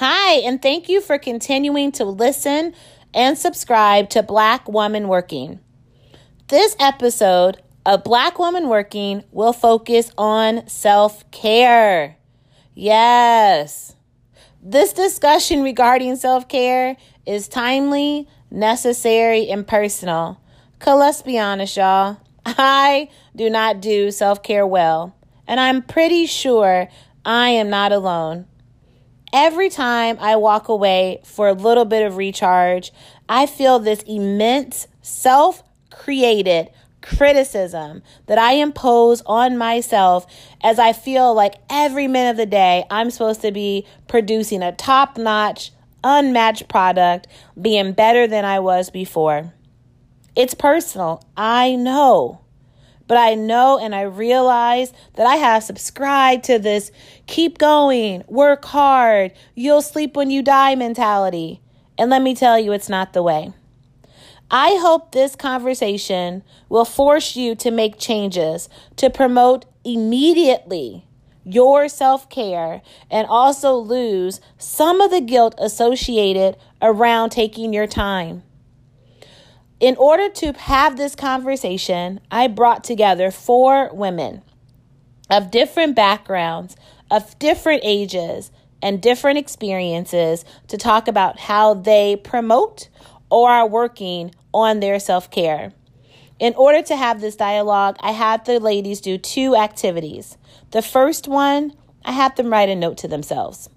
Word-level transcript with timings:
Hi, 0.00 0.34
and 0.34 0.62
thank 0.62 0.88
you 0.88 1.00
for 1.00 1.18
continuing 1.18 1.90
to 1.90 2.04
listen 2.04 2.72
and 3.12 3.36
subscribe 3.36 4.10
to 4.10 4.22
Black 4.22 4.68
Woman 4.68 5.08
Working. 5.08 5.58
This 6.46 6.76
episode 6.78 7.60
of 7.84 8.04
Black 8.04 8.38
Woman 8.38 8.68
Working 8.68 9.24
will 9.32 9.52
focus 9.52 10.12
on 10.16 10.68
self 10.68 11.28
care. 11.32 12.16
Yes. 12.76 13.96
This 14.62 14.92
discussion 14.92 15.64
regarding 15.64 16.14
self 16.14 16.48
care 16.48 16.96
is 17.26 17.48
timely, 17.48 18.28
necessary, 18.52 19.50
and 19.50 19.66
personal. 19.66 20.40
Cause 20.78 20.96
let's 21.00 21.22
be 21.22 21.40
honest, 21.40 21.76
y'all. 21.76 22.18
I 22.46 23.08
do 23.34 23.50
not 23.50 23.80
do 23.80 24.12
self 24.12 24.44
care 24.44 24.64
well, 24.64 25.16
and 25.48 25.58
I'm 25.58 25.82
pretty 25.82 26.26
sure 26.26 26.86
I 27.24 27.48
am 27.48 27.68
not 27.68 27.90
alone. 27.90 28.46
Every 29.32 29.68
time 29.68 30.16
I 30.20 30.36
walk 30.36 30.68
away 30.68 31.20
for 31.24 31.48
a 31.48 31.52
little 31.52 31.84
bit 31.84 32.06
of 32.06 32.16
recharge, 32.16 32.92
I 33.28 33.46
feel 33.46 33.78
this 33.78 34.02
immense 34.02 34.86
self 35.02 35.62
created 35.90 36.70
criticism 37.02 38.02
that 38.26 38.38
I 38.38 38.54
impose 38.54 39.22
on 39.26 39.58
myself 39.58 40.26
as 40.62 40.78
I 40.78 40.92
feel 40.92 41.34
like 41.34 41.54
every 41.70 42.08
minute 42.08 42.30
of 42.32 42.36
the 42.36 42.46
day 42.46 42.84
I'm 42.90 43.10
supposed 43.10 43.42
to 43.42 43.52
be 43.52 43.86
producing 44.06 44.62
a 44.62 44.72
top 44.72 45.18
notch, 45.18 45.72
unmatched 46.02 46.68
product, 46.68 47.26
being 47.60 47.92
better 47.92 48.26
than 48.26 48.44
I 48.44 48.60
was 48.60 48.90
before. 48.90 49.52
It's 50.34 50.54
personal, 50.54 51.22
I 51.36 51.76
know. 51.76 52.40
But 53.08 53.16
I 53.16 53.34
know 53.34 53.78
and 53.78 53.94
I 53.94 54.02
realize 54.02 54.92
that 55.14 55.26
I 55.26 55.36
have 55.36 55.64
subscribed 55.64 56.44
to 56.44 56.58
this 56.58 56.92
keep 57.26 57.58
going, 57.58 58.22
work 58.28 58.64
hard, 58.66 59.32
you'll 59.54 59.82
sleep 59.82 60.14
when 60.14 60.30
you 60.30 60.42
die 60.42 60.74
mentality. 60.74 61.60
And 61.98 62.10
let 62.10 62.22
me 62.22 62.34
tell 62.34 62.58
you, 62.58 62.72
it's 62.72 62.88
not 62.88 63.14
the 63.14 63.22
way. 63.22 63.52
I 64.50 64.78
hope 64.80 65.12
this 65.12 65.34
conversation 65.36 66.42
will 66.68 66.84
force 66.84 67.34
you 67.34 67.54
to 67.56 67.70
make 67.70 67.98
changes 67.98 68.68
to 68.96 69.10
promote 69.10 69.64
immediately 69.84 71.04
your 71.44 71.88
self 71.88 72.28
care 72.28 72.82
and 73.10 73.26
also 73.26 73.74
lose 73.74 74.40
some 74.58 75.00
of 75.00 75.10
the 75.10 75.20
guilt 75.20 75.54
associated 75.58 76.56
around 76.80 77.30
taking 77.30 77.72
your 77.72 77.86
time. 77.86 78.42
In 79.80 79.96
order 79.96 80.28
to 80.28 80.52
have 80.54 80.96
this 80.96 81.14
conversation, 81.14 82.18
I 82.32 82.48
brought 82.48 82.82
together 82.82 83.30
four 83.30 83.90
women 83.92 84.42
of 85.30 85.52
different 85.52 85.94
backgrounds, 85.94 86.74
of 87.10 87.38
different 87.38 87.82
ages, 87.84 88.50
and 88.82 89.00
different 89.00 89.38
experiences 89.38 90.44
to 90.66 90.76
talk 90.76 91.06
about 91.06 91.38
how 91.38 91.74
they 91.74 92.16
promote 92.16 92.88
or 93.30 93.50
are 93.50 93.68
working 93.68 94.34
on 94.52 94.80
their 94.80 94.98
self 94.98 95.30
care. 95.30 95.72
In 96.40 96.54
order 96.54 96.82
to 96.82 96.96
have 96.96 97.20
this 97.20 97.36
dialogue, 97.36 97.96
I 98.00 98.12
had 98.12 98.44
the 98.44 98.58
ladies 98.58 99.00
do 99.00 99.16
two 99.16 99.54
activities. 99.54 100.36
The 100.72 100.82
first 100.82 101.28
one, 101.28 101.72
I 102.04 102.12
had 102.12 102.36
them 102.36 102.50
write 102.50 102.68
a 102.68 102.76
note 102.76 102.98
to 102.98 103.08
themselves. 103.08 103.68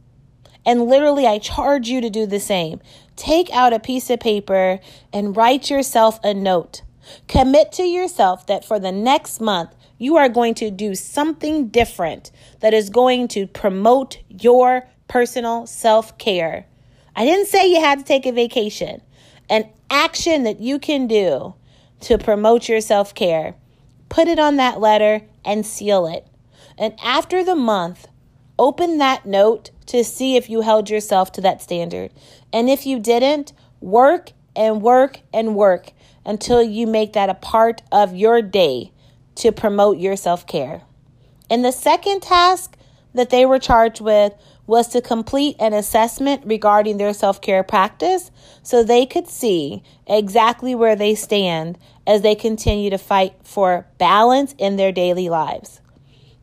And 0.66 0.88
literally, 0.88 1.26
I 1.26 1.40
charge 1.40 1.90
you 1.90 2.02
to 2.02 2.10
do 2.10 2.26
the 2.26 2.40
same. 2.40 2.82
Take 3.22 3.54
out 3.54 3.72
a 3.72 3.78
piece 3.78 4.10
of 4.10 4.20
paper 4.20 4.80
and 5.14 5.38
write 5.38 5.70
yourself 5.70 6.20
a 6.24 6.34
note. 6.34 6.82
Commit 7.28 7.72
to 7.74 7.84
yourself 7.84 8.48
that 8.48 8.66
for 8.66 8.80
the 8.80 8.92
next 8.92 9.40
month, 9.40 9.76
you 10.00 10.18
are 10.18 10.28
going 10.28 10.56
to 10.56 10.72
do 10.72 10.96
something 10.96 11.68
different 11.68 12.32
that 12.62 12.74
is 12.74 12.90
going 12.90 13.28
to 13.28 13.46
promote 13.46 14.18
your 14.28 14.88
personal 15.08 15.68
self 15.68 16.18
care. 16.18 16.66
I 17.16 17.24
didn't 17.24 17.46
say 17.46 17.72
you 17.72 17.80
had 17.80 18.00
to 18.00 18.06
take 18.06 18.26
a 18.26 18.32
vacation. 18.32 19.04
An 19.48 19.70
action 19.92 20.42
that 20.42 20.60
you 20.60 20.80
can 20.80 21.06
do 21.06 21.54
to 22.00 22.18
promote 22.18 22.68
your 22.68 22.82
self 22.82 23.14
care. 23.14 23.54
Put 24.10 24.30
it 24.30 24.40
on 24.40 24.56
that 24.56 24.80
letter 24.80 25.22
and 25.46 25.64
seal 25.64 26.08
it. 26.08 26.26
And 26.76 26.96
after 27.04 27.44
the 27.44 27.54
month, 27.54 28.08
open 28.62 29.00
that 29.00 29.26
note 29.26 29.72
to 29.88 30.04
see 30.04 30.38
if 30.38 30.48
you 30.48 30.62
held 30.62 30.88
yourself 30.88 31.32
to 31.32 31.42
that 31.42 31.64
standard. 31.64 32.12
And 32.54 32.70
if 32.70 32.86
you 32.86 33.00
didn't, 33.00 33.54
work 33.82 34.34
and 34.56 34.84
work 34.84 35.20
and 35.34 35.56
work 35.56 35.92
until 36.24 36.62
you 36.62 36.86
make 36.86 37.14
that 37.14 37.28
a 37.28 37.34
part 37.34 37.82
of 37.92 38.16
your 38.16 38.40
day 38.44 38.92
to 39.34 39.52
promote 39.52 39.98
your 39.98 40.16
self 40.16 40.46
care. 40.46 40.84
And 41.50 41.66
the 41.66 41.72
second 41.72 42.22
task 42.22 42.78
that 43.16 43.32
they 43.32 43.48
were 43.48 43.58
charged 43.58 44.00
with 44.00 44.34
was 44.68 44.90
to 44.90 45.02
complete 45.02 45.56
an 45.60 45.74
assessment 45.74 46.44
regarding 46.46 46.98
their 46.98 47.14
self 47.14 47.42
care 47.42 47.64
practice 47.64 48.30
so 48.62 48.84
they 48.84 49.08
could 49.08 49.28
see 49.28 49.82
exactly 50.06 50.76
where 50.76 50.96
they 50.96 51.16
stand 51.16 51.80
as 52.06 52.22
they 52.22 52.36
continue 52.36 52.92
to 52.92 53.00
fight 53.00 53.34
for 53.44 53.88
balance 53.98 54.54
in 54.60 54.76
their 54.76 54.92
daily 54.92 55.30
lives. 55.30 55.82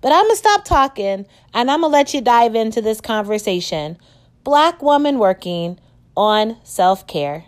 But 0.00 0.12
I'm 0.12 0.24
going 0.24 0.32
to 0.32 0.36
stop 0.36 0.64
talking 0.64 1.26
and 1.52 1.70
I'm 1.70 1.80
going 1.80 1.90
to 1.90 1.96
let 1.96 2.14
you 2.14 2.20
dive 2.20 2.54
into 2.54 2.80
this 2.80 3.00
conversation. 3.00 3.98
Black 4.44 4.80
woman 4.80 5.18
working 5.18 5.78
on 6.16 6.56
self 6.62 7.06
care. 7.06 7.44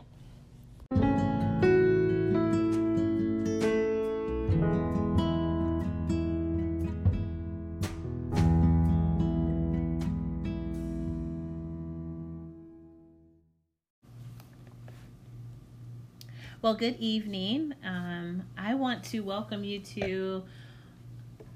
Well, 16.62 16.74
good 16.74 16.96
evening. 16.98 17.72
Um, 17.82 18.42
I 18.58 18.74
want 18.74 19.02
to 19.04 19.20
welcome 19.20 19.64
you 19.64 19.80
to 19.80 20.42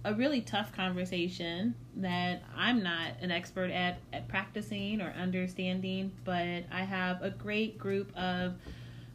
a 0.04 0.14
really 0.14 0.42
tough 0.42 0.72
conversation 0.72 1.74
that 1.96 2.42
I'm 2.54 2.82
not 2.82 3.12
an 3.22 3.30
expert 3.30 3.70
at, 3.70 3.98
at 4.12 4.28
practicing 4.28 5.00
or 5.00 5.14
understanding, 5.18 6.12
but 6.24 6.64
I 6.70 6.84
have 6.84 7.22
a 7.22 7.30
great 7.30 7.78
group 7.78 8.14
of 8.16 8.54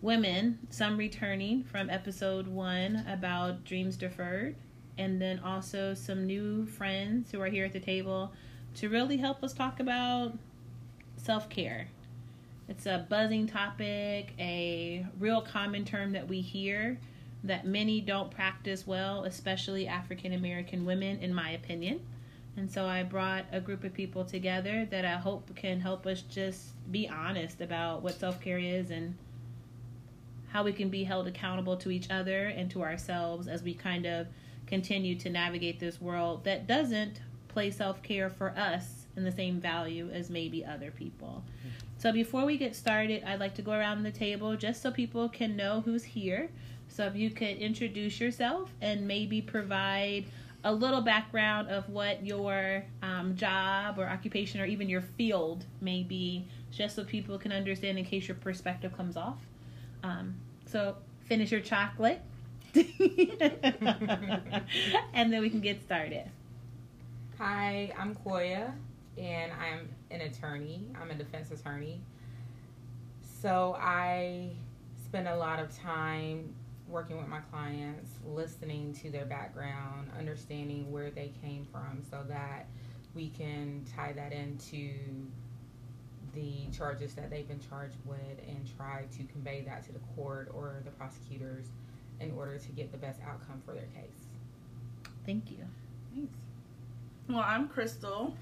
women, 0.01 0.57
some 0.69 0.97
returning 0.97 1.63
from 1.63 1.89
episode 1.89 2.47
one 2.47 3.05
about 3.07 3.65
dreams 3.65 3.97
deferred, 3.97 4.55
and 4.97 5.21
then 5.21 5.39
also 5.39 5.93
some 5.93 6.25
new 6.25 6.65
friends 6.65 7.31
who 7.31 7.39
are 7.39 7.49
here 7.49 7.65
at 7.65 7.73
the 7.73 7.79
table 7.79 8.33
to 8.75 8.89
really 8.89 9.17
help 9.17 9.43
us 9.43 9.53
talk 9.53 9.79
about 9.79 10.37
self 11.17 11.49
care. 11.49 11.87
It's 12.67 12.85
a 12.85 13.05
buzzing 13.09 13.47
topic, 13.47 14.33
a 14.39 15.05
real 15.19 15.41
common 15.41 15.85
term 15.85 16.13
that 16.13 16.27
we 16.27 16.41
hear 16.41 16.99
that 17.43 17.65
many 17.65 18.01
don't 18.01 18.31
practice 18.31 18.85
well, 18.85 19.23
especially 19.23 19.87
African 19.87 20.33
American 20.33 20.85
women, 20.85 21.19
in 21.19 21.33
my 21.33 21.51
opinion. 21.51 22.01
And 22.57 22.69
so 22.69 22.85
I 22.85 23.03
brought 23.03 23.45
a 23.51 23.61
group 23.61 23.83
of 23.83 23.93
people 23.93 24.25
together 24.25 24.85
that 24.91 25.05
I 25.05 25.15
hope 25.15 25.55
can 25.55 25.79
help 25.79 26.05
us 26.05 26.21
just 26.23 26.73
be 26.91 27.07
honest 27.07 27.61
about 27.61 28.01
what 28.01 28.19
self 28.19 28.41
care 28.41 28.59
is 28.59 28.91
and 28.91 29.15
how 30.49 30.63
we 30.63 30.73
can 30.73 30.89
be 30.89 31.03
held 31.03 31.27
accountable 31.27 31.77
to 31.77 31.91
each 31.91 32.09
other 32.09 32.47
and 32.47 32.69
to 32.71 32.81
ourselves 32.81 33.47
as 33.47 33.63
we 33.63 33.73
kind 33.73 34.05
of 34.05 34.27
continue 34.67 35.15
to 35.15 35.29
navigate 35.29 35.79
this 35.79 36.01
world 36.01 36.43
that 36.43 36.67
doesn't 36.67 37.21
play 37.47 37.71
self 37.71 38.01
care 38.03 38.29
for 38.29 38.49
us 38.57 39.05
in 39.15 39.23
the 39.23 39.31
same 39.31 39.59
value 39.59 40.09
as 40.11 40.29
maybe 40.29 40.65
other 40.65 40.91
people. 40.91 41.43
Mm-hmm. 41.59 41.69
So 41.97 42.11
before 42.11 42.45
we 42.45 42.57
get 42.57 42.75
started, 42.75 43.23
I'd 43.23 43.39
like 43.39 43.55
to 43.55 43.61
go 43.61 43.73
around 43.73 44.03
the 44.03 44.11
table 44.11 44.55
just 44.55 44.81
so 44.81 44.91
people 44.91 45.27
can 45.29 45.55
know 45.55 45.81
who's 45.81 46.03
here. 46.03 46.49
So 46.89 47.05
if 47.05 47.15
you 47.15 47.29
could 47.29 47.57
introduce 47.57 48.19
yourself 48.19 48.69
and 48.81 49.07
maybe 49.07 49.41
provide 49.41 50.25
a 50.63 50.73
little 50.73 51.01
background 51.01 51.69
of 51.69 51.87
what 51.89 52.25
your 52.25 52.83
um, 53.01 53.35
job 53.35 53.97
or 53.97 54.07
occupation 54.09 54.59
or 54.59 54.65
even 54.65 54.89
your 54.89 55.01
field 55.01 55.65
may 55.79 56.03
be, 56.03 56.45
just 56.71 56.95
so 56.95 57.03
people 57.03 57.37
can 57.37 57.51
understand 57.51 57.97
in 57.97 58.05
case 58.05 58.27
your 58.27 58.35
perspective 58.35 58.95
comes 58.97 59.15
off. 59.15 59.39
Um, 60.03 60.35
so 60.65 60.97
finish 61.25 61.51
your 61.51 61.61
chocolate. 61.61 62.21
and 62.75 62.85
then 65.33 65.41
we 65.41 65.49
can 65.49 65.61
get 65.61 65.81
started. 65.81 66.29
Hi, 67.37 67.93
I'm 67.97 68.15
Koya, 68.15 68.73
and 69.17 69.51
I'm 69.53 69.89
an 70.11 70.21
attorney. 70.21 70.85
I'm 71.01 71.09
a 71.09 71.15
defense 71.15 71.51
attorney. 71.51 72.01
So 73.41 73.77
I 73.79 74.49
spend 75.05 75.27
a 75.27 75.37
lot 75.37 75.59
of 75.59 75.75
time 75.75 76.53
working 76.89 77.17
with 77.17 77.27
my 77.27 77.39
clients, 77.51 78.11
listening 78.25 78.93
to 78.93 79.09
their 79.09 79.25
background, 79.25 80.09
understanding 80.17 80.91
where 80.91 81.11
they 81.11 81.31
came 81.41 81.67
from 81.71 82.01
so 82.09 82.23
that 82.27 82.67
we 83.13 83.29
can 83.29 83.85
tie 83.95 84.11
that 84.13 84.33
into 84.33 84.91
the 86.33 86.67
charges 86.75 87.13
that 87.15 87.29
they've 87.29 87.47
been 87.47 87.59
charged 87.59 87.97
with 88.05 88.39
and 88.47 88.69
try 88.77 89.03
to 89.17 89.23
convey 89.31 89.61
that 89.61 89.83
to 89.85 89.91
the 89.91 89.99
court 90.15 90.51
or 90.53 90.81
the 90.85 90.91
prosecutors 90.91 91.67
in 92.19 92.31
order 92.31 92.57
to 92.57 92.71
get 92.71 92.91
the 92.91 92.97
best 92.97 93.19
outcome 93.21 93.61
for 93.65 93.73
their 93.73 93.87
case. 93.95 94.27
Thank 95.25 95.51
you. 95.51 95.65
Thanks. 96.13 96.37
Well, 97.27 97.43
I'm 97.45 97.67
Crystal, 97.67 98.35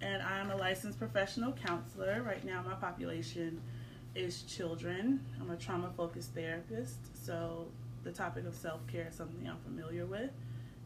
and 0.00 0.22
I'm 0.22 0.50
a 0.50 0.56
licensed 0.56 0.98
professional 0.98 1.52
counselor. 1.52 2.22
Right 2.22 2.44
now, 2.44 2.62
my 2.62 2.74
population 2.74 3.60
is 4.14 4.42
children. 4.42 5.24
I'm 5.40 5.50
a 5.50 5.56
trauma 5.56 5.90
focused 5.96 6.34
therapist, 6.34 6.98
so 7.24 7.66
the 8.06 8.12
topic 8.12 8.46
of 8.46 8.54
self 8.54 8.86
care 8.86 9.08
is 9.08 9.16
something 9.16 9.46
I'm 9.48 9.58
familiar 9.58 10.06
with 10.06 10.30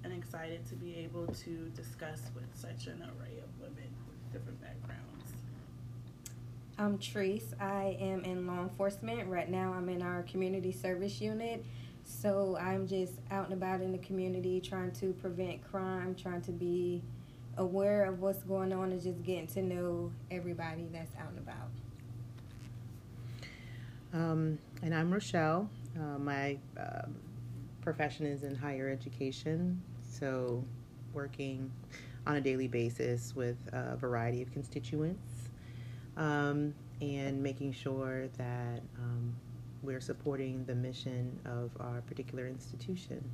and 0.03 0.13
excited 0.13 0.67
to 0.69 0.75
be 0.75 0.97
able 0.97 1.27
to 1.27 1.71
discuss 1.77 2.23
with 2.35 2.47
such 2.55 2.87
an 2.87 3.03
array 3.03 3.37
of 3.45 3.61
women 3.61 3.93
with 4.09 4.33
different 4.33 4.59
backgrounds. 4.63 5.35
I'm 6.79 6.97
Treese. 6.97 7.53
I 7.61 7.99
am 8.01 8.25
in 8.25 8.47
law 8.47 8.63
enforcement. 8.63 9.29
Right 9.29 9.51
now, 9.51 9.75
I'm 9.75 9.91
in 9.91 10.01
our 10.01 10.23
community 10.23 10.73
service 10.73 11.21
unit. 11.21 11.63
So 12.05 12.57
I'm 12.59 12.89
just 12.89 13.13
out 13.31 13.45
and 13.45 13.53
about 13.53 13.83
in 13.83 13.93
the 13.93 13.99
community 13.99 14.59
trying 14.59 14.93
to 14.93 15.13
prevent 15.13 15.63
crime, 15.71 16.15
trying 16.15 16.41
to 16.43 16.53
be 16.53 17.03
aware 17.59 18.07
of 18.07 18.21
what's 18.21 18.43
going 18.45 18.73
on, 18.73 18.93
and 18.93 19.03
just 19.03 19.23
getting 19.23 19.47
to 19.49 19.61
know 19.61 20.11
everybody 20.31 20.89
that's 20.91 21.15
out 21.17 21.29
and 21.29 21.39
about. 21.39 21.69
Um, 24.15 24.59
and 24.83 24.95
I'm 24.95 25.13
Rochelle. 25.13 25.69
Uh, 25.99 26.19
my 26.19 26.59
uh, 26.79 27.03
profession 27.81 28.27
is 28.27 28.43
in 28.43 28.55
higher 28.55 28.89
education, 28.89 29.81
so 30.03 30.65
working 31.13 31.71
on 32.27 32.37
a 32.37 32.41
daily 32.41 32.69
basis 32.69 33.35
with 33.35 33.57
a 33.73 33.97
variety 33.97 34.43
of 34.43 34.53
constituents 34.53 35.49
um, 36.17 36.75
and 37.01 37.43
making 37.43 37.73
sure 37.73 38.29
that 38.37 38.83
um, 38.99 39.35
we're 39.83 40.01
supporting 40.01 40.65
the 40.67 40.75
mission 40.75 41.39
of 41.47 41.71
our 41.81 42.03
particular 42.03 42.47
institution. 42.47 43.25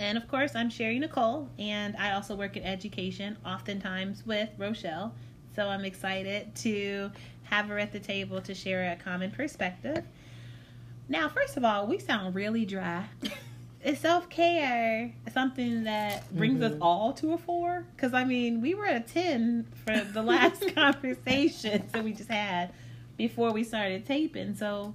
And 0.00 0.16
of 0.16 0.28
course, 0.28 0.54
I'm 0.54 0.70
Sherry 0.70 0.98
Nicole, 0.98 1.48
and 1.58 1.96
I 1.96 2.12
also 2.12 2.34
work 2.36 2.56
in 2.56 2.62
education, 2.62 3.36
oftentimes 3.44 4.24
with 4.26 4.48
Rochelle. 4.56 5.14
So 5.56 5.68
I'm 5.68 5.84
excited 5.84 6.54
to 6.56 7.10
have 7.44 7.66
her 7.66 7.78
at 7.78 7.92
the 7.92 7.98
table 7.98 8.40
to 8.42 8.54
share 8.54 8.92
a 8.92 8.96
common 8.96 9.30
perspective. 9.30 10.04
Now, 11.08 11.28
first 11.28 11.56
of 11.56 11.64
all, 11.64 11.86
we 11.86 11.98
sound 11.98 12.34
really 12.34 12.64
dry. 12.64 13.06
Is 13.82 14.00
self 14.00 14.28
care 14.28 15.12
something 15.32 15.84
that 15.84 16.34
brings 16.36 16.60
mm-hmm. 16.60 16.74
us 16.74 16.78
all 16.82 17.12
to 17.14 17.32
a 17.32 17.38
four? 17.38 17.86
Because 17.94 18.12
I 18.12 18.24
mean, 18.24 18.60
we 18.60 18.74
were 18.74 18.86
at 18.86 18.96
a 18.96 19.12
ten 19.12 19.66
for 19.84 19.96
the 19.96 20.22
last 20.22 20.62
conversation 20.74 21.84
that 21.92 22.02
we 22.02 22.12
just 22.12 22.28
had 22.28 22.72
before 23.16 23.52
we 23.52 23.62
started 23.62 24.04
taping. 24.04 24.56
So, 24.56 24.94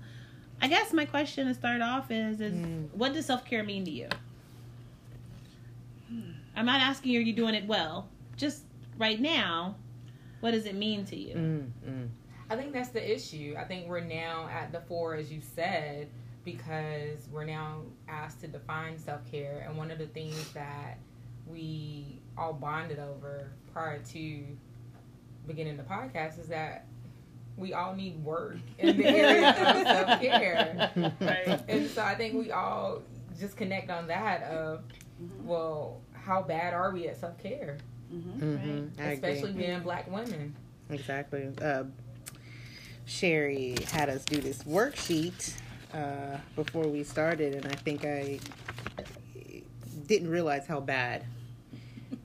I 0.61 0.67
guess 0.67 0.91
my 0.91 1.05
question 1.05 1.47
to 1.47 1.53
start 1.53 1.81
off 1.81 2.11
is: 2.11 2.41
is 2.41 2.53
mm. 2.53 2.89
what 2.93 3.13
does 3.13 3.25
self 3.25 3.45
care 3.45 3.63
mean 3.63 3.85
to 3.85 3.91
you? 3.91 4.09
Hmm. 6.09 6.31
I'm 6.55 6.65
not 6.65 6.81
asking 6.81 7.13
you, 7.13 7.19
are 7.19 7.23
you 7.23 7.33
doing 7.33 7.55
it 7.55 7.65
well? 7.65 8.09
Just 8.35 8.63
right 8.97 9.19
now, 9.19 9.75
what 10.41 10.51
does 10.51 10.65
it 10.65 10.75
mean 10.75 11.05
to 11.05 11.15
you? 11.15 11.35
Mm-hmm. 11.35 12.03
I 12.53 12.55
think 12.55 12.73
that's 12.73 12.89
the 12.89 13.13
issue. 13.13 13.55
I 13.57 13.63
think 13.63 13.87
we're 13.87 13.99
now 13.99 14.47
at 14.51 14.71
the 14.71 14.81
four, 14.81 15.15
as 15.15 15.31
you 15.31 15.41
said 15.55 16.09
because 16.45 17.27
we're 17.31 17.45
now 17.45 17.81
asked 18.07 18.41
to 18.41 18.47
define 18.47 18.97
self 18.97 19.29
care. 19.29 19.63
And 19.67 19.77
one 19.77 19.91
of 19.91 19.97
the 19.97 20.07
things 20.07 20.51
that 20.53 20.97
we 21.47 22.19
all 22.37 22.53
bonded 22.53 22.99
over 22.99 23.49
prior 23.71 23.99
to 23.99 24.43
beginning 25.47 25.77
the 25.77 25.83
podcast 25.83 26.39
is 26.39 26.47
that 26.47 26.85
we 27.57 27.73
all 27.73 27.95
need 27.95 28.23
work 28.23 28.57
in 28.79 28.97
the 28.97 29.05
area 29.07 29.49
of 29.49 29.87
self 29.87 30.21
care. 30.21 30.91
Right. 31.19 31.61
And 31.67 31.89
so 31.89 32.03
I 32.03 32.15
think 32.15 32.35
we 32.35 32.51
all 32.51 33.01
just 33.39 33.57
connect 33.57 33.89
on 33.89 34.07
that 34.07 34.43
of, 34.43 34.83
mm-hmm. 35.21 35.47
well, 35.47 36.01
how 36.13 36.41
bad 36.41 36.73
are 36.73 36.91
we 36.91 37.07
at 37.07 37.19
self 37.19 37.41
care? 37.41 37.77
Mm-hmm. 38.13 38.43
Mm-hmm. 38.43 39.01
Especially 39.01 39.49
agree. 39.51 39.65
being 39.65 39.81
black 39.81 40.09
women. 40.09 40.55
Exactly. 40.89 41.49
Uh, 41.61 41.85
Sherry 43.13 43.75
had 43.91 44.09
us 44.09 44.25
do 44.25 44.41
this 44.41 44.63
worksheet 44.63 45.53
uh, 45.93 46.37
before 46.55 46.87
we 46.87 47.03
started, 47.03 47.53
and 47.53 47.65
I 47.67 47.75
think 47.75 48.05
I 48.05 48.39
didn't 50.07 50.29
realize 50.29 50.65
how 50.65 50.79
bad 50.79 51.23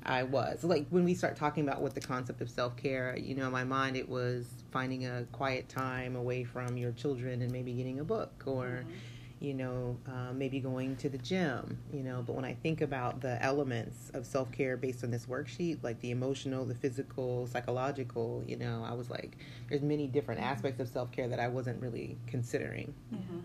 I 0.07 0.23
was. 0.23 0.65
Like 0.65 0.87
when 0.89 1.05
we 1.05 1.15
start 1.15 1.37
talking 1.37 1.69
about 1.69 1.83
what 1.83 1.95
the 1.95 2.01
concept 2.01 2.41
of 2.41 2.49
self 2.49 2.77
care, 2.77 3.17
you 3.19 3.35
know, 3.35 3.47
in 3.47 3.53
my 3.53 3.65
mind 3.65 3.97
it 3.97 4.09
was 4.09 4.47
finding 4.71 5.07
a 5.07 5.25
quiet 5.33 5.69
time 5.69 6.17
away 6.17 6.45
from 6.45 6.79
your 6.79 6.93
children 6.93 7.43
and 7.43 7.53
maybe 7.53 7.73
getting 7.75 8.01
a 8.01 8.05
book 8.05 8.45
or. 8.47 8.65
Mm-hmm. 8.65 8.91
You 9.41 9.55
know, 9.55 9.97
uh, 10.07 10.33
maybe 10.33 10.59
going 10.59 10.97
to 10.97 11.09
the 11.09 11.19
gym, 11.19 11.79
you 11.93 12.03
know, 12.03 12.25
but 12.27 12.35
when 12.35 12.45
I 12.45 12.55
think 12.55 12.81
about 12.81 13.21
the 13.21 13.41
elements 13.43 14.11
of 14.15 14.27
self 14.27 14.51
care 14.51 14.77
based 14.77 15.05
on 15.05 15.11
this 15.11 15.27
worksheet, 15.27 15.83
like 15.83 16.01
the 16.01 16.11
emotional, 16.11 16.65
the 16.65 16.75
physical, 16.75 17.47
psychological, 17.47 18.43
you 18.47 18.57
know, 18.57 18.85
I 18.87 18.95
was 18.95 19.11
like, 19.11 19.37
there's 19.69 19.83
many 19.83 20.07
different 20.09 20.41
mm-hmm. 20.41 20.51
aspects 20.51 20.81
of 20.81 20.89
self 20.89 21.13
care 21.13 21.29
that 21.29 21.39
I 21.39 21.49
wasn't 21.49 21.81
really 21.81 22.19
considering. 22.27 22.93
Mm-hmm 23.15 23.39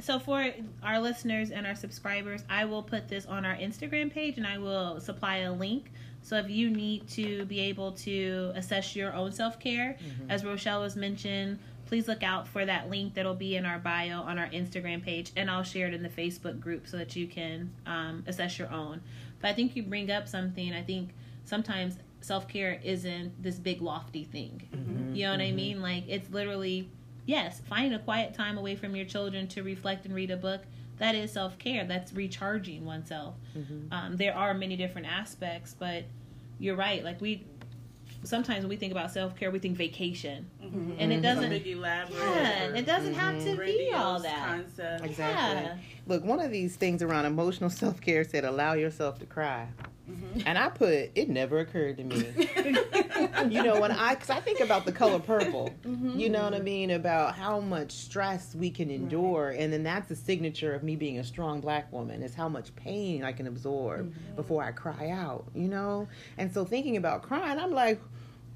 so 0.00 0.18
for 0.18 0.52
our 0.82 1.00
listeners 1.00 1.50
and 1.50 1.66
our 1.66 1.74
subscribers, 1.74 2.42
I 2.50 2.64
will 2.64 2.82
put 2.82 3.08
this 3.08 3.26
on 3.26 3.44
our 3.44 3.54
Instagram 3.54 4.10
page 4.10 4.36
and 4.36 4.46
I 4.46 4.58
will 4.58 5.00
supply 5.00 5.38
a 5.38 5.52
link. 5.52 5.92
So 6.22 6.36
if 6.36 6.50
you 6.50 6.70
need 6.70 7.08
to 7.10 7.44
be 7.46 7.60
able 7.60 7.92
to 7.92 8.52
assess 8.54 8.94
your 8.94 9.12
own 9.14 9.32
self 9.32 9.58
care, 9.58 9.96
mm-hmm. 9.98 10.30
as 10.30 10.44
Rochelle 10.44 10.80
was 10.80 10.96
mentioned, 10.96 11.58
please 11.92 12.08
look 12.08 12.22
out 12.22 12.48
for 12.48 12.64
that 12.64 12.88
link 12.88 13.12
that'll 13.12 13.34
be 13.34 13.54
in 13.54 13.66
our 13.66 13.78
bio 13.78 14.22
on 14.22 14.38
our 14.38 14.46
Instagram 14.46 15.04
page, 15.04 15.30
and 15.36 15.50
I'll 15.50 15.62
share 15.62 15.88
it 15.88 15.92
in 15.92 16.02
the 16.02 16.08
Facebook 16.08 16.58
group 16.58 16.88
so 16.88 16.96
that 16.96 17.14
you 17.14 17.26
can 17.26 17.70
um, 17.84 18.24
assess 18.26 18.58
your 18.58 18.72
own. 18.72 19.02
But 19.42 19.48
I 19.48 19.52
think 19.52 19.76
you 19.76 19.82
bring 19.82 20.10
up 20.10 20.26
something. 20.26 20.72
I 20.72 20.80
think 20.80 21.10
sometimes 21.44 21.98
self 22.22 22.48
care 22.48 22.80
isn't 22.82 23.42
this 23.42 23.56
big 23.56 23.82
lofty 23.82 24.24
thing. 24.24 24.62
Mm-hmm. 24.74 25.14
You 25.14 25.24
know 25.24 25.32
what 25.32 25.40
mm-hmm. 25.40 25.52
I 25.52 25.54
mean? 25.54 25.82
Like 25.82 26.04
it's 26.08 26.30
literally 26.30 26.88
yes, 27.26 27.60
finding 27.68 27.92
a 27.92 27.98
quiet 27.98 28.32
time 28.32 28.56
away 28.56 28.74
from 28.74 28.96
your 28.96 29.04
children 29.04 29.46
to 29.48 29.62
reflect 29.62 30.06
and 30.06 30.14
read 30.14 30.30
a 30.30 30.36
book, 30.38 30.62
that 30.96 31.14
is 31.14 31.30
self 31.30 31.58
care. 31.58 31.84
That's 31.84 32.10
recharging 32.14 32.86
oneself. 32.86 33.34
Mm-hmm. 33.54 33.92
Um, 33.92 34.16
there 34.16 34.34
are 34.34 34.54
many 34.54 34.76
different 34.76 35.08
aspects, 35.08 35.76
but 35.78 36.04
you're 36.58 36.74
right. 36.74 37.04
Like 37.04 37.20
we 37.20 37.44
sometimes 38.24 38.60
when 38.60 38.68
we 38.68 38.76
think 38.76 38.92
about 38.92 39.10
self 39.10 39.36
care, 39.36 39.50
we 39.50 39.58
think 39.58 39.76
vacation, 39.76 40.48
mm-hmm. 40.62 40.92
and 40.98 41.12
it 41.12 41.20
doesn't. 41.20 41.50
Big. 41.50 41.66
Yeah, 41.66 42.74
it 42.74 42.86
doesn't 42.86 43.14
have 43.14 43.42
to 43.44 43.56
be 43.56 43.92
all 43.94 44.20
that. 44.20 44.46
Concept. 44.46 45.04
Exactly. 45.04 45.62
Yeah. 45.62 45.76
Look, 46.06 46.24
one 46.24 46.40
of 46.40 46.50
these 46.50 46.76
things 46.76 47.02
around 47.02 47.26
emotional 47.26 47.70
self 47.70 48.00
care 48.00 48.24
said, 48.24 48.44
"Allow 48.44 48.74
yourself 48.74 49.18
to 49.20 49.26
cry." 49.26 49.68
Mm-hmm. 50.12 50.40
And 50.46 50.58
I 50.58 50.68
put 50.68 51.10
it 51.14 51.28
never 51.28 51.60
occurred 51.60 51.96
to 51.96 52.04
me. 52.04 52.16
you 53.48 53.62
know, 53.62 53.80
when 53.80 53.90
I, 53.90 54.14
because 54.14 54.30
I 54.30 54.40
think 54.40 54.60
about 54.60 54.84
the 54.84 54.92
color 54.92 55.18
purple, 55.18 55.70
mm-hmm. 55.84 56.18
you 56.18 56.28
know 56.28 56.44
what 56.44 56.54
I 56.54 56.60
mean? 56.60 56.90
About 56.90 57.34
how 57.34 57.60
much 57.60 57.92
stress 57.92 58.54
we 58.54 58.70
can 58.70 58.90
endure. 58.90 59.48
Right. 59.48 59.60
And 59.60 59.72
then 59.72 59.82
that's 59.82 60.08
the 60.08 60.16
signature 60.16 60.74
of 60.74 60.82
me 60.82 60.96
being 60.96 61.18
a 61.18 61.24
strong 61.24 61.60
black 61.60 61.92
woman 61.92 62.22
is 62.22 62.34
how 62.34 62.48
much 62.48 62.74
pain 62.76 63.24
I 63.24 63.32
can 63.32 63.46
absorb 63.46 64.10
mm-hmm. 64.10 64.36
before 64.36 64.62
I 64.62 64.72
cry 64.72 65.10
out, 65.10 65.46
you 65.54 65.68
know? 65.68 66.08
And 66.38 66.52
so 66.52 66.64
thinking 66.64 66.96
about 66.96 67.22
crying, 67.22 67.58
I'm 67.58 67.72
like, 67.72 68.00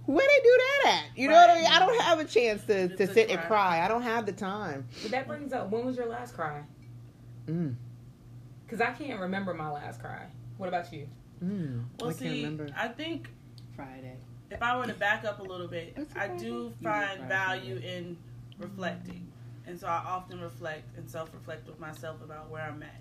where 0.06 0.26
they 0.26 0.42
do 0.42 0.58
that 0.58 0.82
at? 0.86 1.18
You 1.18 1.28
right. 1.28 1.34
know 1.34 1.40
what 1.40 1.50
I 1.50 1.54
mean? 1.60 1.72
I 1.72 1.78
don't 1.80 2.00
have 2.02 2.20
a 2.20 2.24
chance 2.24 2.64
to, 2.64 2.88
to 2.96 3.06
sit 3.06 3.26
cry. 3.26 3.36
and 3.36 3.46
cry. 3.46 3.84
I 3.84 3.88
don't 3.88 4.02
have 4.02 4.26
the 4.26 4.32
time. 4.32 4.86
But 5.02 5.10
that 5.10 5.26
brings 5.26 5.52
up, 5.52 5.70
when 5.70 5.84
was 5.84 5.96
your 5.96 6.06
last 6.06 6.34
cry? 6.34 6.62
Mm. 7.46 7.74
Because 8.64 8.80
I 8.80 8.92
can't 8.92 9.20
remember 9.20 9.54
my 9.54 9.70
last 9.70 10.00
cry. 10.00 10.26
What 10.58 10.68
about 10.68 10.92
you? 10.92 11.08
Mm, 11.44 11.84
well, 12.00 12.10
I 12.10 12.12
see, 12.12 12.58
I 12.76 12.88
think 12.88 13.28
Friday. 13.74 14.16
If 14.50 14.62
I 14.62 14.76
were 14.76 14.86
to 14.86 14.94
back 14.94 15.24
up 15.24 15.40
a 15.40 15.42
little 15.42 15.68
bit, 15.68 15.96
I 16.16 16.28
do 16.28 16.72
find 16.82 17.22
value 17.22 17.76
in 17.76 18.16
reflecting, 18.58 19.30
and 19.66 19.78
so 19.78 19.86
I 19.86 20.02
often 20.06 20.40
reflect 20.40 20.96
and 20.96 21.10
self-reflect 21.10 21.66
with 21.66 21.80
myself 21.80 22.22
about 22.22 22.50
where 22.50 22.62
I'm 22.62 22.82
at. 22.82 23.00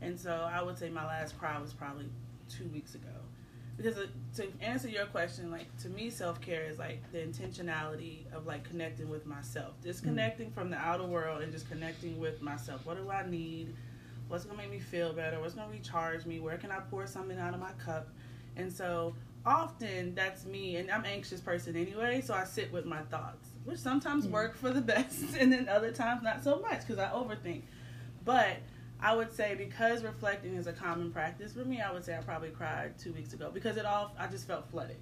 And 0.00 0.18
so 0.18 0.48
I 0.50 0.62
would 0.62 0.78
say 0.78 0.88
my 0.90 1.06
last 1.06 1.38
cry 1.38 1.58
was 1.58 1.72
probably 1.72 2.06
two 2.48 2.68
weeks 2.68 2.94
ago. 2.94 3.08
Because 3.76 3.98
uh, 3.98 4.06
to 4.36 4.46
answer 4.62 4.88
your 4.88 5.06
question, 5.06 5.50
like 5.50 5.74
to 5.78 5.88
me, 5.90 6.08
self 6.08 6.40
care 6.40 6.64
is 6.64 6.78
like 6.78 7.00
the 7.12 7.18
intentionality 7.18 8.32
of 8.32 8.46
like 8.46 8.64
connecting 8.64 9.08
with 9.10 9.26
myself, 9.26 9.74
disconnecting 9.82 10.50
mm. 10.50 10.54
from 10.54 10.70
the 10.70 10.78
outer 10.78 11.04
world 11.04 11.42
and 11.42 11.52
just 11.52 11.68
connecting 11.68 12.18
with 12.18 12.40
myself. 12.40 12.86
What 12.86 12.96
do 12.96 13.10
I 13.10 13.28
need? 13.28 13.74
What's 14.28 14.44
gonna 14.44 14.58
make 14.58 14.70
me 14.70 14.80
feel 14.80 15.12
better, 15.12 15.40
what's 15.40 15.54
gonna 15.54 15.70
recharge 15.70 16.26
me, 16.26 16.40
where 16.40 16.58
can 16.58 16.70
I 16.70 16.80
pour 16.90 17.06
something 17.06 17.38
out 17.38 17.54
of 17.54 17.60
my 17.60 17.72
cup. 17.72 18.08
And 18.56 18.72
so 18.72 19.14
often 19.44 20.14
that's 20.14 20.44
me 20.44 20.76
and 20.76 20.90
I'm 20.90 21.00
an 21.00 21.06
anxious 21.06 21.40
person 21.40 21.76
anyway, 21.76 22.20
so 22.20 22.34
I 22.34 22.44
sit 22.44 22.72
with 22.72 22.84
my 22.84 23.02
thoughts, 23.02 23.50
which 23.64 23.78
sometimes 23.78 24.26
mm. 24.26 24.30
work 24.30 24.56
for 24.56 24.70
the 24.70 24.80
best 24.92 25.36
and 25.38 25.52
then 25.52 25.68
other 25.68 25.92
times 25.92 26.22
not 26.22 26.42
so 26.42 26.58
much 26.58 26.80
because 26.80 26.98
I 26.98 27.08
overthink. 27.10 27.62
But 28.24 28.58
I 29.00 29.14
would 29.14 29.32
say 29.32 29.54
because 29.54 30.02
reflecting 30.02 30.54
is 30.54 30.66
a 30.66 30.72
common 30.72 31.12
practice 31.12 31.52
for 31.52 31.64
me, 31.64 31.80
I 31.80 31.92
would 31.92 32.04
say 32.04 32.16
I 32.16 32.20
probably 32.20 32.50
cried 32.50 32.98
two 32.98 33.12
weeks 33.12 33.32
ago 33.32 33.50
because 33.52 33.76
it 33.76 33.84
all 33.86 34.12
I 34.18 34.26
just 34.26 34.46
felt 34.46 34.68
flooded. 34.70 34.96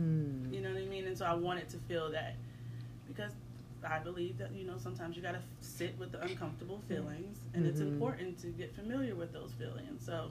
Mm. 0.00 0.52
You 0.52 0.60
know 0.60 0.72
what 0.72 0.82
I 0.82 0.86
mean? 0.86 1.06
And 1.06 1.16
so 1.16 1.26
I 1.26 1.34
wanted 1.34 1.68
to 1.70 1.78
feel 1.78 2.10
that 2.12 2.36
because 3.06 3.32
I 3.86 3.98
believe 3.98 4.38
that 4.38 4.52
you 4.52 4.64
know 4.64 4.78
sometimes 4.78 5.16
you 5.16 5.22
got 5.22 5.32
to 5.32 5.42
sit 5.60 5.98
with 5.98 6.12
the 6.12 6.20
uncomfortable 6.22 6.80
feelings, 6.88 7.38
and 7.54 7.62
mm-hmm. 7.62 7.70
it's 7.70 7.80
important 7.80 8.38
to 8.40 8.48
get 8.48 8.74
familiar 8.74 9.14
with 9.14 9.32
those 9.32 9.52
feelings. 9.52 10.04
So, 10.04 10.30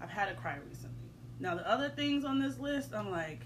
I've 0.00 0.10
had 0.10 0.28
a 0.28 0.34
cry 0.34 0.56
recently. 0.68 0.96
Now 1.40 1.54
the 1.54 1.68
other 1.68 1.88
things 1.88 2.24
on 2.24 2.38
this 2.38 2.58
list, 2.58 2.94
I'm 2.94 3.10
like, 3.10 3.40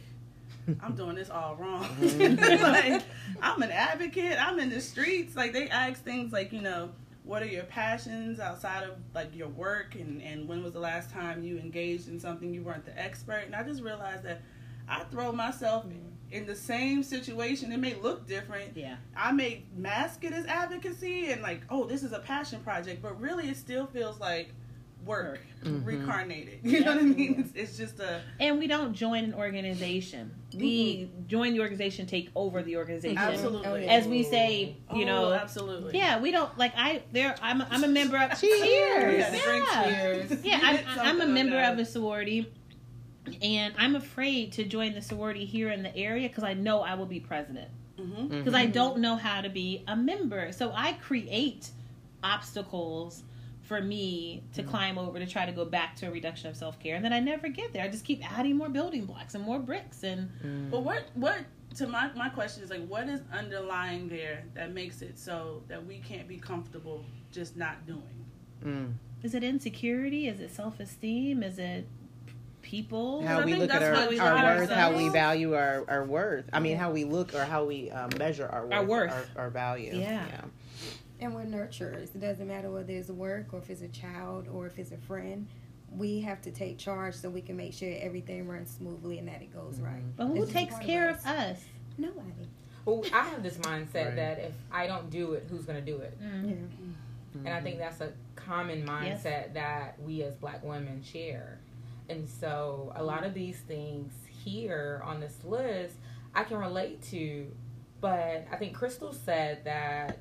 I'm 0.80 0.94
doing 0.96 1.16
this 1.16 1.30
all 1.30 1.56
wrong. 1.56 1.84
Mhm. 2.00 2.60
like, 2.62 3.02
I'm 3.40 3.62
an 3.62 3.70
advocate. 3.70 4.38
I'm 4.38 4.58
in 4.58 4.70
the 4.70 4.80
streets. 4.80 5.36
Like 5.36 5.52
they 5.52 5.68
ask 5.68 6.02
things 6.02 6.32
like, 6.32 6.52
you 6.52 6.60
know, 6.60 6.90
what 7.24 7.42
are 7.42 7.46
your 7.46 7.64
passions 7.64 8.38
outside 8.38 8.84
of 8.84 8.96
like 9.14 9.34
your 9.34 9.48
work, 9.48 9.94
and 9.94 10.22
and 10.22 10.48
when 10.48 10.62
was 10.62 10.72
the 10.72 10.80
last 10.80 11.10
time 11.10 11.42
you 11.42 11.58
engaged 11.58 12.08
in 12.08 12.20
something 12.20 12.52
you 12.54 12.62
weren't 12.62 12.84
the 12.84 12.98
expert? 12.98 13.42
And 13.46 13.54
I 13.54 13.62
just 13.62 13.82
realized 13.82 14.24
that 14.24 14.42
I 14.88 15.00
throw 15.04 15.32
myself 15.32 15.84
in 16.32 16.46
the 16.46 16.56
same 16.56 17.02
situation. 17.02 17.72
It 17.72 17.78
may 17.78 17.94
look 17.94 18.26
different. 18.26 18.76
Yeah. 18.76 18.96
I 19.16 19.32
may 19.32 19.62
mask 19.76 20.24
it 20.24 20.32
as 20.32 20.44
advocacy 20.46 21.30
and 21.30 21.40
like, 21.42 21.62
oh, 21.70 21.84
this 21.84 22.02
is 22.02 22.12
a 22.12 22.18
passion 22.18 22.60
project, 22.60 23.02
but 23.02 23.20
really 23.20 23.48
it 23.48 23.56
still 23.56 23.86
feels 23.86 24.18
like 24.18 24.50
work, 25.04 25.38
Mhm. 25.64 25.84
reincarnated. 25.86 26.58
You 26.64 26.80
know 26.80 26.92
what 26.96 27.00
I 27.00 27.06
mean? 27.06 27.36
It's, 27.38 27.52
it's 27.54 27.78
just 27.78 28.00
a 28.00 28.22
And 28.40 28.58
we 28.58 28.66
don't 28.66 28.92
join 28.92 29.22
an 29.22 29.34
organization. 29.34 30.32
We 30.52 31.08
join 31.28 31.52
the 31.52 31.60
organization, 31.60 32.06
take 32.06 32.30
over 32.34 32.60
the 32.64 32.76
organization. 32.76 33.16
absolutely. 33.16 33.68
Oh. 33.86 33.88
As 33.88 34.08
we 34.08 34.24
say, 34.24 34.76
you 34.92 35.04
Oh, 35.04 35.06
know, 35.06 35.32
absolutely. 35.32 35.96
yeah, 35.96 36.18
we 36.20 36.32
don't 36.32 36.56
like 36.58 36.72
I 36.76 37.02
there. 37.12 37.36
I'm 37.40 37.60
a, 37.60 37.68
I'm 37.70 37.84
a 37.84 37.88
member 37.88 38.16
of 38.16 38.30
Cheers. 38.40 38.60
We 38.62 39.18
had 39.22 39.32
to 39.32 39.38
drink 39.40 39.64
Yeah. 39.70 39.84
cheers. 39.84 40.44
Yeah, 40.44 40.60
I'm, 40.62 40.98
I'm 41.00 41.20
a 41.20 41.26
member 41.26 41.60
of 41.60 41.78
a 41.78 41.84
sorority, 41.84 42.52
and 43.42 43.74
I'm 43.78 43.96
afraid 43.96 44.52
to 44.52 44.64
join 44.64 44.94
the 44.94 45.02
sorority 45.02 45.44
here 45.44 45.70
in 45.70 45.82
the 45.82 45.94
area 45.96 46.28
because 46.28 46.44
I 46.44 46.54
know 46.54 46.80
I 46.80 46.94
will 46.94 47.06
be 47.06 47.20
president 47.20 47.68
Mhm. 47.98 48.28
because 48.28 48.54
I 48.54 48.66
don't 48.66 48.98
know 48.98 49.16
how 49.16 49.40
to 49.40 49.48
be 49.48 49.82
a 49.86 49.96
member. 49.96 50.52
So 50.52 50.72
I 50.74 50.92
create 50.94 51.70
obstacles 52.22 53.22
for 53.62 53.80
me 53.80 54.42
to 54.52 54.62
climb 54.62 54.96
over 54.96 55.18
to 55.18 55.26
try 55.26 55.44
to 55.44 55.52
go 55.52 55.64
back 55.64 55.96
to 55.96 56.06
a 56.06 56.10
reduction 56.10 56.48
of 56.48 56.56
self 56.56 56.78
care, 56.78 56.94
and 56.96 57.04
then 57.04 57.12
I 57.12 57.20
never 57.20 57.48
get 57.48 57.72
there. 57.72 57.82
I 57.84 57.88
just 57.88 58.04
keep 58.04 58.22
adding 58.38 58.56
more 58.56 58.68
building 58.68 59.06
blocks 59.06 59.34
and 59.34 59.42
more 59.44 59.58
bricks, 59.58 60.02
and 60.04 60.30
Mm. 60.44 60.70
But 60.70 60.80
what 60.82 61.04
what 61.14 61.38
to 61.76 61.86
my 61.88 62.10
my 62.14 62.28
question 62.28 62.62
is 62.62 62.70
like 62.70 62.86
what 62.86 63.08
is 63.08 63.20
underlying 63.32 64.08
there 64.08 64.44
that 64.54 64.72
makes 64.72 65.02
it 65.02 65.18
so 65.18 65.62
that 65.68 65.84
we 65.84 65.98
can't 65.98 66.28
be 66.28 66.36
comfortable 66.38 67.04
just 67.32 67.56
not 67.56 67.86
doing? 67.86 68.24
Mm. 68.64 68.94
is 69.22 69.34
it 69.34 69.42
insecurity? 69.42 70.28
Is 70.28 70.38
it 70.40 70.50
self 70.50 70.78
esteem? 70.78 71.42
Is 71.42 71.58
it 71.58 71.86
people? 72.66 73.22
How 73.24 73.42
we 73.44 73.54
look 73.54 73.70
at 73.70 73.80
that's 73.80 73.84
our, 73.84 73.94
how 73.94 74.10
we 74.10 74.18
our 74.18 74.34
look 74.34 74.44
at 74.44 74.58
worth, 74.58 74.70
how 74.70 74.92
we 74.96 75.08
value 75.08 75.54
our, 75.54 75.84
our 75.88 76.04
worth. 76.04 76.46
I 76.52 76.58
mean, 76.58 76.76
how 76.76 76.90
we 76.90 77.04
look 77.04 77.32
or 77.32 77.44
how 77.44 77.64
we 77.64 77.90
um, 77.92 78.10
measure 78.18 78.46
our 78.48 78.64
worth, 78.64 78.72
Our 78.72 78.84
worth. 78.84 79.30
our, 79.36 79.44
our 79.44 79.50
value. 79.50 79.92
Yeah. 79.94 80.26
And 81.20 81.34
we're 81.34 81.44
nurturers. 81.44 82.14
It 82.14 82.20
doesn't 82.20 82.46
matter 82.46 82.68
whether 82.70 82.92
it's 82.92 83.08
work 83.08 83.54
or 83.54 83.60
if 83.60 83.70
it's 83.70 83.82
a 83.82 83.88
child 83.88 84.48
or 84.52 84.66
if 84.66 84.78
it's 84.78 84.90
a 84.90 84.98
friend. 84.98 85.46
We 85.96 86.20
have 86.22 86.42
to 86.42 86.50
take 86.50 86.76
charge 86.76 87.14
so 87.14 87.30
we 87.30 87.40
can 87.40 87.56
make 87.56 87.72
sure 87.72 87.94
everything 88.00 88.46
runs 88.48 88.70
smoothly 88.70 89.18
and 89.18 89.28
that 89.28 89.40
it 89.40 89.54
goes 89.54 89.78
right. 89.80 89.94
Mm-hmm. 89.94 90.10
But 90.16 90.26
who 90.26 90.44
This 90.44 90.52
takes 90.52 90.74
part 90.74 90.84
care 90.84 91.10
us. 91.10 91.20
of 91.24 91.30
us? 91.30 91.64
Nobody. 91.96 92.48
Well, 92.84 93.04
I 93.12 93.22
have 93.28 93.42
this 93.44 93.58
mindset 93.58 94.06
Right. 94.06 94.16
that 94.16 94.38
if 94.40 94.52
I 94.72 94.86
don't 94.88 95.08
do 95.08 95.32
it, 95.34 95.46
who's 95.48 95.64
going 95.64 95.82
to 95.82 95.90
do 95.92 95.98
it? 95.98 96.18
Mm. 96.20 96.50
Yeah. 96.50 97.40
And 97.44 97.48
I 97.48 97.60
think 97.60 97.76
mm-hmm. 97.76 97.84
that's 97.84 98.00
a 98.00 98.12
common 98.34 98.84
mindset 98.86 99.54
that 99.54 100.00
we 100.02 100.22
as 100.22 100.34
black 100.34 100.64
women 100.64 101.02
share. 101.02 101.60
And 102.08 102.28
so 102.28 102.92
a 102.96 103.02
lot 103.02 103.24
of 103.24 103.34
these 103.34 103.58
things 103.60 104.12
here 104.44 105.00
on 105.04 105.20
this 105.20 105.38
list 105.44 105.94
I 106.34 106.44
can 106.44 106.58
relate 106.58 107.02
to, 107.10 107.50
but 108.00 108.46
I 108.52 108.56
think 108.56 108.74
Crystal 108.74 109.12
said 109.12 109.64
that 109.64 110.18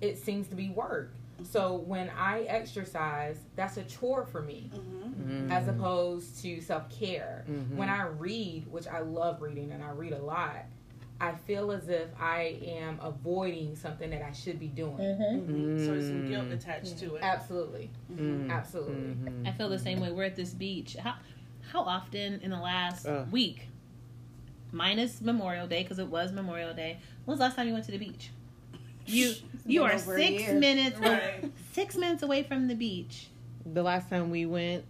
it 0.00 0.18
seems 0.18 0.48
to 0.48 0.56
be 0.56 0.70
work. 0.70 1.14
So 1.44 1.74
when 1.76 2.10
I 2.10 2.42
exercise, 2.42 3.38
that's 3.56 3.76
a 3.76 3.84
chore 3.84 4.26
for 4.26 4.42
me 4.42 4.70
Mm-hmm. 4.74 5.48
Mhm. 5.48 5.50
as 5.52 5.68
opposed 5.68 6.40
to 6.42 6.60
self 6.60 6.88
care. 6.90 7.44
Mhm. 7.48 7.76
When 7.76 7.88
I 7.88 8.02
read, 8.06 8.66
which 8.70 8.86
I 8.88 9.00
love 9.00 9.40
reading 9.42 9.70
and 9.72 9.82
I 9.84 9.90
read 9.90 10.12
a 10.12 10.22
lot, 10.22 10.64
I 11.22 11.36
feel 11.46 11.70
as 11.70 11.88
if 11.88 12.08
I 12.20 12.58
am 12.66 12.98
avoiding 13.00 13.76
something 13.76 14.10
that 14.10 14.22
I 14.22 14.32
should 14.32 14.58
be 14.58 14.66
doing. 14.66 14.96
Mm-hmm. 14.96 15.78
So 15.78 15.92
there's 15.92 16.06
some 16.08 16.28
guilt 16.28 16.48
attached 16.50 16.98
to 16.98 17.14
it. 17.14 17.22
Absolutely. 17.22 17.90
Mm. 18.12 18.50
Absolutely. 18.50 18.94
Mhm. 18.94 19.46
I 19.46 19.52
feel 19.52 19.68
the 19.68 19.78
same 19.78 20.00
way. 20.00 20.10
We're 20.10 20.24
at 20.24 20.34
this 20.34 20.50
beach. 20.50 20.96
How 20.96 21.14
how 21.70 21.82
often 21.82 22.40
in 22.40 22.50
the 22.50 22.58
last 22.58 23.06
Ugh. 23.06 23.30
week, 23.30 23.68
minus 24.72 25.20
Memorial 25.20 25.68
Day 25.68 25.84
because 25.84 26.00
it 26.00 26.08
was 26.08 26.32
Memorial 26.32 26.74
Day. 26.74 26.98
When 27.24 27.34
was 27.34 27.38
the 27.38 27.44
last 27.44 27.54
time 27.54 27.68
you 27.68 27.72
went 27.72 27.84
to 27.86 27.92
the 27.92 27.98
beach? 27.98 28.30
You 29.06 29.32
you 29.64 29.84
are 29.84 29.96
six 29.98 30.52
minutes 30.52 30.98
Right. 30.98 31.52
six 31.70 31.96
minutes 31.96 32.24
away 32.24 32.42
from 32.42 32.66
the 32.66 32.74
beach. 32.74 33.28
The 33.64 33.84
last 33.84 34.10
time 34.10 34.28
we 34.30 34.44
went 34.44 34.84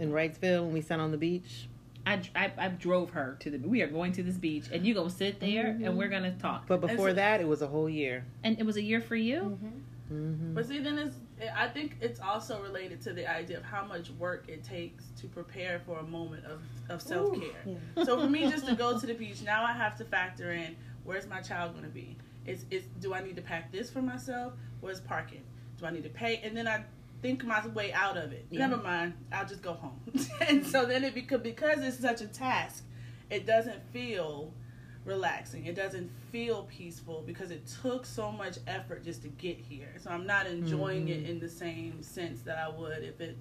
in 0.00 0.12
Wrightsville 0.12 0.64
when 0.64 0.72
we 0.72 0.80
sat 0.80 0.98
on 0.98 1.10
the 1.10 1.18
beach, 1.18 1.68
I, 2.06 2.20
I, 2.34 2.52
I 2.58 2.68
drove 2.68 3.10
her 3.10 3.36
to 3.40 3.50
the. 3.50 3.58
We 3.58 3.82
are 3.82 3.86
going 3.86 4.12
to 4.12 4.22
this 4.22 4.36
beach, 4.36 4.66
and 4.72 4.86
you 4.86 4.94
gonna 4.94 5.10
sit 5.10 5.40
there, 5.40 5.66
and 5.66 5.96
we're 5.96 6.08
gonna 6.08 6.36
talk. 6.36 6.66
but 6.66 6.80
before 6.80 7.10
so- 7.10 7.14
that, 7.14 7.40
it 7.40 7.48
was 7.48 7.62
a 7.62 7.66
whole 7.66 7.88
year. 7.88 8.24
And 8.42 8.58
it 8.58 8.66
was 8.66 8.76
a 8.76 8.82
year 8.82 9.00
for 9.00 9.16
you. 9.16 9.40
Mm-hmm. 9.40 9.68
Mm-hmm. 10.12 10.54
But 10.54 10.66
see, 10.66 10.80
then 10.80 10.98
it's, 10.98 11.16
I 11.56 11.66
think 11.66 11.96
it's 12.00 12.20
also 12.20 12.60
related 12.62 13.00
to 13.02 13.14
the 13.14 13.28
idea 13.28 13.56
of 13.56 13.64
how 13.64 13.86
much 13.86 14.10
work 14.10 14.44
it 14.48 14.62
takes 14.62 15.04
to 15.20 15.26
prepare 15.26 15.80
for 15.86 15.98
a 15.98 16.02
moment 16.02 16.44
of, 16.44 16.60
of 16.90 17.00
self 17.00 17.34
care. 17.40 17.76
So 18.04 18.20
for 18.20 18.28
me, 18.28 18.50
just 18.50 18.66
to 18.66 18.74
go 18.74 18.98
to 18.98 19.06
the 19.06 19.14
beach, 19.14 19.42
now 19.42 19.64
I 19.64 19.72
have 19.72 19.96
to 19.96 20.04
factor 20.04 20.52
in 20.52 20.76
where's 21.04 21.26
my 21.26 21.40
child 21.40 21.72
going 21.72 21.84
to 21.84 21.90
be? 21.90 22.16
Is, 22.46 22.66
is 22.70 22.84
do 23.00 23.14
I 23.14 23.22
need 23.22 23.36
to 23.36 23.42
pack 23.42 23.72
this 23.72 23.90
for 23.90 24.02
myself? 24.02 24.52
Where's 24.80 25.00
parking? 25.00 25.42
Do 25.78 25.86
I 25.86 25.90
need 25.90 26.02
to 26.04 26.10
pay? 26.10 26.40
And 26.44 26.54
then 26.54 26.68
I 26.68 26.84
think 27.24 27.42
my 27.42 27.66
way 27.68 27.90
out 27.90 28.18
of 28.18 28.32
it. 28.32 28.44
Yeah. 28.50 28.66
Never 28.66 28.82
mind, 28.82 29.14
I'll 29.32 29.46
just 29.46 29.62
go 29.62 29.72
home. 29.72 29.98
and 30.46 30.64
so 30.64 30.84
then 30.84 31.04
it 31.04 31.14
because 31.14 31.40
because 31.40 31.78
it's 31.82 31.98
such 31.98 32.20
a 32.20 32.26
task, 32.26 32.84
it 33.30 33.46
doesn't 33.46 33.82
feel 33.92 34.52
relaxing. 35.06 35.64
It 35.64 35.74
doesn't 35.74 36.10
feel 36.30 36.64
peaceful 36.64 37.22
because 37.26 37.50
it 37.50 37.66
took 37.82 38.04
so 38.04 38.30
much 38.30 38.58
effort 38.66 39.04
just 39.04 39.22
to 39.22 39.28
get 39.28 39.56
here. 39.56 39.94
So 40.02 40.10
I'm 40.10 40.26
not 40.26 40.46
enjoying 40.46 41.08
it 41.08 41.22
mm-hmm. 41.22 41.30
in 41.30 41.40
the 41.40 41.48
same 41.48 42.02
sense 42.02 42.42
that 42.42 42.58
I 42.58 42.68
would 42.68 43.02
if 43.02 43.20
it 43.22 43.38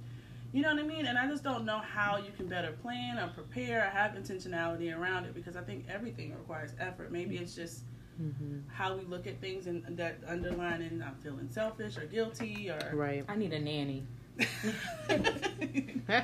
you 0.54 0.62
know 0.62 0.70
what 0.70 0.84
I 0.84 0.88
mean? 0.88 1.08
And 1.08 1.18
I 1.18 1.28
just 1.28 1.44
don't 1.44 1.66
know 1.66 1.80
how 1.80 2.18
you 2.18 2.32
can 2.38 2.48
better 2.48 2.74
plan 2.74 3.18
or 3.18 3.28
prepare 3.30 3.80
or 3.80 3.90
have 3.90 4.12
intentionality 4.12 4.96
around 4.96 5.26
it 5.26 5.34
because 5.34 5.56
I 5.56 5.62
think 5.62 5.86
everything 5.90 6.32
requires 6.32 6.72
effort. 6.80 7.12
Maybe 7.12 7.36
mm-hmm. 7.36 7.44
it's 7.44 7.56
just 7.56 7.82
Mm-hmm. 8.22 8.60
how 8.68 8.96
we 8.96 9.04
look 9.06 9.26
at 9.26 9.42
things 9.42 9.66
and 9.68 9.84
that 9.98 10.20
underlining 10.28 11.02
I'm 11.02 11.16
feeling 11.24 11.50
selfish 11.50 11.98
or 11.98 12.06
guilty 12.06 12.70
or 12.70 12.96
Right. 12.96 13.26
I 13.28 13.36
need 13.36 13.54
a 13.54 13.60
nanny. 13.60 14.06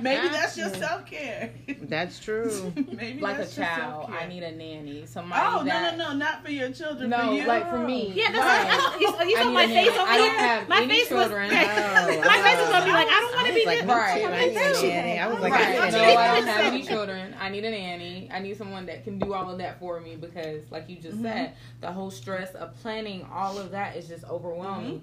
maybe 0.01 0.29
that's 0.29 0.57
your 0.57 0.69
self 0.69 1.05
care. 1.05 1.51
That's 1.83 2.19
true. 2.19 2.73
maybe 2.91 3.21
Like 3.21 3.35
a 3.35 3.39
that's 3.39 3.55
child, 3.55 4.05
self-care. 4.05 4.19
I 4.19 4.27
need 4.27 4.43
a 4.43 4.51
nanny. 4.51 5.05
Somebody 5.05 5.41
Oh 5.45 5.63
that, 5.63 5.97
no 5.97 6.05
no 6.05 6.11
no! 6.13 6.17
Not 6.17 6.43
for 6.43 6.51
your 6.51 6.71
children. 6.71 7.09
No, 7.09 7.27
for 7.27 7.33
you. 7.33 7.45
like 7.47 7.69
for 7.69 7.79
me. 7.79 8.11
Yeah, 8.15 8.31
that's 8.31 8.39
Right. 8.45 8.97
you, 8.99 9.29
you 9.29 9.37
saw 9.37 9.51
my 9.51 9.67
face 9.67 9.75
nanny. 9.75 9.89
over 9.89 9.99
I 10.09 10.17
don't 10.17 10.29
here. 10.31 10.39
have 10.39 10.69
my 10.69 10.77
any 10.81 10.93
face 10.95 11.07
children. 11.07 11.49
was 11.49 11.57
Oh, 11.59 12.21
my 12.25 12.41
face 12.41 12.57
was 12.59 12.67
oh. 12.67 12.71
gonna 12.71 12.85
be 12.85 12.91
like, 12.91 13.07
I 13.07 13.19
don't 13.21 13.35
want 13.35 13.47
to 13.47 13.53
be 13.53 13.65
like, 13.65 13.79
this. 13.79 13.87
Right. 13.87 14.25
I 14.25 14.45
need 14.47 14.57
a 14.57 14.81
nanny. 14.87 15.19
I 15.19 15.27
was 15.27 15.39
like, 15.39 15.53
Right. 15.53 15.79
I 15.79 15.89
No, 15.89 15.97
need 15.99 16.15
I 16.15 16.33
a 16.37 16.39
don't 16.39 16.47
have 16.47 16.73
any 16.73 16.83
children. 16.83 17.35
I 17.39 17.49
need 17.49 17.65
a 17.65 17.71
nanny. 17.71 18.29
I 18.31 18.39
need 18.39 18.57
someone 18.57 18.85
that 18.87 19.03
can 19.03 19.19
do 19.19 19.33
all 19.33 19.49
of 19.51 19.57
that 19.59 19.79
for 19.79 19.99
me 20.01 20.15
because, 20.15 20.63
like 20.71 20.89
you 20.89 20.95
just 20.97 21.09
Mm-hmm. 21.17 21.23
said, 21.25 21.53
the 21.81 21.91
whole 21.91 22.11
stress 22.11 22.53
of 22.55 22.73
planning 22.81 23.25
all 23.33 23.57
of 23.57 23.71
that 23.71 23.95
is 23.95 24.07
just 24.07 24.23
overwhelming. 24.25 25.01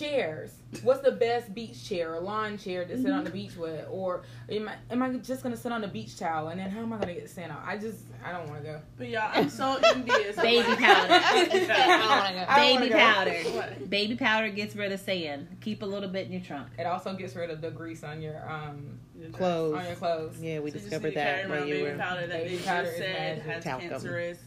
Mm-hmm. 0.00 0.14
Chairs. 0.14 0.50
What's 0.82 1.00
the 1.00 1.12
best 1.12 1.54
beach 1.54 1.88
chair 1.88 2.14
or 2.14 2.20
lawn 2.20 2.58
chair 2.58 2.84
to 2.84 2.96
sit 2.96 3.06
Mm-hmm. 3.06 3.12
on 3.18 3.24
the 3.24 3.30
beach 3.30 3.56
with? 3.56 3.86
Or 3.90 4.22
am 4.50 4.68
I, 4.68 4.74
am 4.90 5.02
I 5.02 5.10
just 5.14 5.42
gonna 5.42 5.56
sit 5.56 5.72
on 5.72 5.80
the 5.80 5.88
beach 5.88 6.18
towel 6.18 6.48
and 6.48 6.60
then 6.60 6.70
how 6.70 6.80
am 6.80 6.92
I 6.92 6.98
gonna 6.98 7.14
get 7.14 7.30
sand 7.30 7.52
out? 7.52 7.62
I 7.64 7.78
just 7.78 7.98
I 8.24 8.32
don't 8.32 8.48
want 8.48 8.62
to 8.64 8.70
go. 8.72 8.80
But 8.98 9.08
y'all, 9.08 9.30
I'm 9.32 9.48
so 9.48 9.78
envious. 9.94 10.36
of, 10.36 10.42
Baby 10.42 10.62
powder. 10.76 10.80
I 11.12 11.98
don't 11.98 12.08
wanna 12.08 12.78
Baby 12.80 12.88
go. 12.90 12.98
powder. 12.98 13.32
What? 13.56 13.90
Baby 13.90 14.16
powder 14.16 14.48
gets 14.50 14.76
rid 14.76 14.92
of 14.92 15.00
sand. 15.00 15.48
Keep 15.60 15.82
a 15.82 15.86
little 15.86 16.08
bit 16.10 16.26
in 16.26 16.32
your 16.32 16.42
trunk. 16.42 16.68
It 16.78 16.86
also 16.86 17.14
gets 17.14 17.34
rid 17.34 17.50
of 17.50 17.60
the 17.60 17.70
grease 17.70 18.04
on 18.04 18.20
your 18.22 18.36
um 18.50 18.98
Clothes. 19.32 19.74
on 19.76 19.84
your 19.86 19.94
clothes. 19.96 20.36
Yeah, 20.40 20.60
we 20.60 20.70
So 20.70 20.78
discovered 20.78 21.08
need 21.08 21.14
carry 21.14 21.42
that 21.42 21.50
around 21.50 21.58
while 21.60 21.68
you 21.68 21.74
baby 21.74 21.90
were. 21.90 21.98
powder 21.98 22.26
that 22.28 22.44
Baby 22.44 22.62
powder 22.62 22.88
is 22.88 22.96
said 22.98 23.38
magic. 23.38 23.42
has 23.44 23.64
Talcum. 23.64 23.88
cancerous. 23.88 24.38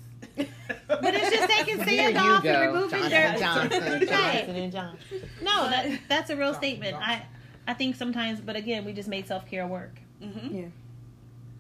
But 0.88 1.14
it's 1.16 1.30
just 1.32 1.50
taking 1.50 1.78
There 1.78 1.86
sand 2.14 2.18
off 2.18 2.44
go. 2.44 2.50
and 2.50 2.74
removing 2.74 3.10
Johnson, 3.10 3.12
dirt. 3.12 3.40
Johnson, 3.40 3.82
Right. 3.82 4.08
Johnson 4.08 4.56
and 4.56 4.72
Johnson. 4.72 5.30
No, 5.42 5.70
that 5.70 6.00
that's 6.08 6.30
a 6.30 6.36
real 6.36 6.52
Johnson, 6.54 6.62
statement. 6.62 6.96
I 7.00 7.24
I 7.68 7.74
think 7.74 7.96
sometimes, 7.96 8.42
but 8.42 8.56
again, 8.56 8.86
we 8.86 8.94
just 8.94 9.10
made 9.10 9.28
self 9.28 9.46
care 9.50 9.68
work. 9.68 10.00
hmm 10.22 10.66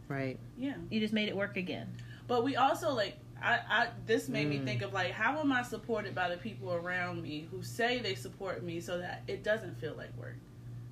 Right. 0.07 0.37
Yeah. 0.57 0.73
You 0.89 0.99
just 0.99 1.13
made 1.13 1.29
it 1.29 1.35
work 1.35 1.57
again. 1.57 1.87
But 2.27 2.43
we 2.43 2.55
also 2.55 2.93
like 2.93 3.17
I, 3.41 3.59
I 3.69 3.87
this 4.05 4.29
made 4.29 4.47
me 4.47 4.59
Mm. 4.59 4.65
think 4.65 4.81
of 4.83 4.93
like 4.93 5.11
how 5.11 5.39
am 5.39 5.51
I 5.51 5.63
supported 5.63 6.13
by 6.13 6.29
the 6.29 6.37
people 6.37 6.73
around 6.73 7.21
me 7.23 7.47
who 7.49 7.63
say 7.63 7.99
they 7.99 8.15
support 8.15 8.63
me 8.63 8.79
so 8.81 8.99
that 8.99 9.23
it 9.27 9.43
doesn't 9.43 9.79
feel 9.79 9.95
like 9.97 10.15
work. 10.17 10.35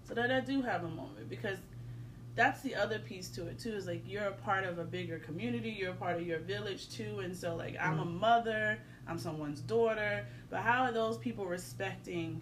So 0.07 0.13
that 0.15 0.31
I 0.31 0.39
do 0.39 0.61
have 0.63 0.83
a 0.83 0.87
moment 0.89 1.29
because 1.29 1.57
that's 2.39 2.61
the 2.61 2.73
other 2.73 2.99
piece 2.99 3.27
to 3.27 3.45
it 3.47 3.59
too 3.59 3.73
is 3.73 3.85
like 3.85 4.01
you're 4.07 4.23
a 4.23 4.31
part 4.31 4.63
of 4.63 4.79
a 4.79 4.85
bigger 4.85 5.19
community, 5.19 5.75
you're 5.77 5.91
a 5.91 5.95
part 5.95 6.15
of 6.15 6.25
your 6.25 6.39
village 6.39 6.89
too 6.89 7.19
and 7.19 7.35
so 7.35 7.53
like 7.53 7.75
I'm 7.77 7.99
a 7.99 8.05
mm-hmm. 8.05 8.17
mother, 8.17 8.79
I'm 9.05 9.17
someone's 9.19 9.59
daughter, 9.59 10.25
but 10.49 10.61
how 10.61 10.83
are 10.83 10.93
those 10.93 11.17
people 11.17 11.45
respecting 11.45 12.41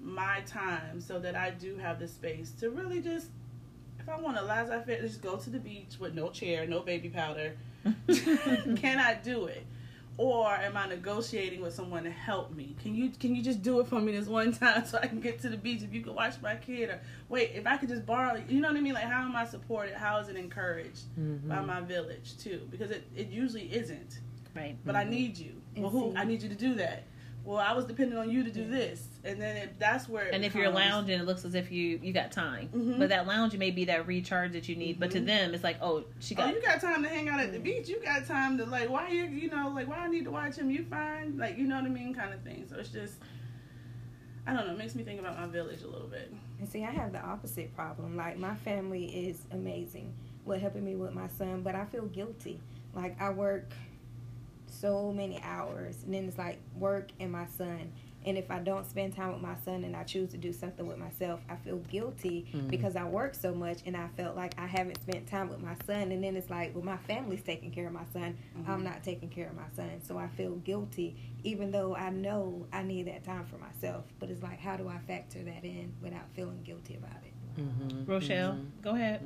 my 0.00 0.42
time 0.46 1.00
so 1.00 1.18
that 1.18 1.34
I 1.34 1.50
do 1.50 1.76
have 1.76 1.98
the 1.98 2.06
space 2.06 2.52
to 2.60 2.70
really 2.70 3.00
just 3.00 3.30
if 3.98 4.08
I 4.08 4.16
want 4.16 4.38
a 4.38 4.42
laissez-faire, 4.42 5.00
just 5.00 5.20
go 5.20 5.36
to 5.36 5.50
the 5.50 5.58
beach 5.58 5.96
with 5.98 6.14
no 6.14 6.30
chair, 6.30 6.64
no 6.64 6.78
baby 6.80 7.08
powder. 7.08 7.56
Can 8.76 9.00
I 9.00 9.14
do 9.14 9.46
it? 9.46 9.66
Or 10.18 10.48
am 10.50 10.76
I 10.76 10.86
negotiating 10.86 11.62
with 11.62 11.74
someone 11.74 12.04
to 12.04 12.10
help 12.10 12.54
me? 12.54 12.76
Can 12.82 12.94
you 12.94 13.10
can 13.18 13.34
you 13.34 13.42
just 13.42 13.62
do 13.62 13.80
it 13.80 13.86
for 13.88 13.98
me 14.00 14.12
this 14.12 14.28
one 14.28 14.52
time 14.64 14.84
so 14.84 14.98
I 15.02 15.06
can 15.06 15.20
get 15.20 15.40
to 15.40 15.48
the 15.48 15.56
beach? 15.56 15.82
If 15.82 15.92
you 15.94 16.02
could 16.02 16.14
watch 16.14 16.34
my 16.42 16.54
kid, 16.56 16.90
or 16.90 17.00
wait, 17.30 17.52
if 17.54 17.66
I 17.66 17.78
could 17.78 17.88
just 17.88 18.04
borrow, 18.04 18.40
you 18.48 18.60
know 18.60 18.68
what 18.68 18.76
I 18.76 18.80
mean? 18.80 18.92
Like, 18.94 19.04
how 19.04 19.22
am 19.22 19.34
I 19.34 19.46
supported? 19.46 19.94
How 19.94 20.18
is 20.18 20.28
it 20.28 20.36
encouraged 20.36 21.04
Mm-hmm. 21.18 21.48
by 21.48 21.60
my 21.62 21.80
village 21.80 22.36
too? 22.38 22.60
Because 22.70 22.90
it, 22.90 23.04
it 23.16 23.28
usually 23.30 23.72
isn't. 23.74 24.20
Right. 24.54 24.76
But 24.84 24.96
I 24.96 25.04
need 25.04 25.38
you. 25.38 25.54
Well, 25.76 25.90
who? 25.90 26.14
I 26.14 26.24
need 26.24 26.42
you 26.42 26.50
to 26.50 26.54
do 26.54 26.74
that. 26.74 27.04
Well, 27.44 27.58
I 27.58 27.72
was 27.72 27.86
depending 27.86 28.18
on 28.18 28.30
you 28.30 28.44
to 28.44 28.50
do 28.50 28.68
this, 28.68 29.06
and 29.24 29.40
then 29.40 29.56
it, 29.56 29.78
that's 29.78 30.08
where. 30.08 30.26
It 30.26 30.34
And 30.34 30.44
if 30.44 30.54
you're 30.54 30.70
lounging, 30.70 31.18
it 31.20 31.24
looks 31.24 31.44
as 31.44 31.54
if 31.54 31.70
you 31.70 32.00
you 32.02 32.12
got 32.12 32.32
time. 32.32 32.68
Mhm. 32.74 32.98
But 32.98 33.10
that 33.10 33.26
lounging 33.26 33.60
may 33.60 33.70
be 33.70 33.84
that 33.86 34.06
recharge 34.06 34.52
that 34.52 34.68
you 34.68 34.76
need. 34.76 34.98
But 34.98 35.10
to 35.12 35.20
Mhm. 35.20 35.26
them, 35.26 35.54
it's 35.54 35.62
like, 35.64 35.78
oh, 35.80 36.04
she 36.20 36.34
got. 36.34 36.50
Oh, 36.50 36.54
you 36.56 36.62
got 36.62 36.80
time 36.80 37.02
to 37.02 37.08
hang 37.08 37.28
out 37.28 37.40
at 37.40 37.52
the 37.52 37.58
beach. 37.60 37.88
You 37.88 38.00
got 38.02 38.26
time 38.26 38.58
to 38.58 38.64
like, 38.66 38.90
why 38.90 39.08
you, 39.08 39.24
you 39.24 39.48
know, 39.48 39.68
like, 39.74 39.88
why 39.88 39.98
I 39.98 40.08
need 40.08 40.24
to 40.24 40.30
watch 40.30 40.56
him? 40.56 40.70
You 40.70 40.84
fine, 40.84 41.36
like, 41.38 41.56
you 41.58 41.64
know 41.66 41.76
what 41.76 41.84
I 41.84 41.88
mean, 41.88 42.14
kind 42.14 42.34
of 42.34 42.40
thing. 42.42 42.66
So 42.68 42.76
it's 42.76 42.88
just, 42.88 43.14
I 44.46 44.52
don't 44.54 44.66
know, 44.66 44.72
it 44.72 44.78
makes 44.78 44.94
me 44.94 45.04
think 45.04 45.20
about 45.20 45.38
my 45.38 45.46
village 45.46 45.82
a 45.82 45.88
little 45.88 46.08
bit. 46.08 46.32
And 46.58 46.68
see, 46.68 46.84
I 46.84 46.90
have 46.90 47.12
the 47.12 47.20
opposite 47.20 47.74
problem. 47.74 48.16
Like 48.16 48.38
my 48.38 48.54
family 48.56 49.28
is 49.28 49.42
amazing 49.52 50.12
with 50.44 50.60
helping 50.60 50.84
me 50.84 50.96
with 50.96 51.12
my 51.14 51.28
son, 51.38 51.62
but 51.62 51.74
I 51.76 51.84
feel 51.84 52.06
guilty. 52.06 52.60
Like 52.94 53.20
I 53.20 53.30
work 53.30 53.72
so 54.66 55.12
many 55.12 55.40
hours, 55.42 56.02
and 56.04 56.12
then 56.12 56.24
it's 56.26 56.38
like 56.38 56.58
work 56.76 57.10
and 57.20 57.30
my 57.30 57.46
son. 57.46 57.92
And 58.24 58.38
if 58.38 58.50
I 58.50 58.58
don't 58.60 58.88
spend 58.88 59.14
time 59.16 59.32
with 59.32 59.42
my 59.42 59.56
son 59.64 59.84
and 59.84 59.96
I 59.96 60.04
choose 60.04 60.30
to 60.30 60.36
do 60.36 60.52
something 60.52 60.86
with 60.86 60.98
myself, 60.98 61.40
I 61.48 61.56
feel 61.56 61.78
guilty 61.78 62.46
Mhm. 62.52 62.68
because 62.70 62.94
I 62.96 63.04
work 63.04 63.34
so 63.34 63.54
much 63.54 63.78
and 63.86 63.96
I 63.96 64.08
felt 64.16 64.36
like 64.36 64.54
I 64.58 64.66
haven't 64.66 65.00
spent 65.02 65.26
time 65.26 65.48
with 65.48 65.60
my 65.60 65.74
son. 65.86 66.12
And 66.12 66.22
then 66.22 66.36
it's 66.36 66.50
like, 66.50 66.74
well, 66.74 66.84
my 66.84 66.96
family's 66.98 67.42
taking 67.42 67.70
care 67.70 67.86
of 67.86 67.92
my 67.92 68.04
son. 68.12 68.36
I'm 68.66 68.84
not 68.84 69.02
taking 69.02 69.28
care 69.28 69.48
of 69.48 69.56
my 69.56 69.68
son. 69.74 69.90
So 70.06 70.18
I 70.18 70.28
feel 70.28 70.56
guilty, 70.56 71.16
even 71.44 71.70
though 71.72 71.94
I 71.96 72.10
know 72.10 72.66
I 72.72 72.82
need 72.82 73.06
that 73.08 73.24
time 73.24 73.44
for 73.46 73.58
myself. 73.58 74.04
But 74.20 74.30
it's 74.30 74.42
like, 74.42 74.60
how 74.60 74.76
do 74.76 74.88
I 74.88 74.98
factor 74.98 75.42
that 75.42 75.64
in 75.64 75.92
without 76.02 76.28
feeling 76.34 76.62
guilty 76.64 76.94
about 76.96 77.10
it? 77.24 77.32
Mm-hmm. 77.60 78.10
Rochelle, 78.10 78.58
go 78.80 78.94
ahead. 78.94 79.20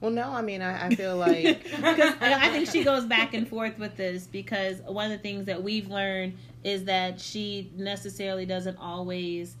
Well, 0.00 0.12
no, 0.12 0.30
I 0.30 0.42
mean, 0.42 0.62
I, 0.62 0.86
I 0.86 0.94
feel 0.94 1.16
like 1.16 1.66
I 1.82 2.50
think 2.50 2.70
she 2.70 2.84
goes 2.84 3.04
back 3.06 3.34
and 3.34 3.48
forth 3.48 3.76
with 3.78 3.96
this 3.96 4.28
because 4.28 4.78
one 4.82 5.06
of 5.06 5.10
the 5.10 5.18
things 5.18 5.46
that 5.46 5.60
we've 5.60 5.88
learned 5.88 6.34
is 6.64 6.84
that 6.84 7.20
she 7.20 7.70
necessarily 7.76 8.46
doesn't 8.46 8.76
always 8.78 9.56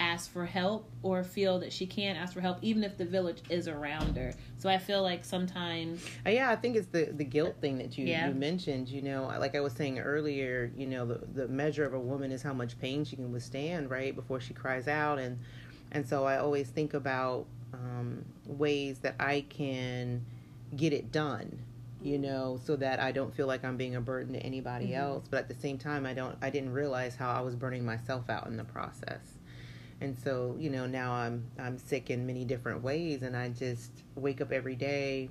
ask 0.00 0.32
for 0.32 0.46
help 0.46 0.90
or 1.02 1.22
feel 1.22 1.60
that 1.60 1.72
she 1.72 1.86
can't 1.86 2.18
ask 2.18 2.32
for 2.32 2.40
help 2.40 2.58
even 2.62 2.82
if 2.82 2.96
the 2.96 3.04
village 3.04 3.40
is 3.48 3.68
around 3.68 4.16
her. 4.16 4.32
So 4.58 4.68
I 4.68 4.78
feel 4.78 5.02
like 5.02 5.24
sometimes 5.24 6.04
Uh, 6.26 6.30
Yeah, 6.30 6.50
I 6.50 6.56
think 6.56 6.76
it's 6.76 6.88
the 6.88 7.04
the 7.12 7.24
guilt 7.24 7.56
thing 7.60 7.78
that 7.78 7.96
you, 7.96 8.06
Yeah. 8.06 8.28
you 8.28 8.34
mentioned. 8.34 8.88
You 8.88 9.02
know, 9.02 9.26
like 9.38 9.54
I 9.54 9.60
was 9.60 9.72
saying 9.74 9.98
earlier, 10.00 10.72
you 10.76 10.86
know, 10.86 11.06
the 11.06 11.20
the 11.34 11.48
measure 11.48 11.84
of 11.84 11.94
a 11.94 12.00
woman 12.00 12.32
is 12.32 12.42
how 12.42 12.52
much 12.54 12.78
pain 12.80 13.04
she 13.04 13.16
can 13.16 13.32
withstand, 13.32 13.90
right, 13.90 14.14
before 14.14 14.40
she 14.40 14.54
cries 14.54 14.88
out, 14.88 15.18
and 15.18 15.38
and 15.92 16.08
so 16.08 16.24
I 16.24 16.38
always 16.38 16.68
think 16.68 16.94
about 16.94 17.46
um, 17.74 18.24
ways 18.46 18.98
that 19.00 19.14
I 19.20 19.44
can 19.48 20.24
get 20.74 20.92
it 20.92 21.12
done. 21.12 21.58
You 22.02 22.18
know, 22.18 22.58
so 22.64 22.76
that 22.76 22.98
I 23.00 23.12
don't 23.12 23.34
feel 23.34 23.46
like 23.46 23.64
I'm 23.64 23.76
being 23.76 23.94
a 23.96 24.00
burden 24.00 24.32
to 24.34 24.40
anybody 24.40 24.86
Mm-hmm. 24.86 25.00
else, 25.02 25.28
but 25.30 25.38
at 25.40 25.48
the 25.48 25.54
same 25.54 25.78
time, 25.78 26.04
I 26.06 26.14
don't. 26.14 26.36
I 26.42 26.50
didn't 26.50 26.72
realize 26.72 27.14
how 27.14 27.30
I 27.30 27.40
was 27.40 27.54
burning 27.54 27.84
myself 27.84 28.28
out 28.28 28.46
in 28.48 28.56
the 28.56 28.64
process. 28.64 29.20
And 30.00 30.18
so 30.18 30.56
you 30.58 30.68
know 30.68 30.86
now 30.86 31.12
i'm 31.12 31.44
i'm 31.60 31.78
sick 31.78 32.10
in 32.10 32.26
many 32.26 32.44
different 32.44 32.82
ways 32.82 33.22
and 33.22 33.36
i 33.36 33.48
just 33.50 33.92
wake 34.16 34.40
up 34.40 34.50
every 34.50 34.74
day 34.74 35.30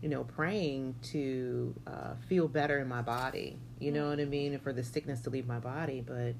you 0.00 0.08
know 0.08 0.22
praying 0.22 0.94
to 1.02 1.74
uh, 1.88 2.14
feel 2.28 2.46
better 2.46 2.78
in 2.78 2.86
my 2.88 3.02
body. 3.02 3.58
You 3.80 3.90
know 3.90 4.10
what 4.10 4.20
i 4.20 4.24
mean? 4.24 4.52
And 4.52 4.62
for 4.62 4.72
the 4.72 4.84
sickness 4.84 5.20
to 5.22 5.30
leave 5.30 5.48
my 5.48 5.58
body. 5.58 6.00
But 6.06 6.34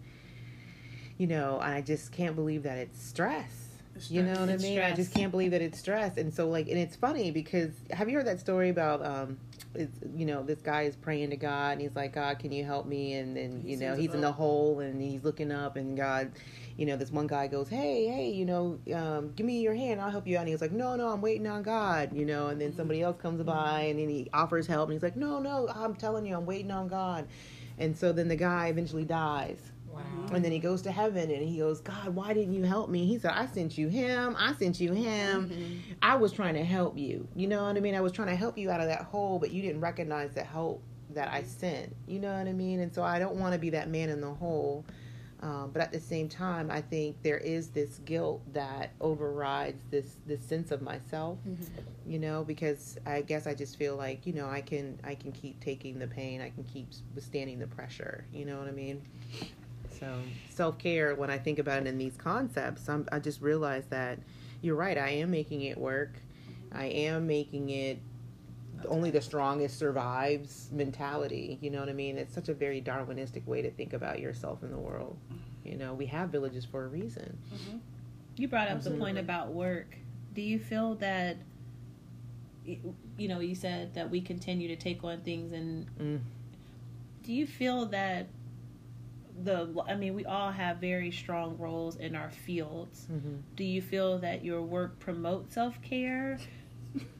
you 1.18 1.26
know 1.26 1.58
i 1.60 1.80
just 1.80 2.12
can't 2.12 2.36
believe 2.36 2.62
that 2.64 2.78
it's 2.78 3.02
stress 3.02 3.63
It's 3.94 4.10
you 4.10 4.22
know 4.22 4.32
what 4.32 4.50
i 4.50 4.56
mean? 4.56 4.78
I 4.80 4.92
just 4.92 5.14
can't 5.14 5.30
believe 5.30 5.52
that 5.52 5.62
it's 5.62 5.78
stress. 5.78 6.16
And 6.16 6.32
so 6.32 6.48
like 6.48 6.68
and 6.68 6.78
it's 6.78 6.96
funny 6.96 7.30
because 7.30 7.70
have 7.90 8.08
you 8.08 8.16
heard 8.16 8.26
that 8.26 8.40
story 8.40 8.70
about 8.70 9.04
um 9.04 9.38
it's, 9.74 9.98
you 10.14 10.24
know 10.26 10.42
this 10.42 10.60
guy 10.60 10.82
is 10.82 10.94
praying 10.94 11.30
to 11.30 11.36
god 11.36 11.72
and 11.72 11.80
he's 11.80 11.96
like 11.96 12.14
god 12.14 12.38
can 12.38 12.52
you 12.52 12.64
help 12.64 12.86
me? 12.86 13.14
And 13.14 13.36
then 13.36 13.62
He 13.64 13.72
you 13.72 13.76
know 13.78 13.94
he's 13.94 14.14
in 14.14 14.20
the 14.20 14.32
hole 14.32 14.80
and 14.80 15.00
he's 15.00 15.24
looking 15.24 15.50
up 15.52 15.76
and 15.76 15.96
god 15.96 16.32
you 16.76 16.86
know, 16.86 16.96
this 16.96 17.10
one 17.12 17.26
guy 17.26 17.46
goes, 17.46 17.68
"Hey, 17.68 18.06
hey, 18.06 18.30
you 18.30 18.44
know, 18.44 18.78
um, 18.94 19.32
give 19.36 19.46
me 19.46 19.60
your 19.60 19.74
hand, 19.74 20.00
I'll 20.00 20.10
help 20.10 20.26
you 20.26 20.36
out." 20.36 20.40
And 20.40 20.48
he's 20.48 20.60
like, 20.60 20.72
"No, 20.72 20.96
no, 20.96 21.08
I'm 21.08 21.20
waiting 21.20 21.46
on 21.46 21.62
God," 21.62 22.12
you 22.12 22.24
know. 22.26 22.48
And 22.48 22.60
then 22.60 22.74
somebody 22.74 23.00
else 23.02 23.16
comes 23.16 23.42
by, 23.42 23.82
and 23.82 23.98
then 23.98 24.08
he 24.08 24.28
offers 24.32 24.66
help, 24.66 24.88
and 24.88 24.94
he's 24.94 25.02
like, 25.02 25.16
"No, 25.16 25.38
no, 25.38 25.68
I'm 25.68 25.94
telling 25.94 26.26
you, 26.26 26.36
I'm 26.36 26.46
waiting 26.46 26.70
on 26.72 26.88
God." 26.88 27.28
And 27.78 27.96
so 27.96 28.12
then 28.12 28.28
the 28.28 28.36
guy 28.36 28.68
eventually 28.68 29.04
dies, 29.04 29.58
Wow. 29.94 30.34
and 30.34 30.44
then 30.44 30.52
he 30.52 30.58
goes 30.58 30.82
to 30.82 30.92
heaven, 30.92 31.30
and 31.30 31.42
he 31.48 31.58
goes, 31.58 31.80
"God, 31.80 32.14
why 32.14 32.32
didn't 32.32 32.54
you 32.54 32.64
help 32.64 32.90
me?" 32.90 33.06
He 33.06 33.18
said, 33.18 33.32
"I 33.32 33.46
sent 33.46 33.78
you 33.78 33.88
him. 33.88 34.34
I 34.38 34.52
sent 34.54 34.80
you 34.80 34.92
him. 34.92 35.82
I 36.02 36.16
was 36.16 36.32
trying 36.32 36.54
to 36.54 36.64
help 36.64 36.96
you. 36.98 37.28
You 37.34 37.46
know 37.46 37.64
what 37.64 37.76
I 37.76 37.80
mean? 37.80 37.94
I 37.94 38.00
was 38.00 38.12
trying 38.12 38.28
to 38.28 38.36
help 38.36 38.58
you 38.58 38.70
out 38.70 38.80
of 38.80 38.86
that 38.86 39.02
hole, 39.02 39.38
but 39.38 39.50
you 39.52 39.62
didn't 39.62 39.80
recognize 39.80 40.34
the 40.34 40.44
help 40.44 40.82
that 41.10 41.28
I 41.32 41.42
sent. 41.42 41.94
You 42.06 42.18
know 42.18 42.36
what 42.36 42.48
I 42.48 42.52
mean? 42.52 42.80
And 42.80 42.92
so 42.92 43.02
I 43.02 43.18
don't 43.18 43.36
want 43.36 43.52
to 43.52 43.58
be 43.58 43.70
that 43.70 43.88
man 43.88 44.08
in 44.08 44.20
the 44.20 44.32
hole." 44.32 44.84
Um, 45.40 45.70
but 45.74 45.82
at 45.82 45.92
the 45.92 46.00
same 46.00 46.28
time, 46.30 46.70
I 46.70 46.80
think 46.80 47.22
there 47.22 47.36
is 47.36 47.68
this 47.68 48.00
guilt 48.06 48.40
that 48.54 48.92
overrides 49.02 49.82
this 49.90 50.16
this 50.26 50.42
sense 50.42 50.70
of 50.70 50.80
myself. 50.80 51.38
You 52.06 52.18
know, 52.18 52.44
because 52.44 52.98
I 53.04 53.20
guess 53.20 53.46
I 53.46 53.52
just 53.54 53.76
feel 53.76 53.94
like 53.96 54.26
you 54.26 54.32
know 54.32 54.48
I 54.48 54.62
can 54.62 54.98
I 55.04 55.14
can 55.14 55.32
keep 55.32 55.60
taking 55.60 55.98
the 55.98 56.06
pain, 56.06 56.40
I 56.40 56.48
can 56.48 56.64
keep 56.64 56.88
withstanding 57.14 57.58
the 57.58 57.66
pressure. 57.66 58.24
You 58.32 58.46
know 58.46 58.58
what 58.58 58.68
I 58.68 58.72
mean? 58.72 59.02
So 59.98 60.22
self 60.50 60.78
care, 60.78 61.14
when 61.14 61.30
I 61.30 61.38
think 61.38 61.58
about 61.58 61.82
it 61.82 61.86
in 61.86 61.98
these 61.98 62.16
concepts, 62.16 62.88
I'm, 62.88 63.06
I 63.12 63.18
just 63.18 63.40
realize 63.40 63.86
that 63.86 64.18
you're 64.60 64.76
right. 64.76 64.96
I 64.96 65.10
am 65.10 65.30
making 65.30 65.62
it 65.62 65.78
work. 65.78 66.14
I 66.72 66.86
am 66.86 67.26
making 67.26 67.70
it 67.70 67.98
only 68.88 69.10
the 69.10 69.20
strongest 69.20 69.78
survives 69.78 70.68
mentality. 70.72 71.58
You 71.60 71.70
know 71.70 71.80
what 71.80 71.88
I 71.88 71.92
mean? 71.92 72.18
It's 72.18 72.34
such 72.34 72.48
a 72.48 72.54
very 72.54 72.80
Darwinistic 72.80 73.46
way 73.46 73.62
to 73.62 73.70
think 73.70 73.92
about 73.92 74.20
yourself 74.20 74.62
in 74.62 74.70
the 74.70 74.78
world. 74.78 75.16
You 75.64 75.76
know, 75.76 75.94
we 75.94 76.06
have 76.06 76.30
villages 76.30 76.64
for 76.64 76.84
a 76.84 76.88
reason. 76.88 77.38
you 78.36 78.48
brought 78.48 78.68
up 78.68 78.82
the 78.82 78.90
point 78.90 79.18
about 79.18 79.52
work. 79.52 79.96
Do 80.34 80.42
you 80.42 80.58
feel 80.58 80.96
that 80.96 81.36
you 83.16 83.28
know, 83.28 83.40
you 83.40 83.54
said 83.54 83.94
that 83.94 84.10
we 84.10 84.20
continue 84.20 84.68
to 84.68 84.76
take 84.76 85.04
on 85.04 85.20
things 85.20 85.52
and 85.52 85.86
Mm. 85.98 86.20
do 87.22 87.32
you 87.32 87.46
feel 87.46 87.86
that 87.86 88.26
the 89.42 89.68
I 89.88 89.96
mean, 89.96 90.14
we 90.14 90.24
all 90.24 90.50
have 90.52 90.76
very 90.78 91.10
strong 91.10 91.56
roles 91.58 91.96
in 91.96 92.14
our 92.14 92.30
fields. 92.30 93.06
hmm 93.06 93.36
Do 93.56 93.64
you 93.64 93.82
feel 93.82 94.18
that 94.18 94.44
your 94.44 94.62
work 94.62 94.98
promotes 95.00 95.54
self-care? 95.54 96.38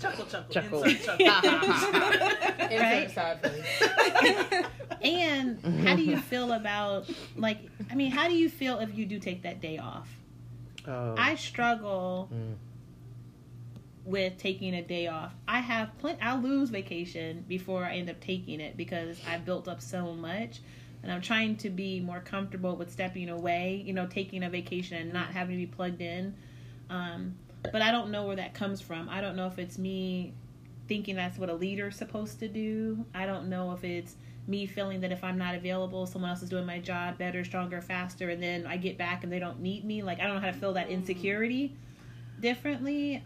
Chuckle, 0.00 0.26
chuckle, 0.26 0.52
Chuckle. 0.54 0.82
insert 0.84 1.18
chuckle. 1.18 1.50
Right? 2.68 3.02
Insert 3.04 3.10
side 3.12 3.40
face. 3.42 4.64
And 5.02 5.60
how 5.86 5.96
do 5.96 6.02
you 6.04 6.18
feel 6.18 6.52
about 6.52 7.08
like 7.36 7.58
I 7.90 7.94
mean, 7.96 8.10
how 8.12 8.28
do 8.28 8.34
you 8.34 8.48
feel 8.48 8.78
if 8.78 8.94
you 8.96 9.06
do 9.06 9.18
take 9.18 9.42
that 9.42 9.60
day 9.60 9.78
off? 9.78 10.08
Oh. 10.86 11.14
I 11.18 11.34
struggle 11.34 12.28
Mm. 12.32 12.54
with 14.04 14.38
taking 14.38 14.74
a 14.74 14.82
day 14.82 15.06
off. 15.08 15.34
I 15.48 15.60
have 15.60 15.96
plenty. 15.98 16.20
I'll 16.22 16.40
lose 16.40 16.70
vacation 16.70 17.44
before 17.48 17.84
I 17.84 17.96
end 17.96 18.08
up 18.08 18.20
taking 18.20 18.60
it 18.60 18.76
because 18.76 19.20
I 19.28 19.38
built 19.38 19.66
up 19.68 19.80
so 19.80 20.12
much, 20.14 20.60
and 21.02 21.12
I'm 21.12 21.20
trying 21.20 21.56
to 21.58 21.70
be 21.70 22.00
more 22.00 22.20
comfortable 22.20 22.76
with 22.76 22.90
stepping 22.90 23.28
away. 23.28 23.82
You 23.86 23.92
know, 23.92 24.06
taking 24.06 24.42
a 24.42 24.50
vacation 24.50 24.96
and 24.96 25.12
not 25.12 25.28
having 25.28 25.56
to 25.56 25.66
be 25.66 25.66
plugged 25.66 26.00
in. 26.00 26.34
Um, 26.90 27.36
but 27.62 27.82
I 27.82 27.90
don't 27.90 28.10
know 28.10 28.26
where 28.26 28.36
that 28.36 28.54
comes 28.54 28.80
from. 28.80 29.08
I 29.08 29.20
don't 29.20 29.36
know 29.36 29.46
if 29.46 29.58
it's 29.58 29.78
me 29.78 30.32
thinking 30.86 31.16
that's 31.16 31.38
what 31.38 31.50
a 31.50 31.54
leader's 31.54 31.96
supposed 31.96 32.38
to 32.40 32.48
do. 32.48 33.04
I 33.14 33.26
don't 33.26 33.48
know 33.48 33.72
if 33.72 33.84
it's 33.84 34.16
me 34.46 34.66
feeling 34.66 35.00
that 35.02 35.12
if 35.12 35.22
I'm 35.22 35.36
not 35.36 35.54
available, 35.54 36.06
someone 36.06 36.30
else 36.30 36.42
is 36.42 36.48
doing 36.48 36.64
my 36.64 36.78
job 36.78 37.18
better, 37.18 37.44
stronger, 37.44 37.82
faster, 37.82 38.30
and 38.30 38.42
then 38.42 38.66
I 38.66 38.78
get 38.78 38.96
back 38.96 39.22
and 39.22 39.30
they 39.30 39.38
don't 39.38 39.60
need 39.60 39.84
me. 39.84 40.02
Like 40.02 40.20
I 40.20 40.24
don't 40.24 40.36
know 40.36 40.40
how 40.40 40.46
to 40.46 40.52
feel 40.54 40.72
that 40.74 40.88
insecurity 40.88 41.76
differently. 42.40 43.22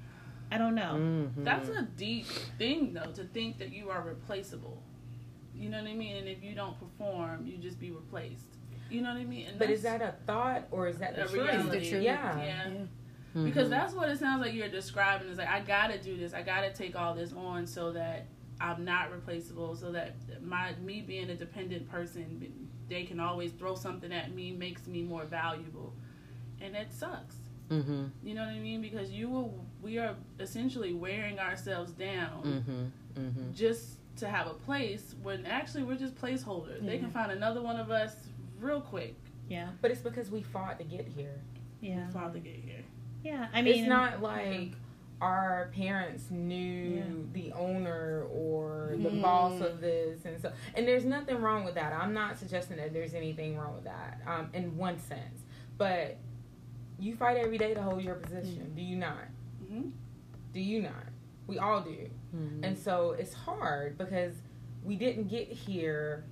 I 0.50 0.58
don't 0.58 0.74
know. 0.74 1.30
Mhm. 1.36 1.44
That's 1.44 1.68
a 1.68 1.82
deep 1.82 2.26
thing, 2.58 2.92
though, 2.92 3.10
to 3.12 3.24
think 3.24 3.58
that 3.58 3.72
you 3.72 3.88
are 3.88 4.02
replaceable. 4.02 4.82
You 5.62 5.68
know 5.70 5.80
what 5.80 5.88
I 5.90 5.94
mean? 5.94 6.16
And 6.16 6.28
if 6.28 6.42
you 6.42 6.54
don't 6.54 6.76
perform, 6.80 7.46
you 7.46 7.56
just 7.56 7.78
be 7.78 7.92
replaced. 7.92 8.56
You 8.90 9.00
know 9.00 9.12
what 9.12 9.20
I 9.20 9.24
mean? 9.24 9.46
And 9.46 9.58
But 9.58 9.70
is 9.70 9.82
that 9.82 10.02
a 10.02 10.14
thought 10.26 10.66
or 10.72 10.88
is 10.88 10.98
that 10.98 11.14
the 11.14 11.24
a 11.24 11.28
truth? 11.28 11.48
reality. 11.48 11.78
The 11.80 11.90
truth. 11.90 12.02
Yeah. 12.02 12.38
Yeah. 12.44 12.70
Mhm. 13.34 13.44
Because 13.44 13.70
that's 13.70 13.94
what 13.94 14.08
it 14.10 14.18
sounds 14.18 14.42
like 14.42 14.52
you're 14.54 14.68
describing. 14.68 15.28
Is 15.28 15.38
like 15.38 15.48
I 15.48 15.60
gotta 15.60 15.98
do 16.02 16.16
this. 16.16 16.34
I 16.34 16.42
gotta 16.42 16.72
take 16.72 16.96
all 16.96 17.14
this 17.14 17.32
on 17.32 17.66
so 17.66 17.92
that 17.92 18.26
I'm 18.60 18.84
not 18.84 19.10
replaceable. 19.12 19.74
So 19.76 19.92
that 19.92 20.16
my 20.42 20.74
me 20.82 21.00
being 21.00 21.30
a 21.30 21.36
dependent 21.36 21.88
person, 21.88 22.68
they 22.88 23.04
can 23.04 23.20
always 23.20 23.52
throw 23.52 23.74
something 23.76 24.12
at 24.12 24.34
me, 24.34 24.52
makes 24.52 24.86
me 24.86 25.02
more 25.02 25.24
valuable, 25.24 25.94
and 26.60 26.74
it 26.76 26.92
sucks. 26.92 27.36
Mm-hmm. 27.70 28.06
You 28.22 28.34
know 28.34 28.42
what 28.42 28.50
I 28.50 28.58
mean? 28.58 28.82
Because 28.82 29.10
you 29.10 29.30
will, 29.30 29.64
we 29.80 29.96
are 29.96 30.14
essentially 30.38 30.92
wearing 30.92 31.38
ourselves 31.38 31.92
down 31.92 32.42
Mm-hmm. 32.44 33.20
Mm-hmm. 33.22 33.52
just 33.54 33.98
to 34.16 34.28
have 34.28 34.46
a 34.46 34.54
place 34.54 35.14
when 35.22 35.46
actually 35.46 35.82
we're 35.84 35.96
just 35.96 36.14
placeholders. 36.14 36.84
They 36.84 36.98
can 36.98 37.10
find 37.10 37.32
another 37.32 37.62
one 37.62 37.76
of 37.78 37.90
us 37.90 38.14
real 38.60 38.80
quick. 38.80 39.16
Yeah. 39.48 39.68
But 39.80 39.90
it's 39.90 40.00
because 40.00 40.30
we 40.30 40.42
fought 40.42 40.78
to 40.78 40.84
get 40.84 41.06
here. 41.08 41.40
Yeah. 41.80 42.04
Before 42.06 42.30
they 42.32 42.40
get 42.40 42.54
here. 42.54 42.84
Yeah. 43.24 43.48
I 43.52 43.62
mean, 43.62 43.80
it's 43.80 43.88
not 43.88 44.22
like 44.22 44.72
our 45.20 45.70
parents 45.74 46.30
knew 46.30 46.96
Yeah. 46.96 47.02
the 47.32 47.52
owner 47.52 48.24
or 48.32 48.94
the 48.96 49.08
Mhm. 49.08 49.22
boss 49.22 49.60
of 49.60 49.80
this 49.80 50.24
and 50.24 50.40
so 50.40 50.52
and 50.74 50.86
there's 50.86 51.04
nothing 51.04 51.36
wrong 51.36 51.62
with 51.64 51.76
that 51.76 51.92
i'm 51.92 52.12
not 52.12 52.36
suggesting 52.36 52.76
that 52.78 52.92
there's 52.92 53.14
anything 53.14 53.56
wrong 53.56 53.72
with 53.72 53.84
that 53.84 54.20
um, 54.26 54.50
in 54.52 54.76
one 54.76 54.98
sense 54.98 55.44
but 55.78 56.16
you 56.98 57.14
fight 57.14 57.36
every 57.36 57.56
day 57.56 57.72
to 57.72 57.80
hold 57.80 58.02
your 58.02 58.16
position 58.16 58.72
do 58.74 58.82
you 58.82 58.96
not 58.96 59.28
hmm 59.68 59.90
do 60.52 60.58
you 60.60 60.82
not 60.82 61.04
we 61.52 61.58
all 61.58 61.80
do 61.82 62.08
Mm-hmm. 62.34 62.64
and 62.64 62.78
so 62.78 63.10
it's 63.12 63.34
hard 63.34 63.98
because 63.98 64.32
we 64.82 64.96
didn't 64.96 65.28
get 65.28 65.48
here 65.48 66.24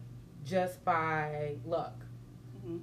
just 0.46 0.82
by 0.82 1.56
luck 1.66 1.94
Mhm. 2.66 2.80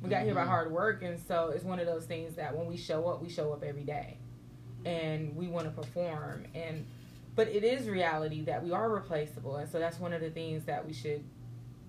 we 0.00 0.08
got 0.08 0.22
here 0.22 0.34
by 0.36 0.44
Mhm. 0.44 0.46
hard 0.46 0.70
work 0.70 1.02
and 1.02 1.18
so 1.18 1.48
it's 1.48 1.64
one 1.64 1.80
of 1.80 1.86
those 1.86 2.06
things 2.06 2.36
that 2.36 2.56
when 2.56 2.66
we 2.68 2.76
show 2.76 3.08
up 3.08 3.20
we 3.20 3.28
show 3.28 3.52
up 3.52 3.64
every 3.64 3.82
day 3.82 4.16
and 4.84 5.34
we 5.34 5.48
want 5.48 5.64
to 5.66 5.72
perform 5.72 6.44
and 6.54 6.86
but 7.34 7.48
it 7.48 7.64
is 7.64 7.88
reality 7.88 8.42
that 8.44 8.62
we 8.62 8.70
are 8.70 8.88
replaceable 8.88 9.56
and 9.56 9.68
so 9.68 9.80
that's 9.80 9.98
one 9.98 10.12
of 10.12 10.20
the 10.20 10.30
things 10.30 10.64
that 10.66 10.86
we 10.86 10.92
should 10.92 11.24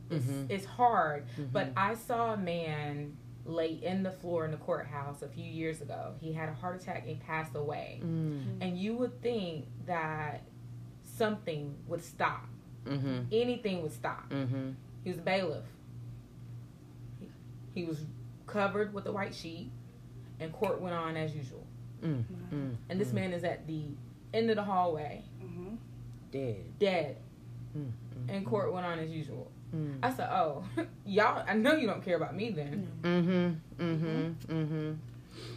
it's, 0.09 0.25
Mhm. 0.25 0.49
it's 0.49 0.65
hard 0.65 1.23
Mm-hmm. 1.37 1.51
but 1.53 1.69
i 1.77 1.93
saw 1.93 2.33
a 2.33 2.37
man 2.37 3.15
lay 3.45 3.73
in 3.81 4.03
the 4.03 4.11
floor 4.11 4.45
in 4.45 4.51
the 4.51 4.57
courthouse 4.57 5.21
a 5.23 5.27
few 5.27 5.43
years 5.43 5.81
ago 5.81 6.13
he 6.21 6.31
had 6.31 6.47
a 6.49 6.53
heart 6.53 6.81
attack 6.81 7.05
and 7.07 7.19
passed 7.21 7.55
away 7.55 7.99
Mm-hmm. 8.03 8.61
and 8.61 8.77
you 8.77 8.95
would 8.95 9.21
think 9.21 9.65
that 9.85 10.43
something 11.03 11.75
would 11.87 12.03
stop 12.03 12.45
Mm-hmm. 12.85 13.19
anything 13.31 13.81
would 13.81 13.93
stop 13.93 14.29
Mm-hmm. 14.29 14.71
he 15.03 15.09
was 15.09 15.19
a 15.19 15.21
bailiff. 15.21 15.65
He, 17.19 17.29
he 17.73 17.83
was 17.85 18.03
covered 18.47 18.93
with 18.93 19.05
a 19.05 19.11
white 19.11 19.33
sheet, 19.33 19.69
and 20.39 20.51
court 20.51 20.81
went 20.81 20.95
on 20.95 21.15
as 21.15 21.35
usual. 21.35 21.65
Mm-hmm. 22.03 22.71
And 22.89 22.99
this 22.99 23.13
man 23.13 23.31
is 23.33 23.43
at 23.43 23.65
the 23.67 23.83
end 24.33 24.49
of 24.49 24.55
the 24.55 24.63
hallway, 24.63 25.23
hmm 25.39 25.75
dead. 26.31 26.79
dead, 26.79 27.17
Mm-hmm. 27.77 28.29
and 28.29 28.45
court 28.45 28.73
went 28.73 28.85
on 28.85 28.99
as 28.99 29.09
usual. 29.09 29.49
Mm-hmm. 29.75 30.03
I 30.03 30.13
said, 30.13 30.29
"Oh, 30.31 30.63
y'all, 31.05 31.43
I 31.47 31.53
know 31.53 31.73
you 31.75 31.87
don't 31.87 32.03
care 32.03 32.15
about 32.17 32.35
me 32.35 32.49
then." 32.51 32.87
Mm-hmm. 33.01 33.83
Mm-hmm. 33.83 34.53
Mm-hmm. 34.53 34.91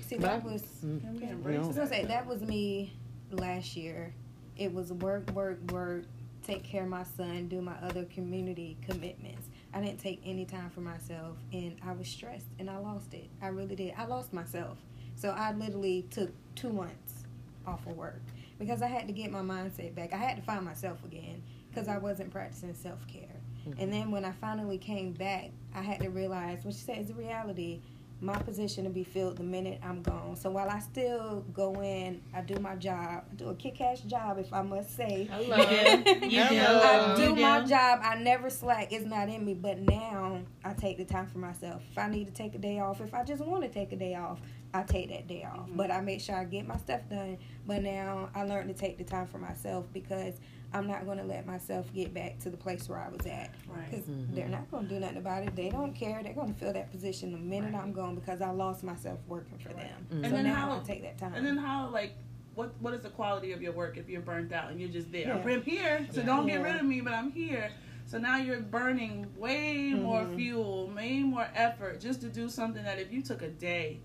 See, 0.02 0.16
But- 0.16 0.22
that 0.22 0.44
was. 0.44 0.62
And 0.82 1.44
we 1.44 1.56
I 1.56 1.58
was 1.58 1.68
that. 1.68 1.74
gonna 1.76 1.88
say 1.88 2.04
that 2.04 2.26
was 2.26 2.42
me 2.42 2.92
last 3.30 3.76
year. 3.76 4.12
It 4.56 4.72
was 4.72 4.92
work, 4.92 5.30
work, 5.32 5.58
work. 5.72 6.04
Take 6.46 6.62
care 6.62 6.82
of 6.82 6.90
my 6.90 7.04
son, 7.16 7.48
do 7.48 7.62
my 7.62 7.74
other 7.82 8.04
community 8.04 8.76
commitments. 8.86 9.48
I 9.72 9.80
didn't 9.80 9.98
take 9.98 10.20
any 10.26 10.44
time 10.44 10.70
for 10.70 10.80
myself, 10.82 11.36
and 11.52 11.74
I 11.84 11.92
was 11.92 12.06
stressed, 12.06 12.46
and 12.58 12.68
I 12.70 12.76
lost 12.76 13.14
it. 13.14 13.28
I 13.42 13.48
really 13.48 13.74
did. 13.74 13.94
I 13.96 14.04
lost 14.04 14.32
myself. 14.32 14.76
So 15.16 15.30
I 15.30 15.52
literally 15.52 16.06
took 16.10 16.30
two 16.54 16.70
months 16.70 17.24
off 17.66 17.86
of 17.86 17.96
work 17.96 18.20
because 18.58 18.82
I 18.82 18.88
had 18.88 19.06
to 19.06 19.12
get 19.14 19.30
my 19.32 19.40
mindset 19.40 19.94
back. 19.94 20.12
I 20.12 20.16
had 20.18 20.36
to 20.36 20.42
find 20.42 20.64
myself 20.64 21.02
again 21.04 21.42
because 21.70 21.88
I 21.88 21.96
wasn't 21.98 22.30
practicing 22.30 22.74
self 22.74 23.04
care. 23.08 23.33
And 23.78 23.92
then 23.92 24.02
mm-hmm. 24.04 24.10
when 24.12 24.24
I 24.24 24.32
finally 24.32 24.78
came 24.78 25.12
back, 25.12 25.50
I 25.74 25.82
had 25.82 26.00
to 26.00 26.10
realize 26.10 26.64
what 26.64 26.74
you 26.74 26.80
said 26.80 26.98
is 26.98 27.10
a 27.10 27.14
reality. 27.14 27.80
My 28.20 28.38
position 28.38 28.84
to 28.84 28.90
be 28.90 29.04
filled 29.04 29.36
the 29.36 29.42
minute 29.42 29.80
I'm 29.82 30.00
gone. 30.00 30.36
So 30.36 30.50
while 30.50 30.70
I 30.70 30.78
still 30.78 31.44
go 31.52 31.82
in, 31.82 32.22
I 32.32 32.40
do 32.40 32.54
my 32.58 32.76
job. 32.76 33.24
I 33.30 33.34
do 33.34 33.48
a 33.48 33.54
kick-ass 33.54 34.00
job, 34.00 34.38
if 34.38 34.52
I 34.52 34.62
must 34.62 34.96
say. 34.96 35.28
Hello. 35.30 35.56
You 36.22 36.48
do. 36.48 36.60
I 36.60 37.14
do 37.16 37.22
You 37.22 37.36
my 37.36 37.60
do. 37.60 37.66
job. 37.66 38.00
I 38.02 38.14
never 38.16 38.48
slack. 38.48 38.92
It's 38.92 39.04
not 39.04 39.28
in 39.28 39.44
me. 39.44 39.54
But 39.54 39.80
now 39.80 40.40
I 40.64 40.72
take 40.72 40.96
the 40.96 41.04
time 41.04 41.26
for 41.26 41.38
myself. 41.38 41.82
If 41.90 41.98
I 41.98 42.08
need 42.08 42.26
to 42.28 42.32
take 42.32 42.54
a 42.54 42.58
day 42.58 42.78
off, 42.78 43.00
if 43.00 43.12
I 43.12 43.24
just 43.24 43.44
want 43.44 43.64
to 43.64 43.68
take 43.68 43.92
a 43.92 43.96
day 43.96 44.14
off, 44.14 44.40
I 44.72 44.84
take 44.84 45.10
that 45.10 45.26
day 45.26 45.44
off. 45.44 45.66
Mm-hmm. 45.66 45.76
But 45.76 45.90
I 45.90 46.00
make 46.00 46.20
sure 46.20 46.36
I 46.36 46.44
get 46.44 46.66
my 46.66 46.76
stuff 46.78 47.00
done. 47.10 47.36
But 47.66 47.82
now 47.82 48.30
I 48.34 48.44
learn 48.44 48.68
to 48.68 48.74
take 48.74 48.96
the 48.96 49.04
time 49.04 49.26
for 49.26 49.38
myself 49.38 49.86
because 49.92 50.34
I'm 50.74 50.88
not 50.88 51.06
going 51.06 51.18
to 51.18 51.24
let 51.24 51.46
myself 51.46 51.86
get 51.94 52.12
back 52.12 52.40
to 52.40 52.50
the 52.50 52.56
place 52.56 52.88
where 52.88 52.98
I 52.98 53.08
was 53.08 53.24
at. 53.26 53.54
Right. 53.68 53.88
Because 53.88 54.04
Mhm. 54.06 54.34
they're 54.34 54.48
not 54.48 54.68
going 54.72 54.88
to 54.88 54.94
do 54.94 55.00
nothing 55.00 55.18
about 55.18 55.44
it. 55.44 55.54
They 55.54 55.70
don't 55.70 55.94
care. 55.94 56.20
They're 56.22 56.34
going 56.34 56.52
to 56.52 56.58
fill 56.58 56.72
that 56.72 56.90
position 56.90 57.30
the 57.30 57.38
minute 57.38 57.74
I'm 57.74 57.92
gone 57.92 58.16
because 58.16 58.42
I 58.42 58.50
lost 58.50 58.82
myself 58.82 59.20
working 59.28 59.56
for 59.58 59.72
them. 59.72 60.06
Mhm. 60.10 60.14
And 60.16 60.24
so 60.26 60.30
then 60.32 60.44
now 60.44 60.54
how- 60.54 60.76
I 60.76 60.80
take 60.80 61.02
that 61.02 61.16
time. 61.16 61.34
And 61.34 61.46
then 61.46 61.56
how 61.56 61.88
like 61.90 62.14
what 62.56 62.74
what 62.80 62.92
is 62.94 63.02
the 63.02 63.10
quality 63.10 63.52
of 63.52 63.62
your 63.62 63.72
work 63.72 63.96
if 63.96 64.08
you're 64.08 64.20
burnt 64.20 64.52
out 64.52 64.70
and 64.70 64.80
you're 64.80 64.88
just 64.90 65.10
there? 65.12 65.28
Yeah. 65.28 65.36
I'm 65.36 65.62
here, 65.62 66.06
so 66.10 66.20
Yeah. 66.20 66.26
don't 66.26 66.46
get 66.46 66.60
rid 66.60 66.74
of 66.76 66.84
me, 66.84 67.00
but 67.00 67.12
I'm 67.12 67.30
here. 67.30 67.70
So 68.06 68.18
now 68.18 68.36
you're 68.36 68.60
burning 68.60 69.26
way 69.38 69.94
more 69.94 70.22
Mhm. 70.24 70.36
fuel, 70.36 70.88
way 70.88 71.20
more 71.20 71.46
effort 71.54 72.00
just 72.00 72.20
to 72.22 72.28
do 72.28 72.48
something 72.48 72.82
that 72.82 72.98
if 72.98 73.12
you 73.12 73.22
took 73.22 73.42
a 73.42 73.48
day, 73.48 74.00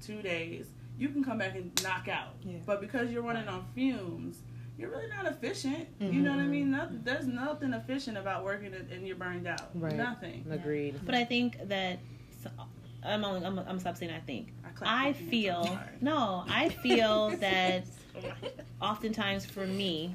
two 0.00 0.20
days, 0.22 0.66
you 0.98 1.08
can 1.10 1.22
come 1.22 1.38
back 1.38 1.54
and 1.54 1.70
knock 1.82 2.08
out. 2.08 2.34
Yeah. 2.42 2.58
But 2.66 2.80
because 2.80 3.10
you're 3.12 3.22
running 3.22 3.46
on 3.48 3.64
fumes, 3.74 4.42
you're 4.78 4.90
really 4.90 5.08
not 5.08 5.26
efficient. 5.26 5.88
You 6.00 6.20
know 6.20 6.32
what 6.32 6.40
I 6.40 6.46
mean? 6.46 6.70
Nothing, 6.72 7.00
there's 7.04 7.26
nothing 7.26 7.72
efficient 7.72 8.18
about 8.18 8.44
working 8.44 8.74
and 8.74 8.90
and 8.90 9.06
you're 9.06 9.16
burned 9.16 9.46
out. 9.46 9.70
Right. 9.74 9.94
Nothing. 9.94 10.44
Agreed. 10.50 11.00
But 11.04 11.14
I 11.14 11.24
think 11.24 11.58
that 11.68 12.00
so- 12.42 12.50
I'm 13.04 13.24
only 13.24 13.44
I'm, 13.46 13.58
I'm 13.58 13.78
stop 13.78 13.96
saying 13.96 14.12
I 14.12 14.20
think. 14.20 14.52
I, 14.64 14.68
I 14.68 14.84
my 14.84 15.02
hands, 15.04 15.16
I'm 15.18 15.30
feel 15.30 15.78
no. 16.00 16.44
I 16.48 16.68
feel 16.70 17.30
that 17.40 17.84
oftentimes 18.82 19.46
for 19.46 19.66
me, 19.66 20.14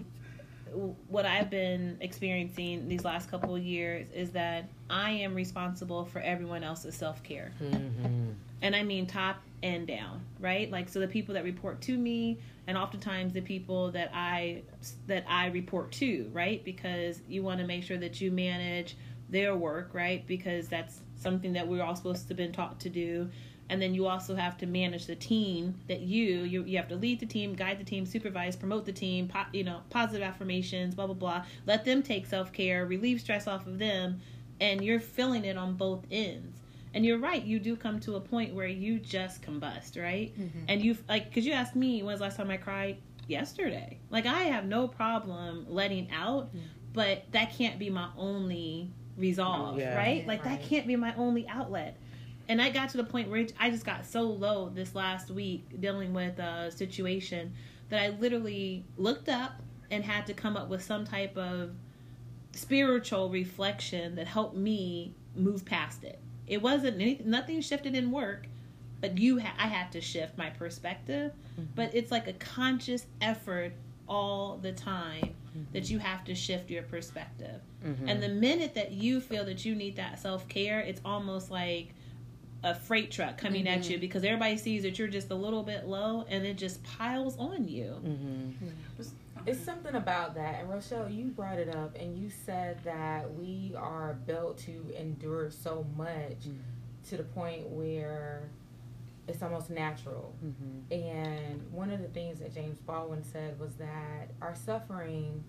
what 1.08 1.26
I've 1.26 1.50
been 1.50 1.98
experiencing 2.02 2.88
these 2.88 3.04
last 3.04 3.30
couple 3.32 3.56
of 3.56 3.64
years 3.64 4.08
is 4.12 4.32
that 4.32 4.70
I 4.90 5.12
am 5.12 5.34
responsible 5.36 6.06
for 6.06 6.20
everyone 6.20 6.64
else's 6.64 6.96
self 6.96 7.24
care. 7.24 7.54
Mm-hmm. 7.62 8.32
and 8.62 8.76
I 8.76 8.84
mean 8.84 9.08
top 9.08 9.38
and 9.62 9.88
down, 9.88 10.26
right? 10.40 10.72
Like 10.72 10.90
so 10.90 11.00
the 11.00 11.08
people 11.08 11.34
that 11.36 11.44
report 11.44 11.82
to 11.82 11.98
me 11.98 12.40
and 12.68 12.78
oftentimes 12.78 13.34
the 13.34 13.42
people 13.42 13.92
that 13.92 14.12
I 14.14 14.62
that 15.08 15.26
I 15.28 15.48
report 15.48 15.92
to, 15.94 16.30
right? 16.34 16.64
Because 16.64 17.22
you 17.28 17.44
want 17.44 17.60
to 17.60 17.68
make 17.68 17.84
sure 17.84 17.98
that 17.98 18.22
you 18.22 18.32
manage 18.32 18.96
their 19.30 19.56
work, 19.56 19.92
right? 19.94 20.26
Because 20.28 20.68
that's 20.68 21.02
something 21.16 21.54
that 21.54 21.68
we're 21.68 21.84
all 21.84 21.96
supposed 21.96 22.24
to 22.24 22.28
have 22.30 22.38
been 22.38 22.52
taught 22.52 22.80
to 22.82 22.90
do. 22.90 23.30
And 23.72 23.80
then 23.80 23.94
you 23.94 24.08
also 24.08 24.36
have 24.36 24.58
to 24.60 24.66
manage 24.66 25.06
the 25.06 25.16
team 25.16 25.76
that 25.88 26.00
you 26.00 26.40
you 26.40 26.64
you 26.64 26.78
have 26.78 26.88
to 26.90 26.96
lead 26.96 27.20
the 27.20 27.26
team, 27.26 27.54
guide 27.54 27.80
the 27.80 27.84
team, 27.84 28.06
supervise, 28.06 28.56
promote 28.56 28.86
the 28.86 28.94
team, 28.94 29.28
po- 29.28 29.46
you 29.54 29.64
know, 29.64 29.82
positive 29.90 30.26
affirmations, 30.28 30.96
blah 30.96 31.06
blah 31.06 31.16
blah. 31.16 31.46
Let 31.68 31.86
them 31.86 32.02
take 32.02 32.26
self-care, 32.26 32.86
relieve 32.86 33.22
stress 33.22 33.46
off 33.46 33.68
of 33.68 33.78
them, 33.78 34.22
and 34.60 34.84
you're 34.84 35.00
feeling 35.00 35.46
it 35.46 35.58
on 35.58 35.76
both 35.76 36.06
ends. 36.10 36.59
And 36.94 37.06
you're 37.06 37.20
right, 37.20 37.44
you 37.44 37.60
do 37.60 37.76
come 37.76 38.00
to 38.02 38.16
a 38.16 38.20
point 38.20 38.54
where 38.54 38.68
you 38.68 39.00
just 39.00 39.42
combust, 39.42 40.02
right? 40.02 40.34
Mm-hmm. 40.40 40.60
And 40.68 40.82
you 40.82 40.98
like, 41.08 41.30
because 41.30 41.46
you 41.46 41.54
asked 41.54 41.76
me 41.76 42.02
when's 42.02 42.20
the 42.20 42.26
last 42.26 42.38
time 42.38 42.50
I 42.50 42.58
cried? 42.58 42.98
Yesterday. 43.28 44.00
Like, 44.10 44.26
I 44.26 44.44
have 44.44 44.66
no 44.66 44.88
problem 44.88 45.66
letting 45.70 46.10
out, 46.12 46.48
mm-hmm. 46.48 46.66
but 46.94 47.24
that 47.32 47.54
can't 47.54 47.78
be 47.78 47.90
my 47.90 48.10
only 48.18 48.92
resolve, 49.18 49.78
Yeah. 49.78 49.96
right? 49.96 50.26
Like, 50.26 50.44
that 50.46 50.64
can't 50.64 50.88
be 50.88 50.96
my 50.96 51.14
only 51.16 51.48
outlet. 51.48 51.98
And 52.48 52.60
I 52.60 52.72
got 52.72 52.90
to 52.90 52.98
the 52.98 53.04
point 53.04 53.30
where 53.30 53.46
I 53.60 53.70
just 53.70 53.86
got 53.86 54.08
so 54.08 54.24
low 54.24 54.70
this 54.70 54.96
last 54.96 55.30
week 55.30 55.80
dealing 55.80 56.14
with 56.14 56.40
a 56.40 56.72
situation 56.72 57.54
that 57.90 58.02
I 58.02 58.10
literally 58.10 58.84
looked 58.98 59.30
up 59.30 59.62
and 59.92 60.04
had 60.04 60.26
to 60.28 60.34
come 60.34 60.58
up 60.58 60.68
with 60.68 60.84
some 60.84 61.06
type 61.06 61.38
of 61.38 61.72
spiritual 62.54 63.30
reflection 63.30 64.16
that 64.16 64.28
helped 64.28 64.56
me 64.56 65.14
move 65.36 65.64
past 65.64 66.04
it. 66.04 66.20
It 66.50 66.62
wasn't 66.62 66.96
any, 66.96 67.22
nothing 67.24 67.62
shifted 67.62 67.96
in 67.96 68.12
work, 68.12 68.48
but 69.00 69.18
you 69.18 69.40
ha- 69.40 69.56
I 69.58 69.68
had 69.68 69.92
to 69.94 70.02
shift 70.02 70.38
my 70.38 70.50
perspective. 70.50 71.32
But 71.76 71.94
it's 71.96 72.12
like 72.12 72.28
a 72.28 72.34
conscious 72.34 73.06
effort 73.22 73.74
all 74.08 74.58
the 74.58 74.72
time 74.72 75.36
that 75.74 75.90
you 75.90 76.00
have 76.00 76.24
to 76.26 76.36
shift 76.36 76.70
your 76.70 76.84
perspective. 76.84 77.62
Mm-hmm. 77.86 78.10
And 78.10 78.24
the 78.24 78.30
minute 78.30 78.76
that 78.76 78.92
you 78.92 79.22
feel 79.22 79.46
that 79.46 79.66
you 79.66 79.76
need 79.76 79.96
that 79.98 80.20
self 80.20 80.48
care, 80.48 80.80
it's 80.80 81.02
almost 81.06 81.52
like 81.52 81.94
a 82.64 82.76
freight 82.76 83.10
truck 83.12 83.38
coming 83.38 83.68
at 83.68 83.90
you 83.90 83.98
because 83.98 84.24
everybody 84.24 84.58
sees 84.58 84.84
that 84.84 85.00
you're 85.00 85.08
just 85.08 85.32
a 85.32 85.36
little 85.36 85.64
bit 85.64 85.86
low 85.88 86.26
and 86.30 86.46
it 86.46 86.58
just 86.58 86.84
piles 86.84 87.38
on 87.38 87.68
you. 87.68 87.96
Mm-hmm. 88.04 89.04
It's 89.46 89.64
something 89.64 89.96
about 89.96 90.36
that. 90.36 90.60
And 90.60 90.70
Rochelle, 90.70 91.10
you 91.10 91.28
brought 91.28 91.58
it 91.58 91.74
up 91.74 91.96
and 91.98 92.18
you 92.18 92.30
said 92.30 92.84
that 92.84 93.34
we 93.34 93.74
are 93.78 94.18
built 94.28 94.58
to 94.60 94.94
endure 94.98 95.50
so 95.50 95.86
much 95.96 96.38
to 97.08 97.18
the 97.18 97.24
point 97.24 97.68
where 97.70 98.50
it's 99.28 99.42
almost 99.42 99.70
natural. 99.70 100.36
Mm-hmm. 100.44 100.94
And 100.94 101.72
one 101.72 101.92
of 101.92 102.02
the 102.02 102.10
things 102.10 102.40
that 102.40 102.54
James 102.54 102.80
Baldwin 102.80 103.24
said 103.24 103.58
was 103.60 103.76
that 103.76 104.32
our 104.42 104.56
suffering 104.56 105.44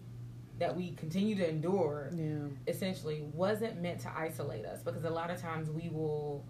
that 0.60 0.76
we 0.76 0.92
continue 0.92 1.34
to 1.36 1.48
endure 1.48 2.10
Yeah. 2.14 2.48
essentially 2.68 3.22
wasn't 3.32 3.80
meant 3.80 4.00
to 4.02 4.12
isolate 4.16 4.66
us 4.66 4.82
because 4.82 5.04
a 5.04 5.10
lot 5.10 5.30
of 5.30 5.40
times 5.40 5.70
we 5.70 5.88
will 5.88 6.44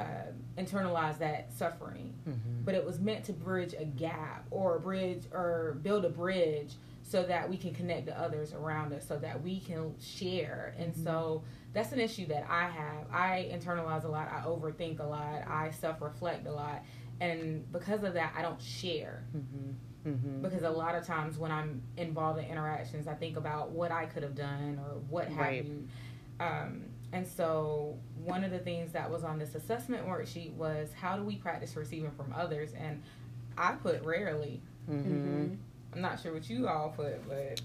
uh, 0.00 0.60
internalize 0.60 1.18
that 1.18 1.52
suffering. 1.52 2.14
Mm-hmm. 2.28 2.64
But 2.64 2.74
it 2.74 2.84
was 2.84 2.98
meant 2.98 3.24
to 3.26 3.32
bridge 3.32 3.74
a 3.78 3.84
gap 3.84 4.46
or 4.50 4.76
a 4.76 4.80
bridge 4.80 5.24
or 5.32 5.78
build 5.82 6.04
a 6.04 6.10
bridge 6.10 6.74
so 7.02 7.24
that 7.24 7.48
we 7.50 7.56
can 7.56 7.74
connect 7.74 8.06
to 8.06 8.20
others 8.20 8.52
around 8.52 8.92
us, 8.92 9.06
so 9.06 9.16
that 9.18 9.42
we 9.42 9.58
can 9.60 9.94
share. 10.00 10.74
And 10.78 10.94
so 10.94 11.42
that's 11.72 11.92
an 11.92 11.98
issue 11.98 12.26
that 12.26 12.46
I 12.48 12.68
have. 12.68 13.06
I 13.12 13.50
internalize 13.52 14.04
a 14.04 14.08
lot. 14.08 14.28
I 14.32 14.42
overthink 14.46 15.00
a 15.00 15.04
lot. 15.04 15.46
I 15.48 15.70
self 15.72 16.00
reflect 16.00 16.46
a 16.46 16.52
lot. 16.52 16.82
And 17.20 17.70
because 17.72 18.02
of 18.04 18.14
that, 18.14 18.32
I 18.36 18.42
don't 18.42 18.60
share. 18.62 19.24
Mm-hmm. 19.36 20.08
Mm-hmm. 20.08 20.42
Because 20.42 20.62
a 20.62 20.70
lot 20.70 20.94
of 20.94 21.04
times 21.06 21.36
when 21.36 21.50
I'm 21.50 21.82
involved 21.96 22.38
in 22.38 22.46
interactions, 22.46 23.06
I 23.06 23.14
think 23.14 23.36
about 23.36 23.70
what 23.70 23.90
I 23.90 24.06
could 24.06 24.22
have 24.22 24.34
done 24.34 24.78
or 24.82 24.94
what 25.08 25.28
have 25.28 25.36
Right. 25.36 25.64
you. 25.64 25.88
Um, 26.38 26.84
and 27.12 27.26
so 27.26 27.98
one 28.24 28.44
of 28.44 28.50
the 28.50 28.58
things 28.58 28.92
that 28.92 29.10
was 29.10 29.24
on 29.24 29.38
this 29.38 29.54
assessment 29.54 30.06
worksheet 30.06 30.52
was 30.54 30.92
how 30.92 31.16
do 31.16 31.22
we 31.22 31.36
practice 31.36 31.74
receiving 31.76 32.10
from 32.12 32.32
others? 32.36 32.72
And 32.74 33.02
I 33.58 33.72
put 33.72 34.02
rarely. 34.02 34.60
Mm-hmm. 34.88 35.54
I'm 35.92 36.00
not 36.00 36.20
sure 36.20 36.32
what 36.32 36.48
you 36.48 36.68
all 36.68 36.90
put, 36.90 37.26
but 37.28 37.60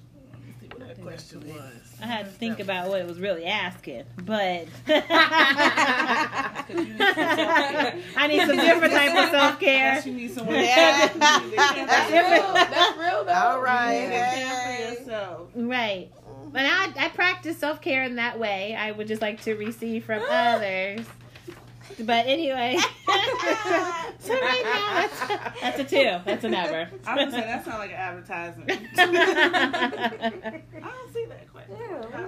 see 0.59 0.67
what 0.67 0.79
that 0.87 1.01
question 1.01 1.41
was. 1.47 1.95
I 2.01 2.07
had 2.07 2.25
to 2.25 2.31
think 2.31 2.59
about 2.59 2.89
what 2.89 2.99
it 3.01 3.07
was 3.07 3.19
really 3.19 3.45
asking, 3.45 4.03
but 4.23 4.65
I 4.87 6.63
need 8.27 8.47
some 8.47 8.57
different 8.57 8.93
type 8.93 9.15
of 9.15 9.29
self 9.29 9.59
care. 9.59 10.01
You 10.05 10.13
need 10.13 10.33
someone 10.33 10.55
Yeah. 10.55 11.07
That's 11.13 12.11
real. 12.11 12.53
That's 12.53 12.97
real 12.97 13.23
though. 13.25 13.33
All 13.33 13.61
right. 13.61 14.01
You 14.01 14.09
gotta 14.09 14.35
care 14.35 14.95
for 14.95 14.99
yourself. 14.99 15.49
Right. 15.55 16.09
But 16.55 16.65
I, 16.67 16.93
I 16.95 17.09
practice 17.09 17.57
self 17.57 17.81
care 17.81 18.03
in 18.03 18.15
that 18.15 18.39
way. 18.39 18.77
I 18.79 18.93
would 18.93 19.09
just 19.09 19.21
like 19.21 19.41
to 19.41 19.55
receive 19.55 20.05
from 20.05 20.23
others. 20.29 21.05
But 21.99 22.27
anyway, 22.27 22.77
so 24.19 24.33
right 24.33 24.61
now 24.63 25.01
that's, 25.01 25.19
that's 25.61 25.79
a 25.79 25.83
two. 25.83 26.17
That's 26.25 26.45
a 26.45 26.49
never. 26.49 26.89
I 27.05 27.15
was 27.15 27.25
gonna 27.25 27.31
say 27.31 27.41
that 27.41 27.65
sounds 27.65 27.79
like 27.79 27.91
an 27.91 27.97
advertisement. 27.97 28.71
I 28.97 30.61
don't 30.79 31.13
see 31.13 31.25
that 31.25 31.51
question. 31.51 31.75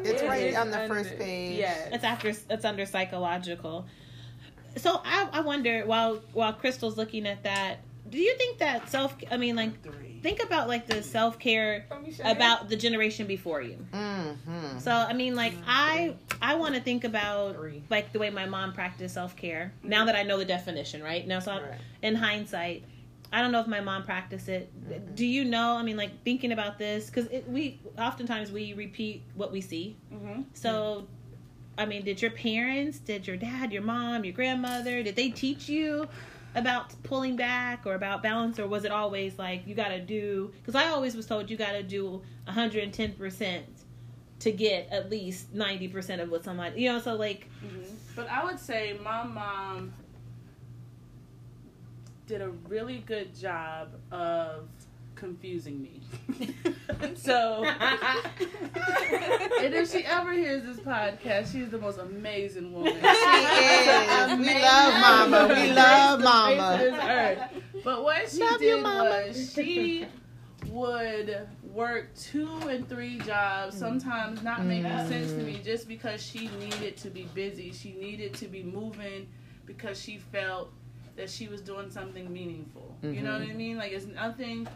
It's 0.03 0.21
right 0.23 0.47
is 0.47 0.55
on 0.57 0.71
the 0.71 0.81
under- 0.83 0.93
first 0.93 1.17
page. 1.17 1.57
Yes. 1.59 1.87
It's 1.93 2.03
after 2.03 2.27
it's 2.27 2.65
under 2.65 2.85
psychological. 2.85 3.85
So 4.75 5.01
I, 5.05 5.29
I 5.31 5.39
wonder 5.39 5.83
while 5.85 6.21
while 6.33 6.51
Crystal's 6.51 6.97
looking 6.97 7.25
at 7.25 7.43
that, 7.43 7.79
do 8.09 8.17
you 8.17 8.35
think 8.37 8.59
that 8.59 8.89
self? 8.89 9.15
I 9.31 9.37
mean, 9.37 9.55
like 9.55 9.81
Three. 9.83 10.19
think 10.23 10.43
about 10.43 10.67
like 10.67 10.87
the 10.87 11.01
self 11.03 11.37
care 11.39 11.85
about 12.23 12.69
the 12.69 12.75
generation 12.75 13.27
before 13.27 13.61
you. 13.61 13.77
Mm-hmm. 13.93 14.79
So 14.79 14.91
I 14.91 15.13
mean, 15.13 15.35
like 15.35 15.53
I 15.67 16.15
I 16.41 16.55
want 16.55 16.75
to 16.75 16.81
think 16.81 17.03
about 17.03 17.55
Three. 17.55 17.83
like 17.89 18.13
the 18.13 18.19
way 18.19 18.29
my 18.29 18.45
mom 18.45 18.73
practiced 18.73 19.13
self 19.13 19.35
care. 19.35 19.73
Now 19.83 20.05
that 20.05 20.15
I 20.15 20.23
know 20.23 20.37
the 20.37 20.45
definition, 20.45 21.03
right 21.03 21.25
now, 21.27 21.39
so 21.39 21.51
I'm- 21.53 21.63
Right. 21.63 21.79
in 22.01 22.15
hindsight, 22.15 22.83
I 23.33 23.41
don't 23.41 23.51
know 23.51 23.59
if 23.59 23.67
my 23.67 23.81
mom 23.81 24.03
practiced 24.03 24.47
it. 24.47 24.71
Mm-hmm. 24.89 25.15
Do 25.15 25.25
you 25.25 25.43
know? 25.45 25.73
I 25.75 25.83
mean, 25.83 25.97
like 25.97 26.23
thinking 26.23 26.51
about 26.51 26.77
this 26.77 27.09
because 27.09 27.27
we 27.47 27.79
oftentimes 27.97 28.51
we 28.51 28.73
repeat 28.73 29.23
what 29.35 29.51
we 29.51 29.59
see. 29.61 29.97
Mm-hmm. 30.13 30.43
So, 30.53 31.07
I 31.77 31.85
mean, 31.85 32.03
did 32.05 32.21
your 32.21 32.31
parents, 32.31 32.99
did 32.99 33.27
your 33.27 33.35
dad, 33.37 33.71
your 33.73 33.81
mom, 33.83 34.23
your 34.23 34.33
grandmother, 34.33 35.03
did 35.03 35.15
they 35.15 35.29
teach 35.29 35.67
you 35.69 36.07
about 36.55 36.93
pulling 37.03 37.35
back 37.35 37.85
or 37.85 37.95
about 37.95 38.23
balance, 38.23 38.59
or 38.59 38.67
was 38.67 38.85
it 38.85 38.91
always 38.91 39.37
like 39.37 39.67
you 39.67 39.75
got 39.75 39.89
to 39.89 39.99
do? 39.99 40.51
Because 40.59 40.75
I 40.75 40.87
always 40.87 41.15
was 41.15 41.25
told 41.25 41.49
you 41.49 41.57
got 41.57 41.73
to 41.73 41.83
do 41.83 42.21
110 42.45 43.13
percent 43.13 43.65
to 44.39 44.51
get 44.51 44.87
at 44.91 45.09
least 45.09 45.53
90 45.53 45.87
percent 45.89 46.21
of 46.21 46.29
what 46.29 46.43
somebody, 46.43 46.81
you 46.81 46.91
know. 46.91 46.99
So 46.99 47.15
like, 47.15 47.47
mm-hmm. 47.63 47.93
But 48.15 48.29
I 48.29 48.43
would 48.43 48.59
say 48.59 48.97
my 49.03 49.23
mom 49.23 49.93
did 52.25 52.41
a 52.41 52.49
really 52.49 52.97
good 52.99 53.35
job 53.35 53.89
of 54.11 54.67
confusing 55.17 55.81
me. 55.81 56.01
so, 57.15 57.65
and 57.65 59.73
if 59.73 59.91
she 59.91 60.05
ever 60.05 60.31
hears 60.31 60.63
this 60.63 60.79
podcast, 60.79 61.51
she's 61.51 61.69
the 61.69 61.77
most 61.77 61.99
amazing 61.99 62.71
woman. 62.71 62.93
She 62.93 62.99
is. 62.99 64.39
We 64.39 64.61
love 64.61 64.93
Mama. 65.01 65.53
We 65.53 65.73
love 65.73 66.21
Mama. 66.21 67.49
But 67.83 68.03
what 68.03 68.29
she 68.29 68.39
Love 68.39 68.61
you, 68.61 68.75
did 68.75 68.83
Mama. 68.83 69.23
was 69.27 69.53
she 69.53 70.05
would 70.69 71.47
work 71.73 72.13
two 72.15 72.49
and 72.67 72.87
three 72.89 73.17
jobs, 73.19 73.75
mm. 73.75 73.79
sometimes 73.79 74.43
not 74.43 74.65
making 74.65 74.91
mm. 74.91 75.07
sense 75.07 75.31
to 75.31 75.39
me 75.39 75.61
just 75.63 75.87
because 75.87 76.21
she 76.21 76.49
needed 76.59 76.97
to 76.97 77.09
be 77.09 77.23
busy. 77.33 77.71
She 77.71 77.93
needed 77.93 78.33
to 78.35 78.47
be 78.47 78.63
moving 78.63 79.27
because 79.65 80.01
she 80.01 80.17
felt 80.17 80.71
that 81.15 81.29
she 81.29 81.47
was 81.47 81.61
doing 81.61 81.89
something 81.89 82.31
meaningful. 82.31 82.95
You 83.01 83.21
know 83.21 83.33
what 83.33 83.41
mm-hmm. 83.41 83.51
I 83.51 83.55
mean? 83.55 83.77
Like 83.77 83.91
it's 83.91 84.05
nothing 84.05 84.67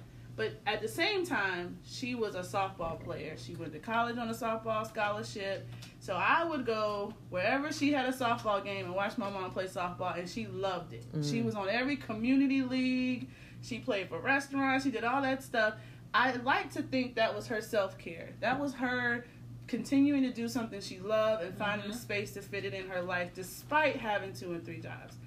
but 0.41 0.53
at 0.65 0.81
the 0.81 0.87
same 0.87 1.23
time, 1.23 1.77
she 1.85 2.15
was 2.15 2.33
a 2.33 2.39
softball 2.39 2.99
player. 2.99 3.35
She 3.37 3.53
went 3.53 3.73
to 3.73 3.79
college 3.79 4.17
on 4.17 4.27
a 4.27 4.33
softball 4.33 4.87
scholarship. 4.87 5.67
So 5.99 6.15
I 6.15 6.43
would 6.43 6.65
go 6.65 7.13
wherever 7.29 7.71
she 7.71 7.93
had 7.93 8.07
a 8.07 8.11
softball 8.11 8.63
game 8.63 8.85
and 8.85 8.95
watch 8.95 9.19
my 9.19 9.29
mom 9.29 9.51
play 9.51 9.65
softball, 9.65 10.17
and 10.17 10.27
she 10.27 10.47
loved 10.47 10.93
it. 10.93 11.05
She 11.21 11.41
mm. 11.41 11.45
was 11.45 11.53
on 11.53 11.69
every 11.69 11.95
community 11.95 12.63
league. 12.63 13.29
She 13.61 13.77
played 13.77 14.09
for 14.09 14.17
restaurants. 14.17 14.83
She 14.83 14.89
did 14.89 15.03
all 15.03 15.21
that 15.21 15.43
stuff. 15.43 15.75
I 16.11 16.31
like 16.37 16.73
to 16.73 16.81
think 16.81 17.13
that 17.17 17.35
was 17.35 17.45
her 17.45 17.61
self 17.61 17.99
care. 17.99 18.29
That 18.39 18.59
was 18.59 18.73
her 18.73 19.23
continuing 19.67 20.23
to 20.23 20.33
do 20.33 20.47
something 20.47 20.81
she 20.81 20.97
loved 20.97 21.43
and 21.43 21.55
finding 21.55 21.87
mm-hmm. 21.87 21.95
a 21.95 22.01
space 22.01 22.33
to 22.33 22.41
fit 22.41 22.65
it 22.65 22.73
in 22.73 22.87
her 22.87 23.03
life 23.03 23.29
despite 23.35 23.95
having 23.95 24.33
two 24.33 24.53
and 24.53 24.65
three 24.65 24.79
jobs. 24.79 25.17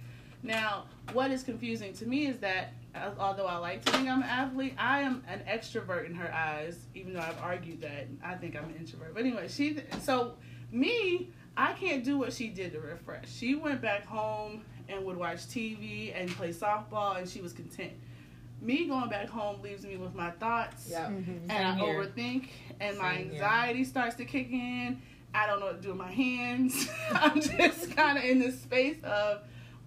Now, 0.43 0.87
what 1.13 1.31
is 1.31 1.45
confusing 1.45 1.93
to 1.93 2.07
me 2.07 2.27
is 2.27 2.39
that 2.39 2.73
although 3.19 3.47
I 3.47 3.57
like 3.57 3.85
to 3.85 3.93
think 3.93 4.09
I'm 4.09 4.23
an 4.23 4.29
athlete, 4.29 4.75
I 4.79 5.01
am 5.01 5.25
an 5.29 5.41
extrovert 5.49 6.07
in 6.07 6.15
her 6.15 6.33
eyes. 6.33 6.79
Even 6.95 7.15
though 7.15 7.21
I've 7.21 7.41
argued 7.43 7.81
that 7.83 8.07
I 8.25 8.35
think 8.35 8.57
I'm 8.57 8.65
an 8.65 8.77
introvert. 8.79 9.15
But 9.15 9.25
anyway, 9.25 9.49
she 9.49 9.79
so 10.01 10.35
me, 10.71 11.31
I 11.57 11.73
can't 11.75 12.05
do 12.05 12.19
what 12.19 12.33
she 12.33 12.49
did 12.49 12.73
to 12.73 12.81
refresh. 12.81 13.31
She 13.33 13.55
went 13.55 13.81
back 13.81 14.05
home 14.07 14.63
and 14.89 15.05
would 15.05 15.17
watch 15.17 15.39
TV 15.47 16.13
and 16.19 16.29
play 16.31 16.51
softball, 16.51 17.17
and 17.19 17.29
she 17.29 17.41
was 17.41 17.53
content. 17.53 17.93
Me 18.61 18.87
going 18.87 19.09
back 19.11 19.29
home 19.29 19.61
leaves 19.63 19.85
me 19.85 19.97
with 19.97 20.15
my 20.15 20.31
thoughts 20.33 20.89
Yeah. 20.91 21.07
Mm-hmm. 21.07 21.51
and 21.51 21.69
I 21.69 21.75
here. 21.75 21.95
overthink, 22.03 22.49
and 22.81 22.97
my 22.99 23.17
Same 23.17 23.25
here. 23.25 23.33
anxiety 23.35 23.85
starts 23.85 24.17
to 24.17 24.25
kick 24.25 24.51
in. 24.51 25.01
I 25.35 25.47
don't 25.47 25.59
know 25.61 25.67
what 25.67 25.77
to 25.77 25.83
do 25.83 25.89
with 25.89 25.99
my 25.99 26.13
hands. 26.13 26.89
I'm 27.13 27.41
just 27.41 27.95
kind 27.97 28.17
of 28.19 28.25
in 28.25 28.39
this 28.39 28.61
space 28.61 28.97
of 29.03 29.43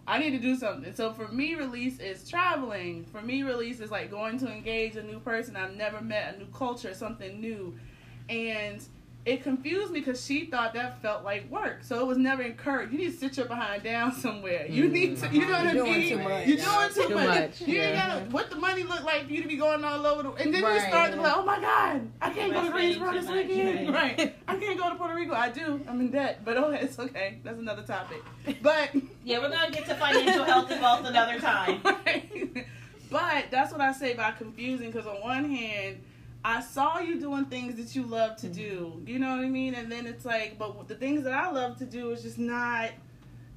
I 0.09 0.19
need 0.19 0.31
to 0.31 0.39
do 0.39 0.55
something. 0.55 0.95
So 0.95 1.11
for 1.11 1.27
me, 1.27 1.55
release 1.55 1.99
is 1.99 2.27
traveling. 2.27 3.05
For 3.11 3.21
me, 3.21 3.43
release 3.43 3.81
is 3.81 3.91
like 3.91 4.09
going 4.09 4.39
to 4.39 4.49
engage 4.49 4.95
a 4.95 5.03
new 5.03 5.19
person 5.19 5.57
I've 5.57 5.75
never 5.75 5.99
met, 5.99 6.35
a 6.35 6.37
new 6.39 6.47
culture, 6.47 6.93
something 6.93 7.41
new, 7.41 7.77
and 8.29 8.81
it 9.27 9.43
confused 9.43 9.91
me 9.91 9.99
because 9.99 10.25
she 10.25 10.45
thought 10.45 10.73
that 10.73 11.01
felt 11.01 11.25
like 11.25 11.51
work. 11.51 11.83
So 11.83 11.99
it 11.99 12.07
was 12.07 12.17
never 12.17 12.41
encouraged. 12.41 12.93
You 12.93 12.99
need 12.99 13.11
to 13.11 13.17
sit 13.17 13.35
your 13.35 13.45
behind 13.45 13.83
down 13.83 14.13
somewhere. 14.13 14.65
You 14.69 14.85
mm. 14.85 14.91
need 14.91 15.17
to, 15.17 15.27
you 15.33 15.41
know 15.41 15.51
what 15.51 15.67
I 15.67 15.73
You're 15.73 15.85
doing 15.85 15.99
mean? 15.99 16.09
too 16.09 16.23
much. 16.23 16.47
You're 16.47 16.57
doing 16.57 16.89
too, 16.93 17.07
Too 17.09 17.15
much. 17.15 17.27
much, 17.27 17.61
You 17.61 17.81
ain't 17.81 17.95
yeah. 17.95 18.07
gotta, 18.07 18.25
what 18.31 18.49
the 18.49 18.55
money 18.55 18.83
look 18.83 19.03
like 19.03 19.25
for 19.27 19.33
you 19.33 19.41
to 19.41 19.47
be 19.49 19.57
going 19.57 19.83
all 19.83 20.05
over 20.05 20.23
the, 20.23 20.31
and 20.31 20.53
then 20.53 20.63
you 20.63 20.79
start 20.79 21.11
to 21.11 21.17
be 21.17 21.23
like, 21.23 21.35
oh 21.35 21.43
my 21.43 21.59
God, 21.59 22.09
I 22.21 22.29
can't 22.29 22.53
go 22.53 22.61
to 22.61 22.67
We're 22.67 22.71
Greensboro 22.71 23.11
this 23.11 23.29
weekend. 23.29 23.93
right. 23.93 24.17
Right. 24.17 24.35
I 24.47 24.55
can't 24.55 24.79
go 24.79 24.89
to 24.89 24.95
Puerto 24.95 25.13
Rico. 25.13 25.33
I 25.33 25.49
do. 25.49 25.81
I'm 25.89 25.99
in 25.99 26.09
debt. 26.09 26.45
But 26.45 26.55
oh, 26.55 26.69
it's 26.69 26.97
okay. 26.97 27.39
That's 27.43 27.59
another 27.59 27.83
topic. 27.83 28.23
But 28.61 28.91
yeah, 29.25 29.39
we're 29.39 29.49
gonna 29.49 29.71
get 29.71 29.87
to 29.87 29.95
financial 29.95 30.45
health 30.45 30.71
and 30.71 30.81
wealth 30.81 31.05
another 31.05 31.39
time. 31.39 31.81
Right. 32.05 32.65
But 33.09 33.45
that's 33.51 33.71
what 33.71 33.81
I 33.81 33.91
say 33.91 34.13
by 34.13 34.31
confusing 34.31 34.91
because 34.91 35.07
on 35.07 35.21
one 35.21 35.49
hand, 35.49 35.97
I 36.47 36.61
saw 36.61 36.99
you 36.99 37.19
doing 37.19 37.43
things 37.47 37.75
that 37.75 37.93
you 37.93 38.03
love 38.03 38.37
to 38.37 38.47
do. 38.47 39.03
You 39.05 39.19
know 39.19 39.35
what 39.35 39.43
I 39.43 39.49
mean? 39.49 39.73
And 39.73 39.91
then 39.91 40.07
it's 40.07 40.23
like, 40.23 40.57
but 40.57 40.87
the 40.87 40.95
things 40.95 41.25
that 41.25 41.33
I 41.33 41.51
love 41.51 41.77
to 41.79 41.85
do 41.85 42.11
is 42.11 42.21
just 42.21 42.39
not 42.39 42.91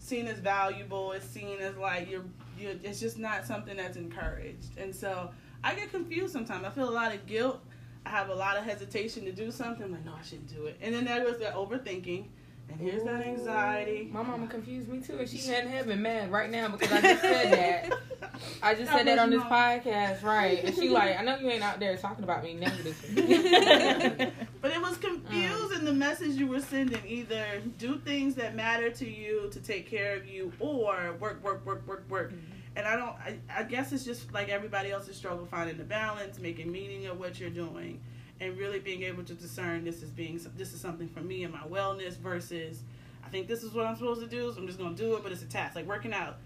seen 0.00 0.26
as 0.26 0.40
valuable. 0.40 1.12
It's 1.12 1.24
seen 1.24 1.60
as 1.60 1.76
like 1.76 2.10
you're, 2.10 2.24
you're 2.58 2.74
it's 2.82 2.98
just 2.98 3.16
not 3.16 3.46
something 3.46 3.76
that's 3.76 3.96
encouraged. 3.96 4.76
And 4.76 4.92
so 4.92 5.30
I 5.62 5.76
get 5.76 5.92
confused 5.92 6.32
sometimes. 6.32 6.64
I 6.64 6.70
feel 6.70 6.88
a 6.88 6.90
lot 6.90 7.14
of 7.14 7.24
guilt. 7.26 7.60
I 8.04 8.10
have 8.10 8.28
a 8.28 8.34
lot 8.34 8.56
of 8.56 8.64
hesitation 8.64 9.24
to 9.26 9.30
do 9.30 9.52
something. 9.52 9.84
I'm 9.84 9.92
like, 9.92 10.04
no, 10.04 10.14
I 10.18 10.24
shouldn't 10.24 10.52
do 10.52 10.66
it. 10.66 10.76
And 10.82 10.92
then 10.92 11.04
there 11.04 11.24
goes 11.24 11.38
that 11.38 11.54
overthinking. 11.54 12.24
And 12.70 12.80
here's 12.80 13.02
that 13.04 13.26
anxiety. 13.26 14.08
My 14.12 14.22
mama 14.22 14.46
confused 14.46 14.88
me 14.88 15.00
too, 15.00 15.18
and 15.18 15.28
she 15.28 15.38
hadn't 15.38 15.70
have 15.70 15.86
been 15.86 16.02
mad 16.02 16.30
right 16.30 16.50
now 16.50 16.68
because 16.68 16.92
I 16.92 17.00
just 17.00 17.20
said 17.20 17.52
that. 17.52 17.98
I 18.62 18.74
just 18.74 18.90
said 18.90 19.06
that 19.06 19.18
on 19.18 19.30
this 19.30 19.42
podcast, 19.42 20.22
right? 20.22 20.62
And 20.64 20.74
she 20.74 20.88
like, 20.88 21.18
I 21.18 21.22
know 21.22 21.36
you 21.36 21.48
ain't 21.50 21.62
out 21.62 21.80
there 21.80 21.96
talking 21.96 22.24
about 22.24 22.42
me 22.42 22.54
negatively. 22.54 24.32
But 24.60 24.72
it 24.72 24.82
was 24.82 24.98
confusing 24.98 25.78
um. 25.78 25.84
the 25.86 25.92
message 25.92 26.36
you 26.36 26.46
were 26.46 26.60
sending. 26.60 27.00
Either 27.06 27.62
do 27.78 27.98
things 27.98 28.34
that 28.34 28.54
matter 28.54 28.90
to 28.90 29.08
you 29.08 29.48
to 29.52 29.60
take 29.60 29.88
care 29.88 30.14
of 30.16 30.26
you, 30.26 30.52
or 30.60 31.16
work, 31.18 31.42
work, 31.42 31.64
work, 31.64 31.86
work, 31.86 32.04
work. 32.10 32.32
Mm-hmm. 32.32 32.76
And 32.76 32.86
I 32.86 32.96
don't. 32.96 33.16
I, 33.16 33.38
I 33.56 33.62
guess 33.62 33.92
it's 33.92 34.04
just 34.04 34.32
like 34.32 34.48
everybody 34.48 34.90
else's 34.90 35.16
struggle 35.16 35.46
finding 35.46 35.78
the 35.78 35.84
balance, 35.84 36.38
making 36.38 36.70
meaning 36.70 37.06
of 37.06 37.18
what 37.18 37.40
you're 37.40 37.50
doing, 37.50 38.00
and 38.40 38.56
really 38.56 38.78
being 38.80 39.02
able 39.02 39.22
to 39.24 39.34
discern 39.34 39.84
this 39.84 40.02
is 40.02 40.10
being 40.10 40.40
this 40.56 40.72
is 40.72 40.80
something 40.80 41.08
for 41.08 41.20
me 41.20 41.44
and 41.44 41.52
my 41.52 41.60
wellness 41.60 42.16
versus 42.16 42.80
I 43.24 43.28
think 43.28 43.46
this 43.48 43.62
is 43.62 43.72
what 43.72 43.86
I'm 43.86 43.94
supposed 43.96 44.20
to 44.22 44.26
do, 44.26 44.50
so 44.52 44.58
I'm 44.58 44.66
just 44.66 44.78
gonna 44.78 44.94
do 44.96 45.14
it. 45.14 45.22
But 45.22 45.30
it's 45.32 45.42
a 45.42 45.46
task, 45.46 45.76
like 45.76 45.86
working 45.86 46.12
out. 46.12 46.38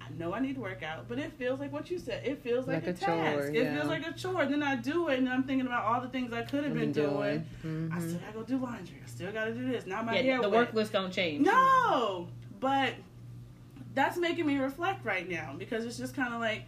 I 0.00 0.12
know 0.18 0.34
I 0.34 0.40
need 0.40 0.56
to 0.56 0.60
work 0.60 0.82
out, 0.82 1.08
but 1.08 1.18
it 1.18 1.32
feels 1.34 1.60
like 1.60 1.72
what 1.72 1.90
you 1.90 1.98
said. 1.98 2.24
It 2.26 2.42
feels 2.42 2.66
like, 2.66 2.84
Like 2.84 2.86
a, 2.86 2.90
a 2.90 2.92
task. 2.92 3.06
chore, 3.06 3.46
It 3.54 3.72
feels 3.74 3.86
like 3.88 4.06
a 4.06 4.12
chore. 4.12 4.42
And 4.42 4.52
then 4.52 4.62
I 4.62 4.74
do 4.76 5.08
it, 5.08 5.18
and 5.18 5.26
then 5.26 5.32
I'm 5.34 5.44
thinking 5.44 5.66
about 5.66 5.84
all 5.84 6.00
the 6.00 6.08
things 6.08 6.32
I 6.32 6.42
could 6.42 6.64
have 6.64 6.74
been, 6.74 6.92
doing. 6.92 7.46
I 7.64 7.66
Mhm. 7.66 8.00
still 8.08 8.18
gotta 8.20 8.32
go 8.32 8.42
do 8.42 8.58
laundry. 8.58 8.96
I 9.04 9.08
still 9.08 9.32
gotta 9.32 9.52
do 9.54 9.66
this. 9.70 9.86
Now 9.86 10.02
my 10.02 10.16
Yeah, 10.16 10.22
hair 10.22 10.42
the 10.42 10.48
wet. 10.50 10.66
work 10.66 10.74
list 10.74 10.92
don't 10.92 11.12
change. 11.12 11.46
No, 11.46 12.28
but 12.60 12.94
that's 13.94 14.16
making 14.18 14.46
me 14.46 14.56
reflect 14.58 15.04
right 15.04 15.28
now 15.28 15.54
because 15.58 15.84
it's 15.84 15.96
just 15.98 16.14
kind 16.14 16.34
of 16.34 16.40
like 16.40 16.64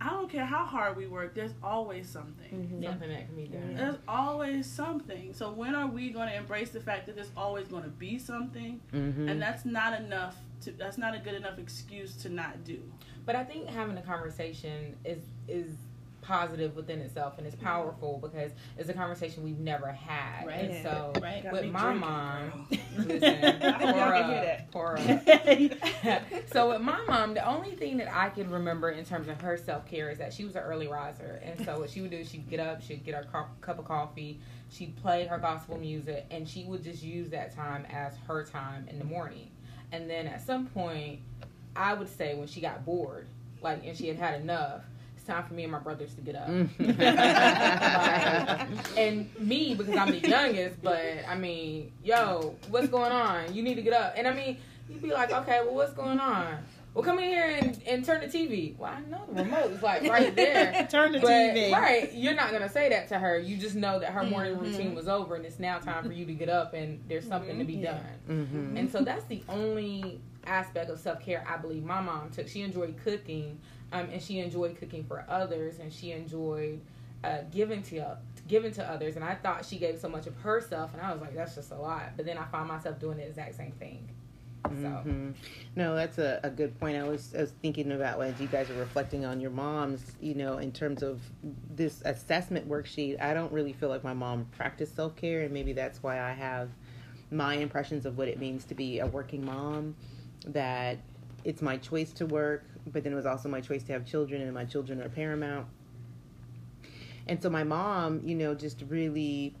I 0.00 0.10
don't 0.10 0.30
care 0.30 0.44
how 0.44 0.64
hard 0.66 0.96
we 0.96 1.06
work. 1.06 1.34
There's 1.34 1.54
always 1.62 2.08
something. 2.08 2.78
Yeah. 2.80 2.90
Something 2.90 3.08
that 3.08 3.26
can 3.26 3.36
be 3.36 3.46
done. 3.46 3.74
There's 3.74 3.96
always 4.06 4.66
something. 4.66 5.32
So 5.32 5.50
when 5.52 5.74
are 5.74 5.86
we 5.86 6.10
going 6.10 6.28
to 6.28 6.34
embrace 6.36 6.70
the 6.70 6.80
fact 6.80 7.06
that 7.06 7.14
there's 7.16 7.30
always 7.36 7.66
going 7.68 7.84
to 7.84 7.88
be 7.88 8.18
something? 8.18 8.80
Mhm. 8.92 9.30
And 9.30 9.40
that's 9.40 9.64
not 9.64 9.98
enough. 10.00 10.36
To 10.62 10.72
that's 10.72 10.96
not 10.98 11.14
a 11.14 11.18
good 11.18 11.34
enough 11.34 11.58
excuse 11.58 12.14
to 12.22 12.28
not 12.28 12.64
do. 12.64 12.80
But 13.24 13.36
I 13.36 13.44
think 13.44 13.68
having 13.68 13.96
a 13.98 14.02
conversation 14.02 14.96
is 15.04 15.22
is 15.48 15.74
positive 16.26 16.76
within 16.76 17.00
itself 17.00 17.34
and 17.38 17.46
it's 17.46 17.56
mm-hmm. 17.56 17.66
powerful 17.66 18.18
because 18.22 18.52
it's 18.76 18.88
a 18.88 18.94
conversation 18.94 19.42
we've 19.42 19.58
never 19.58 19.92
had. 19.92 20.46
Right. 20.46 20.70
And 20.70 20.82
so 20.82 21.12
Right. 21.20 21.50
With 21.50 21.66
my 21.66 21.80
drinking, 21.80 22.00
mom, 22.00 22.68
listen, 22.98 23.44
I 23.62 23.72
hope 23.72 23.96
y'all 23.96 24.62
pour 24.72 24.98
up, 24.98 24.98
pour 24.98 24.98
up. 24.98 26.22
so 26.52 26.70
with 26.70 26.80
my 26.80 27.00
mom, 27.06 27.34
the 27.34 27.46
only 27.46 27.72
thing 27.72 27.96
that 27.98 28.14
I 28.14 28.28
can 28.28 28.50
remember 28.50 28.90
in 28.90 29.04
terms 29.04 29.28
of 29.28 29.40
her 29.40 29.56
self 29.56 29.86
care 29.86 30.10
is 30.10 30.18
that 30.18 30.32
she 30.32 30.44
was 30.44 30.56
an 30.56 30.62
early 30.62 30.88
riser, 30.88 31.40
and 31.42 31.64
so 31.64 31.78
what 31.80 31.90
she 31.90 32.00
would 32.00 32.10
do, 32.10 32.18
is 32.18 32.30
she'd 32.30 32.48
get 32.48 32.60
up, 32.60 32.82
she'd 32.82 33.04
get 33.04 33.14
her 33.14 33.26
co- 33.32 33.46
cup 33.60 33.78
of 33.78 33.84
coffee, 33.84 34.40
she'd 34.70 34.96
play 34.96 35.26
her 35.26 35.38
gospel 35.38 35.78
music, 35.78 36.26
and 36.30 36.48
she 36.48 36.64
would 36.64 36.82
just 36.82 37.02
use 37.02 37.30
that 37.30 37.54
time 37.54 37.86
as 37.90 38.14
her 38.26 38.44
time 38.44 38.86
in 38.88 38.98
the 38.98 39.04
morning. 39.04 39.50
And 39.92 40.10
then 40.10 40.26
at 40.26 40.44
some 40.44 40.66
point, 40.66 41.20
I 41.74 41.94
would 41.94 42.08
say 42.08 42.34
when 42.34 42.46
she 42.46 42.60
got 42.60 42.84
bored, 42.84 43.26
like 43.62 43.84
and 43.84 43.96
she 43.96 44.08
had 44.08 44.16
had 44.16 44.40
enough, 44.40 44.82
it's 44.84 44.95
time 45.26 45.44
for 45.44 45.54
me 45.54 45.64
and 45.64 45.72
my 45.72 45.78
brothers 45.78 46.14
to 46.14 46.20
get 46.20 46.36
up. 46.36 46.48
Mhm. 46.48 46.68
and 48.96 49.28
me 49.40 49.74
because 49.74 49.96
I'm 49.96 50.10
the 50.10 50.20
youngest, 50.28 50.82
but 50.82 51.02
I 51.28 51.36
mean, 51.36 51.92
yo, 52.02 52.56
what's 52.70 52.88
going 52.88 53.12
on? 53.12 53.54
You 53.54 53.62
need 53.62 53.74
to 53.76 53.82
get 53.82 53.92
up. 53.92 54.14
And 54.16 54.26
I 54.26 54.32
mean, 54.32 54.58
you'd 54.88 55.02
be 55.02 55.12
like, 55.12 55.30
okay, 55.32 55.60
well, 55.64 55.74
what's 55.74 55.92
going 55.92 56.20
on? 56.20 56.58
Well, 56.94 57.04
come 57.04 57.18
in 57.18 57.24
here 57.26 57.58
and, 57.60 57.78
and 57.86 58.02
turn 58.06 58.22
the 58.22 58.26
TV. 58.26 58.74
Well, 58.78 58.90
I 58.90 59.00
know 59.10 59.20
the 59.30 59.44
remote 59.44 59.70
is 59.70 59.82
like 59.82 60.04
right 60.04 60.34
there. 60.34 60.86
Turn 60.90 61.12
the 61.12 61.18
but, 61.20 61.28
TV. 61.28 61.70
Right, 61.70 62.10
you're 62.14 62.32
not 62.34 62.50
gonna 62.52 62.70
say 62.70 62.88
that 62.88 63.08
to 63.08 63.18
her. 63.18 63.38
You 63.38 63.58
just 63.58 63.74
know 63.74 63.98
that 63.98 64.12
her 64.12 64.24
morning 64.24 64.54
Mm-hmm. 64.54 64.64
routine 64.64 64.94
was 64.94 65.06
over, 65.06 65.34
and 65.34 65.44
it's 65.44 65.58
now 65.58 65.78
time 65.78 66.04
for 66.06 66.12
you 66.12 66.24
to 66.24 66.32
get 66.32 66.48
up, 66.48 66.72
and 66.72 67.02
there's 67.06 67.28
something 67.28 67.58
to 67.58 67.64
be 67.66 67.74
Yeah. 67.74 67.98
done. 68.28 68.48
Mhm. 68.74 68.78
And 68.78 68.90
so 68.90 69.02
that's 69.02 69.24
the 69.26 69.42
only 69.50 70.22
aspect 70.46 70.88
of 70.88 70.98
self 70.98 71.20
care 71.20 71.44
I 71.46 71.58
believe 71.58 71.84
my 71.84 72.00
mom 72.00 72.30
took. 72.30 72.48
She 72.48 72.62
enjoyed 72.62 72.96
cooking, 73.04 73.60
um, 73.92 74.08
and 74.12 74.22
she 74.22 74.38
enjoyed 74.40 74.78
cooking 74.78 75.04
for 75.04 75.24
others, 75.28 75.78
and 75.78 75.92
she 75.92 76.12
enjoyed 76.12 76.80
uh, 77.24 77.38
giving 77.50 77.82
to 77.84 78.16
giving 78.48 78.72
to 78.72 78.88
others. 78.88 79.16
And 79.16 79.24
I 79.24 79.34
thought 79.34 79.64
she 79.64 79.76
gave 79.76 79.98
so 79.98 80.08
much 80.08 80.26
of 80.26 80.36
herself, 80.36 80.92
and 80.92 81.02
I 81.02 81.12
was 81.12 81.20
like, 81.20 81.34
that's 81.34 81.54
just 81.54 81.70
a 81.72 81.76
lot. 81.76 82.16
But 82.16 82.26
then 82.26 82.38
I 82.38 82.44
found 82.46 82.68
myself 82.68 82.98
doing 82.98 83.16
the 83.18 83.26
exact 83.26 83.56
same 83.56 83.72
thing. 83.72 84.08
So 84.64 84.72
Mhm. 84.72 85.34
No, 85.76 85.94
that's 85.94 86.18
a, 86.18 86.40
a 86.42 86.50
good 86.50 86.78
point. 86.80 86.96
I 86.96 87.04
was, 87.04 87.34
I 87.36 87.42
was 87.42 87.52
thinking 87.62 87.92
about 87.92 88.20
as 88.20 88.40
you 88.40 88.48
guys 88.48 88.68
are 88.68 88.74
reflecting 88.80 89.24
on 89.24 89.40
your 89.40 89.52
moms, 89.52 90.16
you 90.20 90.34
know, 90.34 90.58
in 90.58 90.72
terms 90.72 91.02
of 91.02 91.20
this 91.74 92.02
assessment 92.04 92.68
worksheet. 92.68 93.20
I 93.20 93.32
don't 93.32 93.52
really 93.52 93.72
feel 93.72 93.88
like 93.88 94.02
my 94.02 94.14
mom 94.14 94.46
practiced 94.56 94.96
self 94.96 95.14
care, 95.14 95.42
and 95.42 95.52
maybe 95.52 95.72
that's 95.72 96.02
why 96.02 96.20
I 96.20 96.32
have 96.32 96.70
my 97.30 97.54
impressions 97.54 98.06
of 98.06 98.18
what 98.18 98.26
it 98.28 98.38
means 98.40 98.64
to 98.66 98.74
be 98.74 98.98
a 98.98 99.06
working 99.06 99.44
mom. 99.44 99.94
That 100.46 100.98
it's 101.46 101.62
my 101.62 101.76
choice 101.76 102.12
to 102.14 102.26
work, 102.26 102.64
but 102.92 103.04
then 103.04 103.12
it 103.12 103.16
was 103.16 103.24
also 103.24 103.48
my 103.48 103.60
choice 103.60 103.84
to 103.84 103.92
have 103.92 104.04
children, 104.04 104.42
and 104.42 104.52
my 104.52 104.64
children 104.64 105.00
are 105.00 105.08
paramount. 105.08 105.68
And 107.28 107.40
so 107.40 107.48
my 107.48 107.62
mom, 107.62 108.20
you 108.24 108.34
know, 108.34 108.54
just 108.54 108.82
really 108.88 109.54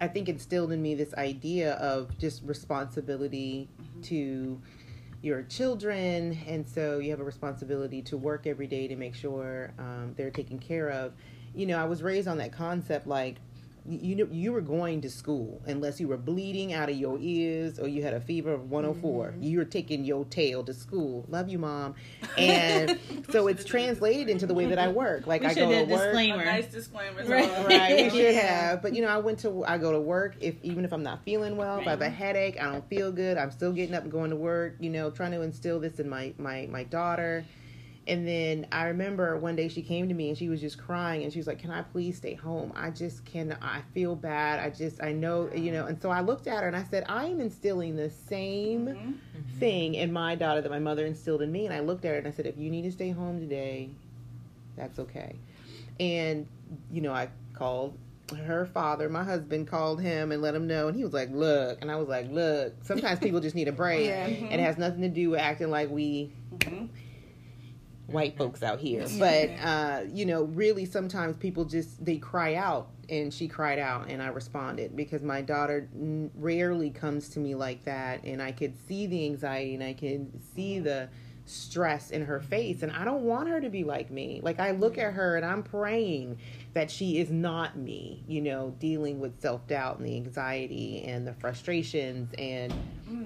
I 0.00 0.08
think 0.08 0.28
instilled 0.28 0.72
in 0.72 0.82
me 0.82 0.96
this 0.96 1.14
idea 1.14 1.74
of 1.74 2.18
just 2.18 2.42
responsibility 2.42 3.68
to 4.02 4.60
your 5.20 5.42
children, 5.42 6.36
and 6.48 6.68
so 6.68 6.98
you 6.98 7.10
have 7.10 7.20
a 7.20 7.24
responsibility 7.24 8.02
to 8.02 8.16
work 8.16 8.46
every 8.48 8.66
day 8.66 8.88
to 8.88 8.96
make 8.96 9.14
sure 9.14 9.72
um, 9.78 10.14
they're 10.16 10.32
taken 10.32 10.58
care 10.58 10.88
of. 10.88 11.12
You 11.54 11.66
know, 11.66 11.78
I 11.78 11.84
was 11.84 12.02
raised 12.02 12.26
on 12.26 12.38
that 12.38 12.52
concept 12.52 13.06
like 13.06 13.36
you 13.88 14.14
know 14.14 14.28
you 14.30 14.52
were 14.52 14.60
going 14.60 15.00
to 15.00 15.10
school 15.10 15.60
unless 15.66 15.98
you 16.00 16.06
were 16.06 16.16
bleeding 16.16 16.72
out 16.72 16.88
of 16.88 16.96
your 16.96 17.18
ears 17.20 17.78
or 17.80 17.88
you 17.88 18.02
had 18.02 18.14
a 18.14 18.20
fever 18.20 18.52
of 18.52 18.70
104 18.70 19.28
Mm-hmm. 19.32 19.42
you 19.42 19.58
were 19.58 19.64
taking 19.64 20.04
your 20.04 20.24
tail 20.26 20.62
to 20.64 20.72
school 20.72 21.24
love 21.28 21.48
you 21.48 21.58
mom 21.58 21.94
and 22.38 22.98
so 23.30 23.48
it's 23.48 23.64
translated 23.64 24.28
into 24.28 24.46
the 24.46 24.54
way 24.54 24.66
that 24.66 24.78
i 24.78 24.88
work 24.88 25.26
like 25.26 25.40
We 25.42 25.48
i 25.48 25.54
go 25.54 25.68
have 25.70 25.88
to 25.88 25.94
work 25.94 26.00
A 26.02 26.04
disclaimer. 26.06 26.44
nice 26.44 26.66
disclaimer. 26.66 27.24
Right. 27.24 27.66
right, 27.66 27.96
we 28.04 28.10
should 28.10 28.34
have. 28.34 28.82
But 28.82 28.94
you 28.94 29.02
know, 29.02 29.08
I 29.08 29.18
went 29.18 29.40
to 29.40 29.64
I 29.64 29.78
go 29.78 29.92
to 29.92 30.00
work 30.00 30.36
if 30.40 30.54
even 30.62 30.84
if 30.84 30.92
I'm 30.92 31.02
not 31.02 31.24
feeling 31.24 31.56
well, 31.56 31.80
if 31.80 31.86
I 31.86 31.90
have 31.90 32.00
a 32.02 32.08
headache, 32.10 32.60
I 32.60 32.70
don't 32.72 32.88
feel 32.88 33.10
good, 33.12 33.36
I'm 33.36 33.50
still 33.50 33.72
getting 33.72 33.94
up 33.94 34.02
and 34.04 34.12
going 34.12 34.30
to 34.30 34.36
work. 34.36 34.76
You 34.80 34.90
know, 34.90 35.10
trying 35.10 35.32
to 35.32 35.42
instill 35.42 35.80
this 35.80 35.98
in 36.00 36.08
my 36.08 36.32
my 36.38 36.68
my 36.70 36.84
daughter. 36.84 37.44
And 38.06 38.26
then 38.26 38.66
I 38.72 38.86
remember 38.86 39.36
one 39.36 39.54
day 39.54 39.68
she 39.68 39.82
came 39.82 40.08
to 40.08 40.14
me 40.14 40.28
and 40.28 40.36
she 40.36 40.48
was 40.48 40.60
just 40.60 40.76
crying 40.76 41.22
and 41.22 41.32
she 41.32 41.38
was 41.38 41.46
like, 41.46 41.60
"Can 41.60 41.70
I 41.70 41.82
please 41.82 42.16
stay 42.16 42.34
home? 42.34 42.72
I 42.74 42.90
just 42.90 43.24
can. 43.24 43.56
I 43.62 43.82
feel 43.94 44.16
bad. 44.16 44.58
I 44.58 44.70
just 44.70 45.00
I 45.02 45.12
know 45.12 45.50
you 45.54 45.70
know." 45.70 45.86
And 45.86 46.00
so 46.02 46.10
I 46.10 46.20
looked 46.20 46.46
at 46.48 46.62
her 46.62 46.66
and 46.66 46.76
I 46.76 46.82
said, 46.84 47.04
"I 47.08 47.26
am 47.26 47.40
instilling 47.40 47.94
the 47.96 48.10
same." 48.10 48.86
Mhm. 48.88 49.14
thing 49.58 49.94
in 49.94 50.12
my 50.12 50.34
daughter 50.34 50.60
that 50.60 50.70
my 50.70 50.78
mother 50.80 51.06
instilled 51.06 51.40
in 51.40 51.50
me. 51.52 51.64
And 51.66 51.72
I 51.74 51.80
looked 51.80 52.04
at 52.04 52.10
her 52.12 52.18
and 52.18 52.26
I 52.26 52.32
said, 52.32 52.46
if 52.46 52.58
you 52.58 52.68
need 52.68 52.82
to 52.82 52.90
stay 52.92 53.10
home 53.10 53.38
today, 53.38 53.90
that's 54.76 54.98
okay. 54.98 55.36
And, 56.00 56.46
you 56.90 57.00
know, 57.00 57.12
I 57.12 57.28
called 57.54 57.96
her 58.46 58.66
father, 58.66 59.08
my 59.08 59.22
husband 59.22 59.68
called 59.68 60.00
him 60.00 60.32
and 60.32 60.42
let 60.42 60.54
him 60.54 60.66
know. 60.66 60.88
And 60.88 60.96
he 60.96 61.04
was 61.04 61.12
like, 61.12 61.30
look. 61.30 61.78
And 61.80 61.90
I 61.92 61.96
was 61.96 62.08
like, 62.08 62.28
look, 62.30 62.74
sometimes 62.82 63.20
people 63.20 63.38
just 63.40 63.54
need 63.54 63.68
a 63.68 63.72
break. 63.72 64.06
Yeah. 64.08 64.24
And 64.26 64.54
it 64.54 64.60
has 64.64 64.78
nothing 64.78 65.02
to 65.02 65.08
do 65.08 65.30
with 65.30 65.40
acting 65.40 65.70
like 65.70 65.90
we 65.90 66.32
Mhm. 66.56 66.88
White 68.12 68.36
folks 68.36 68.62
out 68.62 68.78
here. 68.78 69.06
But 69.18 69.50
uh, 69.62 70.02
you 70.12 70.26
know, 70.26 70.44
really 70.44 70.84
sometimes 70.84 71.36
people 71.36 71.64
just 71.64 72.04
they 72.04 72.18
cry 72.18 72.54
out 72.54 72.88
and 73.08 73.32
she 73.32 73.48
cried 73.48 73.78
out 73.78 74.08
and 74.08 74.22
I 74.22 74.28
responded 74.28 74.96
because 74.96 75.22
my 75.22 75.42
daughter 75.42 75.88
n- 75.94 76.30
rarely 76.34 76.90
comes 76.90 77.28
to 77.30 77.40
me 77.40 77.54
like 77.54 77.84
that 77.84 78.24
and 78.24 78.40
I 78.40 78.52
could 78.52 78.74
see 78.86 79.06
the 79.06 79.24
anxiety 79.26 79.74
and 79.74 79.82
I 79.82 79.92
can 79.92 80.40
see 80.54 80.78
the 80.78 81.08
stress 81.44 82.10
in 82.10 82.24
her 82.24 82.40
face 82.40 82.82
and 82.82 82.92
I 82.92 83.04
don't 83.04 83.22
want 83.22 83.48
her 83.48 83.60
to 83.60 83.68
be 83.68 83.84
like 83.84 84.10
me. 84.10 84.40
Like 84.42 84.60
I 84.60 84.70
look 84.70 84.96
at 84.98 85.14
her 85.14 85.36
and 85.36 85.44
I'm 85.44 85.62
praying 85.62 86.38
that 86.74 86.90
she 86.90 87.18
is 87.18 87.30
not 87.30 87.76
me, 87.76 88.22
you 88.26 88.40
know, 88.40 88.74
dealing 88.78 89.20
with 89.20 89.40
self-doubt 89.40 89.98
and 89.98 90.06
the 90.06 90.16
anxiety 90.16 91.02
and 91.04 91.26
the 91.26 91.34
frustrations 91.34 92.32
and 92.38 92.72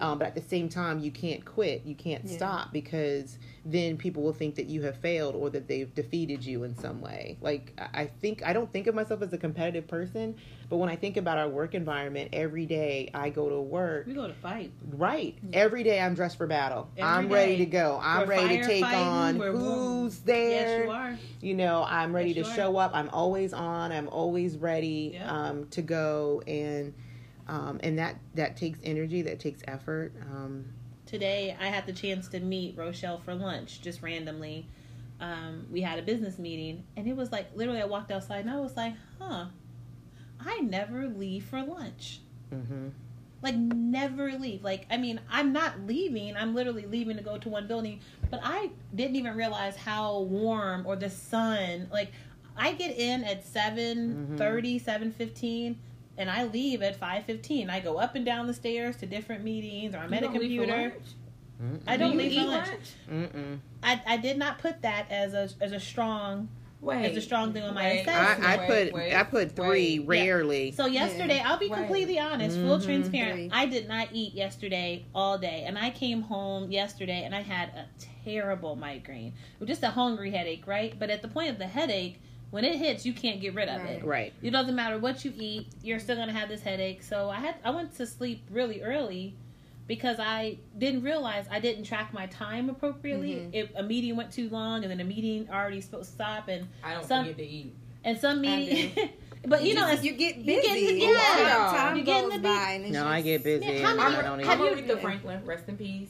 um, 0.00 0.18
but 0.18 0.26
at 0.26 0.34
the 0.34 0.42
same 0.42 0.68
time 0.68 0.98
you 0.98 1.10
can't 1.10 1.44
quit 1.44 1.82
you 1.84 1.94
can't 1.94 2.24
Yeah. 2.26 2.36
stop 2.36 2.72
because 2.72 3.38
then 3.64 3.96
people 3.96 4.22
will 4.22 4.32
think 4.32 4.56
that 4.56 4.66
you 4.66 4.82
have 4.82 4.96
failed 4.96 5.34
or 5.34 5.48
that 5.50 5.68
they've 5.68 5.92
defeated 5.94 6.44
you 6.44 6.64
in 6.64 6.74
some 6.74 7.00
way 7.00 7.38
like 7.40 7.72
i 7.94 8.04
think 8.06 8.42
i 8.44 8.52
don't 8.52 8.70
think 8.72 8.86
of 8.88 8.94
myself 8.94 9.22
as 9.22 9.32
a 9.32 9.38
competitive 9.38 9.86
person 9.86 10.34
but 10.68 10.76
when 10.78 10.88
i 10.88 10.96
think 10.96 11.16
about 11.16 11.38
our 11.38 11.48
work 11.48 11.74
environment 11.74 12.28
every 12.32 12.66
day 12.66 13.10
i 13.14 13.30
go 13.30 13.48
to 13.48 13.60
work 13.60 14.06
We 14.06 14.14
go 14.14 14.26
to 14.26 14.34
fight. 14.34 14.72
right. 14.92 15.36
Every 15.52 15.82
day 15.82 16.00
i'm 16.00 16.14
dressed 16.14 16.36
for 16.38 16.46
battle. 16.46 16.88
Every 16.96 17.02
i'm 17.08 17.28
ready 17.28 17.56
to 17.58 17.66
go. 17.66 18.00
I'm 18.02 18.28
ready 18.28 18.58
to 18.58 18.66
take 18.66 18.84
on 18.84 19.36
who's 19.36 20.18
there. 20.20 20.50
Yes, 20.50 20.84
you 20.86 20.90
are. 20.90 21.18
you 21.40 21.54
know 21.54 21.84
i'm 21.88 22.14
ready 22.14 22.30
Yes, 22.32 22.46
to 22.46 22.52
are. 22.52 22.56
show 22.56 22.76
up. 22.76 22.90
I'm 22.94 23.08
always 23.10 23.52
on. 23.52 23.92
I'm 23.92 24.08
always 24.08 24.56
ready 24.56 25.12
Yeah. 25.14 25.30
um, 25.30 25.66
to 25.68 25.82
go. 25.82 26.42
And 26.46 26.94
um, 27.48 27.78
and 27.82 27.98
that 27.98 28.16
that 28.34 28.56
takes 28.56 28.78
energy. 28.82 29.22
That 29.22 29.38
takes 29.38 29.62
effort. 29.68 30.12
Um, 30.32 30.64
Today, 31.06 31.56
I 31.60 31.66
had 31.68 31.86
the 31.86 31.92
chance 31.92 32.26
to 32.30 32.40
meet 32.40 32.76
Rochelle 32.76 33.18
for 33.20 33.32
lunch, 33.32 33.80
just 33.80 34.02
randomly. 34.02 34.66
Um, 35.20 35.64
we 35.70 35.80
had 35.80 36.00
a 36.00 36.02
business 36.02 36.36
meeting, 36.40 36.82
and 36.96 37.06
it 37.06 37.14
was 37.16 37.30
like 37.30 37.46
literally, 37.54 37.80
I 37.80 37.84
walked 37.84 38.10
outside 38.10 38.40
and 38.40 38.50
I 38.50 38.58
was 38.58 38.76
like, 38.76 38.94
huh, 39.20 39.44
I 40.40 40.58
never 40.60 41.06
leave 41.08 41.44
for 41.44 41.62
lunch. 41.62 42.20
mhm. 42.52 42.90
Like, 43.42 43.54
never 43.54 44.32
leave. 44.32 44.64
Like, 44.64 44.86
I 44.90 44.96
mean, 44.96 45.20
I'm 45.30 45.52
not 45.52 45.80
leaving. 45.86 46.34
I'm 46.36 46.54
literally 46.54 46.86
leaving 46.86 47.16
to 47.18 47.22
go 47.22 47.36
to 47.38 47.48
one 47.48 47.66
building, 47.68 48.00
but 48.30 48.40
I 48.42 48.70
didn't 48.94 49.16
even 49.16 49.36
realize 49.36 49.76
how 49.76 50.20
warm 50.20 50.86
or 50.86 50.96
the 50.96 51.10
sun. 51.10 51.88
Like, 51.92 52.12
I 52.56 52.72
get 52.72 52.96
in 52.96 53.22
at 53.24 53.44
7.30, 53.44 54.82
7.15, 54.82 55.76
and 56.16 56.30
I 56.30 56.44
leave 56.44 56.82
at 56.82 56.98
5.15. 56.98 57.68
I 57.70 57.80
go 57.80 57.98
up 57.98 58.14
and 58.14 58.24
down 58.24 58.46
the 58.46 58.54
stairs 58.54 58.96
to 58.96 59.06
different 59.06 59.44
meetings, 59.44 59.94
or 59.94 59.98
I'm 59.98 60.10
You 60.10 60.16
at 60.16 60.22
a 60.22 60.26
don't 60.26 60.38
leave 60.38 60.60
for 60.60 60.66
computer. 60.66 60.92
lunch? 60.94 61.82
I 61.86 61.96
don't 61.96 62.12
Do 62.12 62.18
leave 62.18 62.32
for 62.32 62.40
eat 62.40 62.46
lunch. 62.46 62.70
Mm-mm. 63.10 63.58
I, 63.82 64.00
I 64.06 64.16
did 64.16 64.38
not 64.38 64.58
put 64.58 64.82
that 64.82 65.10
as 65.10 65.34
a 65.34 65.48
as 65.62 65.72
a 65.72 65.80
strong 65.80 66.48
Wait, 66.86 67.04
It's 67.06 67.16
a 67.18 67.20
strong 67.20 67.52
thing 67.52 67.62
on 67.64 67.74
my 67.74 67.84
wait, 67.90 68.00
assessment. 68.00 68.44
I, 68.48 68.54
I 68.54 68.66
put 68.66 68.92
wait, 68.92 69.14
I 69.14 69.22
put 69.24 69.56
three 69.56 69.98
wait. 69.98 70.06
rarely. 70.06 70.72
So 70.72 70.86
yesterday, 70.86 71.42
I'll 71.44 71.58
be 71.58 71.68
Right. 71.68 71.78
completely 71.78 72.18
honest, 72.18 72.58
full 72.58 72.78
Mhm. 72.78 72.84
transparent. 72.84 73.34
Three. 73.34 73.50
I 73.52 73.66
did 73.66 73.88
not 73.88 74.08
eat 74.12 74.34
yesterday 74.34 75.04
all 75.14 75.36
day, 75.38 75.64
and 75.66 75.76
I 75.78 75.90
came 75.90 76.22
home 76.22 76.70
yesterday 76.70 77.24
and 77.24 77.34
I 77.34 77.42
had 77.42 77.70
a 77.70 77.86
terrible 78.24 78.76
migraine. 78.76 79.32
It 79.54 79.60
was 79.60 79.68
just 79.68 79.82
a 79.82 79.90
hungry 79.90 80.30
headache, 80.30 80.66
right? 80.66 80.96
But 80.98 81.10
at 81.10 81.22
the 81.22 81.28
point 81.28 81.50
of 81.50 81.58
the 81.58 81.66
headache, 81.66 82.20
when 82.50 82.64
it 82.64 82.76
hits, 82.76 83.04
you 83.04 83.12
can't 83.12 83.40
get 83.40 83.54
rid 83.54 83.68
of 83.68 83.82
Right. 83.82 83.90
it. 83.96 84.04
Right. 84.04 84.32
It 84.42 84.50
doesn't 84.52 84.74
matter 84.76 84.98
what 84.98 85.24
you 85.24 85.32
eat, 85.36 85.66
you're 85.82 85.98
still 85.98 86.16
gonna 86.16 86.32
have 86.32 86.48
this 86.48 86.62
headache. 86.62 87.02
So 87.02 87.28
I 87.30 87.40
had 87.40 87.56
I 87.64 87.70
went 87.70 87.96
to 87.96 88.06
sleep 88.06 88.46
really 88.50 88.80
early 88.82 89.34
because 89.86 90.18
I 90.18 90.58
didn't 90.78 91.02
realize 91.02 91.46
I 91.50 91.60
didn't 91.60 91.84
track 91.84 92.12
my 92.12 92.26
time 92.26 92.68
appropriately. 92.70 93.34
Mhm. 93.36 93.50
If 93.52 93.70
a 93.76 93.82
meeting 93.82 94.16
went 94.16 94.32
too 94.32 94.48
long 94.50 94.82
and 94.82 94.90
then 94.90 95.00
a 95.00 95.04
meeting 95.04 95.48
already 95.50 95.80
supposed 95.80 96.08
to 96.10 96.14
stop 96.14 96.48
and 96.48 96.66
I 96.82 96.94
don't 96.94 97.04
Some- 97.04 97.24
forget 97.24 97.38
to 97.38 97.44
eat. 97.46 97.74
and 98.04 98.18
some 98.18 98.38
I 98.38 98.42
meeting 98.42 99.10
but 99.46 99.62
you, 99.62 99.74
know 99.74 99.82
just- 99.82 99.98
as 100.00 100.04
you 100.04 100.12
get 100.12 100.36
you 100.38 100.44
busy. 100.44 100.62
get 100.68 100.76
in 100.78 100.98
the- 100.98 101.04
Time- 101.06 101.14
yeah. 101.14 101.72
time 101.76 101.96
You 101.96 102.02
get 102.04 102.24
in 102.24 102.30
the 102.30 102.38
by, 102.40 102.70
and 102.72 102.84
it's 102.84 102.92
No, 102.92 103.06
I 103.06 103.20
get 103.20 103.44
busy. 103.44 103.64
Man, 103.66 103.82
how 103.82 103.88
and 103.90 103.98
many- 103.98 104.16
I 104.16 104.22
don't 104.22 104.48
I'm 104.48 104.78
eat. 104.78 104.90
a 104.90 104.94
Aretha 104.96 105.00
Franklin, 105.00 105.44
rest 105.44 105.68
in 105.68 105.76
peace. 105.76 106.08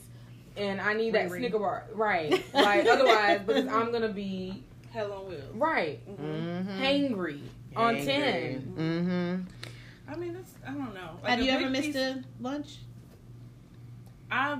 And 0.55 0.81
I 0.81 0.93
need 0.93 1.13
that 1.13 1.29
Riri. 1.29 1.37
Snicker 1.37 1.59
bar, 1.59 1.83
right? 1.93 2.31
Like 2.53 2.87
otherwise, 2.87 3.41
because 3.45 3.67
I'm 3.67 3.91
gonna 3.91 4.09
be 4.09 4.63
Hell 4.91 5.11
on 5.13 5.29
wheels. 5.29 5.43
right, 5.53 5.99
Mhm. 6.19 6.79
hangry 6.79 7.41
on 7.75 7.95
Angry. 7.95 8.05
ten. 8.11 8.73
Mhm. 8.75 10.11
I 10.11 10.15
mean, 10.17 10.33
that's 10.33 10.51
I 10.65 10.71
don't 10.71 10.95
know. 10.95 11.19
Like 11.21 11.29
Have 11.31 11.41
you 11.41 11.51
ever 11.51 11.69
missed 11.69 11.83
piece- 11.87 11.95
a 11.95 12.23
lunch? 12.39 12.77
I've 14.31 14.59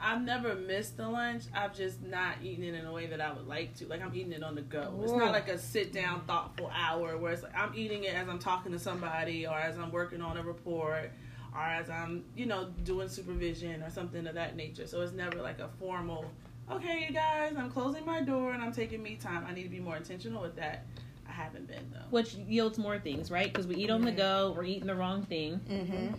I've 0.00 0.22
never 0.22 0.54
missed 0.54 0.98
a 1.00 1.08
lunch. 1.08 1.44
I've 1.52 1.74
just 1.76 2.00
not 2.02 2.36
eaten 2.42 2.62
it 2.62 2.74
in 2.74 2.84
a 2.86 2.92
way 2.92 3.06
that 3.06 3.20
I 3.20 3.32
would 3.32 3.48
like 3.48 3.74
to. 3.78 3.86
Like 3.88 4.00
I'm 4.00 4.14
eating 4.14 4.32
it 4.32 4.42
on 4.44 4.54
the 4.54 4.62
go. 4.62 4.94
It's 5.02 5.12
not 5.12 5.32
like 5.32 5.48
a 5.48 5.58
sit 5.58 5.92
down, 5.92 6.20
thoughtful 6.26 6.70
hour 6.72 7.16
where 7.18 7.32
it's 7.32 7.42
like 7.42 7.56
I'm 7.56 7.74
eating 7.74 8.04
it 8.04 8.14
as 8.14 8.28
I'm 8.28 8.38
talking 8.38 8.70
to 8.72 8.78
somebody 8.78 9.46
or 9.46 9.58
as 9.58 9.76
I'm 9.76 9.90
working 9.90 10.22
on 10.22 10.36
a 10.36 10.42
report 10.42 11.10
or 11.52 11.60
as 11.62 11.90
I'm, 11.90 12.24
you 12.36 12.46
know, 12.46 12.68
doing 12.84 13.08
supervision 13.08 13.82
or 13.82 13.90
something 13.90 14.24
of 14.28 14.34
that 14.34 14.54
nature. 14.54 14.86
So 14.86 15.00
it's 15.00 15.12
never 15.12 15.42
like 15.42 15.58
a 15.58 15.68
formal, 15.80 16.26
okay, 16.70 17.04
you 17.08 17.12
guys, 17.12 17.54
I'm 17.58 17.70
closing 17.70 18.06
my 18.06 18.20
door 18.20 18.52
and 18.52 18.62
I'm 18.62 18.72
taking 18.72 19.02
me 19.02 19.16
time. 19.16 19.44
I 19.48 19.52
need 19.52 19.64
to 19.64 19.68
be 19.68 19.80
more 19.80 19.96
intentional 19.96 20.40
with 20.42 20.54
that. 20.56 20.84
I 21.28 21.32
haven't 21.32 21.66
been 21.66 21.90
though. 21.92 22.04
Which 22.10 22.34
yields 22.34 22.78
more 22.78 22.98
things, 23.00 23.30
right? 23.32 23.52
Because 23.52 23.66
we 23.66 23.74
eat 23.76 23.90
on 23.90 24.02
the 24.02 24.12
go, 24.12 24.54
we're 24.56 24.64
eating 24.64 24.86
the 24.86 24.94
wrong 24.94 25.24
thing. 25.24 25.60
Mhm. 25.68 26.14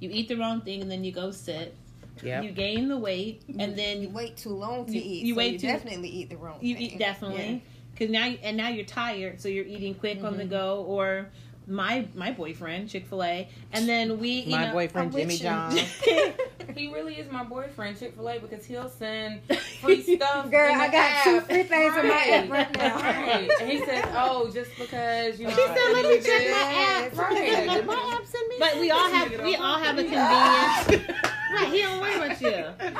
You 0.00 0.10
eat 0.12 0.28
the 0.28 0.36
wrong 0.36 0.60
thing, 0.60 0.82
and 0.82 0.90
then 0.90 1.02
you 1.04 1.12
go 1.12 1.30
sit. 1.32 1.74
Yep. 2.22 2.44
You 2.44 2.50
gain 2.52 2.88
the 2.88 2.96
weight, 2.96 3.42
and 3.58 3.76
then 3.76 4.00
you 4.00 4.08
wait 4.08 4.36
too 4.36 4.50
long 4.50 4.86
to 4.86 4.92
You- 4.92 5.00
eat. 5.00 5.24
you 5.26 5.34
so 5.34 5.38
wait 5.38 5.52
you 5.54 5.58
too- 5.58 5.66
definitely 5.66 6.08
eat 6.08 6.30
the 6.30 6.36
wrong. 6.36 6.58
you 6.60 6.74
thing. 6.74 6.82
eat 6.84 6.98
definitely 6.98 7.62
because 7.92 8.10
now 8.10 8.24
and 8.42 8.56
now 8.56 8.68
you're 8.68 8.84
tired, 8.84 9.40
so 9.40 9.48
you're 9.48 9.64
eating 9.66 9.94
quick 9.94 10.22
on 10.24 10.36
the 10.36 10.44
mm-hmm. 10.44 10.50
go. 10.52 10.84
Or 10.86 11.28
my 11.66 12.06
my 12.14 12.30
boyfriend 12.30 12.88
Chick 12.90 13.06
Fil 13.06 13.22
A, 13.24 13.48
and 13.72 13.88
then 13.88 14.18
we 14.18 14.28
you 14.40 14.50
My 14.50 14.66
know, 14.66 14.72
boyfriend 14.72 15.12
I'm 15.14 15.18
Jimmy. 15.20 15.36
John. 15.38 15.76
He 16.74 16.90
really 16.92 17.16
is 17.16 17.30
my 17.30 17.44
boyfriend, 17.44 17.98
Chick 18.00 18.14
Fil 18.16 18.26
A, 18.28 18.38
because 18.38 18.64
he'll 18.64 18.88
send 18.88 19.40
free 19.80 20.02
stuff. 20.16 20.50
Girl, 20.50 20.72
in 20.72 20.78
the 20.78 20.84
I 20.84 20.90
got 20.90 21.24
two 21.24 21.40
free 21.42 21.62
things 21.62 21.94
in 21.96 22.08
my 22.08 22.14
Right. 22.14 22.30
app 22.32 22.50
right 22.50 22.76
now. 22.78 22.96
Right. 23.00 23.50
And 23.60 23.70
he 23.70 23.78
says, 23.84 24.04
"Oh, 24.16 24.50
just 24.52 24.70
because 24.78 25.38
you 25.38 25.46
know." 25.46 25.50
She 25.54 25.60
said, 25.66 25.76
"Let 25.92 26.04
me 26.06 26.20
check 26.20 26.50
my 26.50 26.72
app." 26.72 27.16
Right. 27.16 27.66
Let 27.66 27.86
my 27.86 28.16
app 28.18 28.26
send 28.26 28.48
me. 28.48 28.56
But 28.58 28.76
we 28.80 28.90
all 28.90 29.10
have 29.10 29.42
we 29.42 29.56
all 29.56 29.78
have 29.78 29.98
a 29.98 30.02
convenience. 30.04 31.14
Right, 31.54 31.72
he 31.72 31.82
don't 31.82 32.00
worry 32.00 32.14
about 32.16 32.40
you. 32.40 32.64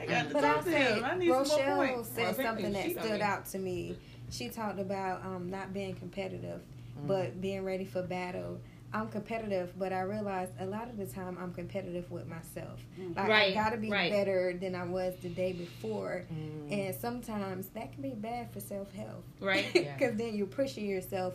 I 0.00 0.06
got 0.06 0.28
to 0.28 0.34
But 0.34 0.40
talk 0.42 0.56
I'll 0.58 0.62
to 0.64 0.70
say, 0.70 0.94
him. 0.94 1.04
I 1.04 1.14
need 1.16 1.28
some 1.28 1.28
more 1.28 1.38
Rochelle 1.40 1.76
points. 1.76 2.08
said 2.10 2.36
Well, 2.36 2.46
something 2.46 2.72
that 2.72 2.90
stood 3.04 3.20
out 3.20 3.46
to 3.46 3.58
me. 3.58 3.96
She 4.30 4.48
talked 4.48 4.78
about 4.80 5.24
um, 5.24 5.50
not 5.50 5.72
being 5.72 5.94
competitive, 5.94 6.60
Mm. 7.00 7.08
but 7.08 7.40
being 7.40 7.64
ready 7.64 7.84
for 7.84 8.02
battle. 8.02 8.60
I'm 8.92 9.08
competitive, 9.08 9.76
but 9.76 9.92
I 9.92 10.02
realized 10.02 10.52
a 10.60 10.66
lot 10.66 10.88
of 10.88 10.96
the 10.96 11.06
time 11.06 11.36
I'm 11.40 11.52
competitive 11.52 12.08
with 12.08 12.28
myself. 12.28 12.78
Like, 13.16 13.28
Right, 13.28 13.50
I 13.50 13.54
gotta 13.54 13.76
be 13.78 13.90
right. 13.90 14.12
better 14.12 14.56
than 14.56 14.76
I 14.76 14.84
was 14.84 15.14
the 15.20 15.28
day 15.30 15.52
before. 15.52 16.22
Mm. 16.32 16.72
And 16.72 16.94
sometimes 16.94 17.66
that 17.70 17.92
can 17.92 18.02
be 18.02 18.10
bad 18.10 18.52
for 18.52 18.60
self 18.60 18.92
health. 18.92 19.24
Right. 19.40 19.66
Yeah. 19.74 19.96
Because 19.96 20.16
then 20.16 20.36
you're 20.36 20.46
pushing 20.46 20.86
yourself 20.86 21.34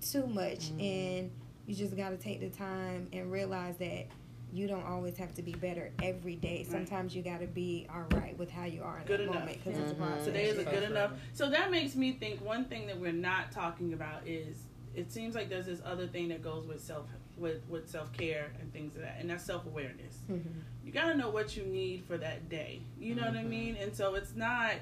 too 0.00 0.26
much, 0.26 0.70
Mm. 0.72 0.82
and 0.82 1.30
you 1.68 1.76
just 1.76 1.96
got 1.96 2.08
to 2.10 2.16
take 2.16 2.40
the 2.40 2.48
time 2.50 3.06
and 3.12 3.30
realize 3.30 3.76
that 3.76 4.06
you 4.52 4.66
don't 4.66 4.84
always 4.86 5.16
have 5.18 5.34
to 5.34 5.42
be 5.42 5.52
better 5.52 5.90
every 6.02 6.36
day. 6.36 6.64
Sometimes 6.64 7.14
you 7.14 7.22
got 7.22 7.40
to 7.40 7.46
be 7.46 7.86
all 7.92 8.06
right 8.18 8.36
with 8.38 8.50
how 8.50 8.64
you 8.64 8.82
are 8.82 8.98
in 9.00 9.06
Good 9.06 9.20
that 9.20 9.24
enough. 9.24 9.34
moment 9.40 9.58
because 9.62 9.78
it's 9.78 9.92
a 9.92 9.94
Mhm. 9.94 9.98
process. 9.98 10.24
Today 10.26 10.44
is 10.48 10.58
a 10.58 10.64
good 10.64 10.84
true. 10.84 10.90
enough. 10.96 11.12
So 11.34 11.50
that 11.50 11.70
makes 11.70 11.94
me 11.96 12.12
think 12.12 12.40
one 12.44 12.64
thing 12.64 12.86
that 12.86 12.98
we're 12.98 13.12
not 13.12 13.52
talking 13.52 13.92
about 13.92 14.26
is 14.26 14.64
it 14.94 15.12
seems 15.12 15.34
like 15.34 15.48
there's 15.48 15.66
this 15.66 15.80
other 15.84 16.06
thing 16.06 16.28
that 16.28 16.42
goes 16.42 16.66
with 16.66 16.80
self 16.80 17.06
with 17.36 17.60
with 17.68 17.88
self 17.88 18.12
care 18.12 18.50
and 18.60 18.72
things 18.72 18.96
of 18.96 19.02
that, 19.02 19.16
and 19.20 19.28
that's 19.30 19.44
self 19.44 19.64
awareness. 19.66 20.22
Mhm. 20.30 20.42
You 20.84 20.90
got 20.92 21.06
to 21.12 21.16
know 21.16 21.30
what 21.30 21.56
you 21.56 21.64
need 21.64 22.04
for 22.04 22.16
that 22.16 22.48
day. 22.48 22.80
You 22.98 23.14
know 23.14 23.26
what 23.26 23.36
I 23.36 23.44
mean? 23.44 23.76
And 23.76 23.94
so 23.94 24.14
it's 24.14 24.34
not. 24.34 24.72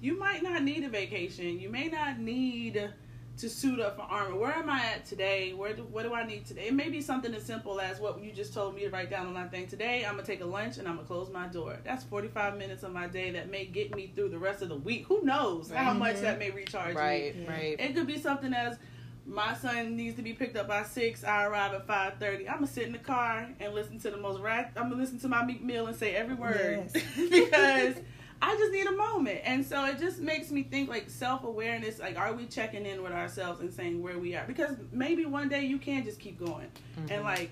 You 0.00 0.18
might 0.18 0.42
not 0.42 0.64
need 0.64 0.82
a 0.84 0.88
vacation. 0.88 1.60
You 1.60 1.68
may 1.68 1.86
not 1.88 2.18
need 2.18 2.90
to 3.38 3.48
suit 3.48 3.80
up 3.80 3.96
for 3.96 4.02
armor. 4.02 4.36
Where 4.36 4.52
am 4.52 4.68
I 4.68 4.80
at 4.84 5.06
today? 5.06 5.52
Where 5.52 5.72
do, 5.72 5.82
what 5.84 6.04
do 6.04 6.14
I 6.14 6.24
need 6.24 6.46
today? 6.46 6.66
It 6.68 6.74
may 6.74 6.88
be 6.88 7.00
something 7.00 7.34
as 7.34 7.42
simple 7.42 7.80
as 7.80 7.98
what 7.98 8.22
you 8.22 8.30
just 8.32 8.52
told 8.52 8.74
me 8.74 8.82
to 8.82 8.90
write 8.90 9.10
down 9.10 9.26
on 9.26 9.32
my 9.32 9.48
thing 9.48 9.66
today. 9.66 10.04
I'm 10.04 10.14
gonna 10.14 10.26
take 10.26 10.42
a 10.42 10.46
lunch 10.46 10.78
and 10.78 10.86
I'm 10.86 10.96
gonna 10.96 11.06
close 11.06 11.30
my 11.30 11.46
door. 11.46 11.78
That's 11.84 12.04
45 12.04 12.56
minutes 12.58 12.82
of 12.82 12.92
my 12.92 13.06
day 13.06 13.30
that 13.30 13.50
may 13.50 13.64
get 13.64 13.94
me 13.94 14.12
through 14.14 14.28
the 14.30 14.38
rest 14.38 14.62
of 14.62 14.68
the 14.68 14.76
week. 14.76 15.06
Who 15.06 15.22
knows 15.22 15.70
how 15.70 15.92
much 15.92 16.16
mm-hmm. 16.16 16.24
that 16.24 16.38
may 16.38 16.50
recharge 16.50 16.94
me? 16.94 17.00
Right, 17.00 17.34
right. 17.48 17.76
It 17.78 17.94
could 17.94 18.06
be 18.06 18.18
something 18.18 18.52
as 18.52 18.76
my 19.24 19.54
son 19.54 19.96
needs 19.96 20.16
to 20.16 20.22
be 20.22 20.32
picked 20.32 20.56
up 20.56 20.68
by 20.68 20.82
six. 20.82 21.24
I 21.24 21.44
arrive 21.44 21.74
at 21.74 21.86
five 21.86 22.14
thirty. 22.18 22.48
I'm 22.48 22.56
gonna 22.56 22.66
sit 22.66 22.86
in 22.86 22.92
the 22.92 22.98
car 22.98 23.48
and 23.60 23.74
listen 23.74 23.98
to 24.00 24.10
the 24.10 24.16
most 24.16 24.40
rat. 24.40 24.72
I'm 24.76 24.90
gonna 24.90 25.00
listen 25.00 25.18
to 25.20 25.28
my 25.28 25.44
Meek 25.44 25.62
Mill 25.62 25.86
and 25.86 25.96
say 25.96 26.14
every 26.14 26.34
word 26.34 26.90
Yes. 26.92 27.04
because 27.30 27.94
I 28.42 28.56
just 28.56 28.72
need 28.72 28.86
a 28.86 28.92
moment. 28.92 29.40
And 29.44 29.64
so 29.64 29.84
it 29.86 30.00
just 30.00 30.18
makes 30.18 30.50
me 30.50 30.64
think 30.64 30.88
like 30.90 31.08
self 31.08 31.44
awareness. 31.44 32.00
Like, 32.00 32.18
are 32.18 32.32
we 32.32 32.46
checking 32.46 32.84
in 32.84 33.02
with 33.02 33.12
ourselves 33.12 33.60
and 33.60 33.72
saying 33.72 34.02
where 34.02 34.18
we 34.18 34.34
are? 34.34 34.44
Because 34.46 34.76
maybe 34.90 35.24
one 35.24 35.48
day 35.48 35.64
you 35.64 35.78
can 35.78 36.04
just 36.04 36.18
keep 36.18 36.38
going 36.44 36.66
and 37.08 37.22
like 37.22 37.50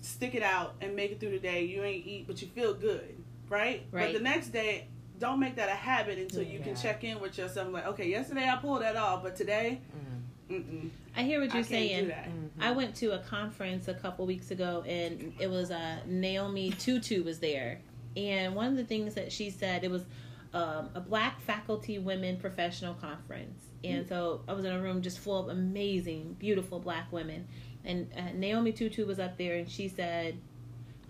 stick 0.00 0.34
it 0.34 0.42
out 0.42 0.74
and 0.80 0.96
make 0.96 1.12
it 1.12 1.20
through 1.20 1.30
the 1.30 1.38
day. 1.38 1.64
You 1.64 1.84
ain't 1.84 2.04
eat, 2.04 2.26
but 2.26 2.42
you 2.42 2.48
feel 2.48 2.74
good, 2.74 3.16
right? 3.48 3.84
Right. 3.92 4.12
But 4.12 4.18
the 4.18 4.24
next 4.24 4.48
day. 4.48 4.88
Don't 5.18 5.38
make 5.38 5.54
that 5.54 5.68
a 5.68 5.72
habit 5.74 6.18
until 6.18 6.42
you 6.42 6.58
can 6.58 6.74
check 6.74 7.04
in 7.04 7.20
with 7.20 7.38
yourself. 7.38 7.72
Like, 7.72 7.86
okay, 7.86 8.08
yesterday 8.08 8.48
I 8.48 8.56
pulled 8.56 8.82
that 8.82 8.96
off, 8.96 9.22
but 9.22 9.36
today, 9.36 9.80
mm-mm, 10.50 10.90
I 11.16 11.22
hear 11.22 11.38
what 11.38 11.54
you're 11.54 11.62
can't 11.62 11.66
saying. 11.66 12.08
that. 12.08 12.28
I 12.60 12.72
went 12.72 12.96
to 12.96 13.12
a 13.12 13.20
conference 13.20 13.86
a 13.86 13.94
couple 13.94 14.26
weeks 14.26 14.50
ago, 14.50 14.82
and 14.84 15.32
it 15.38 15.48
was 15.48 15.70
uh, 15.70 15.98
Naomi 16.06 16.72
Tutu 16.72 17.22
was 17.22 17.38
there, 17.38 17.80
and 18.16 18.54
one 18.54 18.66
of 18.66 18.76
the 18.76 18.84
things 18.84 19.14
that 19.14 19.32
she 19.32 19.50
said 19.50 19.84
it 19.84 19.90
was 19.90 20.02
um, 20.54 20.90
a 20.94 21.00
Black 21.00 21.40
faculty 21.40 21.98
women 21.98 22.36
professional 22.36 22.94
conference, 22.94 23.64
and 23.84 24.06
so 24.08 24.42
I 24.46 24.52
was 24.52 24.64
in 24.64 24.72
a 24.72 24.80
room 24.80 25.02
just 25.02 25.18
full 25.18 25.38
of 25.38 25.48
amazing, 25.48 26.36
beautiful 26.38 26.78
Black 26.78 27.10
women, 27.10 27.48
and 27.84 28.08
uh, 28.16 28.32
Naomi 28.34 28.72
Tutu 28.72 29.06
was 29.06 29.18
up 29.18 29.38
there, 29.38 29.56
and 29.56 29.70
she 29.70 29.88
said, 29.88 30.36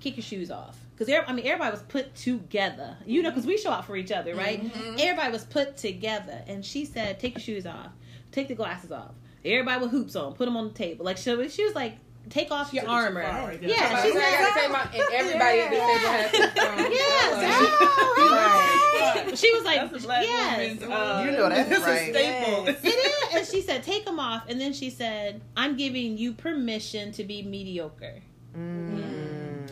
"Kick 0.01 0.17
your 0.17 0.25
shoes 0.25 0.51
off." 0.51 0.79
Because 0.97 1.13
I 1.27 1.33
mean, 1.33 1.47
everybody 1.47 1.73
was 1.73 1.83
put 1.83 2.15
together, 2.15 2.97
you 3.05 3.23
know, 3.23 3.31
because 3.31 3.47
we 3.47 3.59
show 3.59 3.71
out 3.71 3.87
for 3.87 3.97
each 3.97 4.13
other, 4.13 4.35
right? 4.37 4.63
Everybody 5.01 5.33
was 5.33 5.45
put 5.45 5.77
together, 5.77 6.43
and 6.47 6.65
she 6.65 6.85
said, 6.85 7.19
"Take 7.19 7.35
your 7.35 7.43
shoes 7.43 7.67
off, 7.67 7.91
take 8.31 8.49
the 8.49 8.55
glasses 8.55 8.93
off." 8.93 9.13
Everybody 9.45 9.83
with 9.83 9.91
hoops 9.91 10.15
on, 10.15 10.35
put 10.35 10.45
them 10.45 10.57
on 10.57 10.69
the 10.69 10.75
table. 10.75 11.05
Like 11.05 11.17
she, 11.17 11.49
she 11.49 11.65
was 11.65 11.75
like, 11.75 11.99
"Take 12.31 12.51
off 12.51 12.73
your 12.73 12.85
took 12.85 12.91
it 12.91 12.95
too 12.95 12.97
armor." 12.97 13.21
right 13.21 13.63
yeah, 13.63 13.89
Somebody 13.89 14.09
she 14.09 14.15
said, 14.15 14.23
I 14.23 14.31
gotta 14.33 14.53
said. 14.53 14.61
take 14.61 14.71
my, 14.73 14.83
and 15.05 15.15
everybody 15.15 15.61
at 15.61 15.71
this 15.71 15.81
table 15.81 16.13
has 16.13 16.31
to 16.33 16.61
from. 16.61 16.93
Yes. 16.93 18.13
Right. 18.33 19.39
She 19.39 19.53
was 19.53 19.65
like, 19.65 19.81
That's 19.91 20.05
a 20.05 20.07
black 20.07 20.23
yes. 20.25 20.83
Uh, 20.83 21.23
You 21.25 21.33
know 21.33 21.49
that's 21.49 21.71
it's 21.71 21.81
a 21.81 21.85
right. 21.87 22.11
staple. 22.13 22.65
Yes. 22.67 22.85
It 22.85 22.89
is. 22.89 23.35
And 23.35 23.47
she 23.47 23.63
said, 23.63 23.83
take 23.83 24.05
them 24.05 24.19
off. 24.21 24.45
And 24.49 24.61
then 24.61 24.73
she 24.73 24.91
said, 24.91 25.41
I'm 25.57 25.77
giving 25.77 26.19
you 26.19 26.33
permission 26.33 27.13
to 27.13 27.25
be 27.25 27.43
mediocre. 27.43 28.21
Mm. 28.57 29.69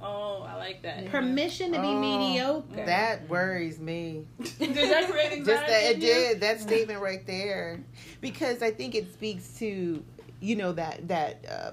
Oh, 0.00 0.42
I 0.48 0.56
like 0.56 0.82
that. 0.82 1.06
Permission 1.10 1.72
to 1.72 1.80
be 1.80 1.86
Oh, 1.88 2.00
mediocre. 2.00 2.86
That 2.86 3.28
worries 3.28 3.78
me. 3.78 4.26
Did 4.58 4.74
that 4.74 5.08
create 5.10 5.44
Just 5.44 5.66
that 5.66 5.82
it 5.90 6.00
did 6.00 6.40
that 6.40 6.60
statement 6.60 7.00
right 7.00 7.24
there, 7.26 7.80
because 8.20 8.62
I 8.62 8.70
think 8.72 8.94
it 8.94 9.12
speaks 9.12 9.48
to 9.58 10.02
you 10.40 10.56
know 10.56 10.72
that 10.72 11.06
that 11.08 11.44
uh, 11.48 11.70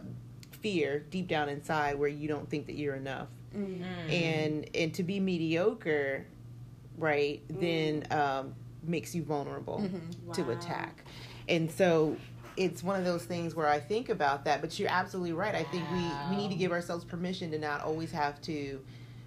fear 0.62 1.06
deep 1.10 1.28
down 1.28 1.50
inside 1.50 1.98
where 1.98 2.10
you 2.10 2.28
don't 2.28 2.50
think 2.50 2.66
that 2.68 2.76
you're 2.76 2.96
enough, 2.96 3.28
Mm. 3.56 3.84
and 4.12 4.70
and 4.76 4.94
to 4.94 5.04
be 5.04 5.20
mediocre, 5.20 6.26
right? 6.98 7.42
Then 7.48 8.04
Mm. 8.04 8.16
um, 8.16 8.56
makes 8.84 9.14
you 9.16 9.24
vulnerable 9.24 9.80
Mhm. 9.82 10.34
to 10.34 10.44
Wow. 10.44 10.50
attack, 10.52 11.04
and 11.48 11.70
so. 11.72 12.18
It's 12.58 12.84
one 12.84 13.00
of 13.00 13.06
those 13.06 13.24
things 13.24 13.56
where 13.56 13.68
I 13.70 13.80
think 13.80 14.10
about 14.10 14.44
that, 14.44 14.60
but 14.60 14.78
you're 14.78 14.90
absolutely 14.90 15.32
right. 15.32 15.56
I 15.56 15.64
think 15.64 15.90
we, 15.90 16.10
we 16.30 16.36
need 16.36 16.50
to 16.50 16.58
give 16.58 16.74
ourselves 16.74 17.06
permission 17.06 17.52
to 17.52 17.58
not 17.58 17.80
always 17.82 18.12
have 18.12 18.42
to 18.42 18.82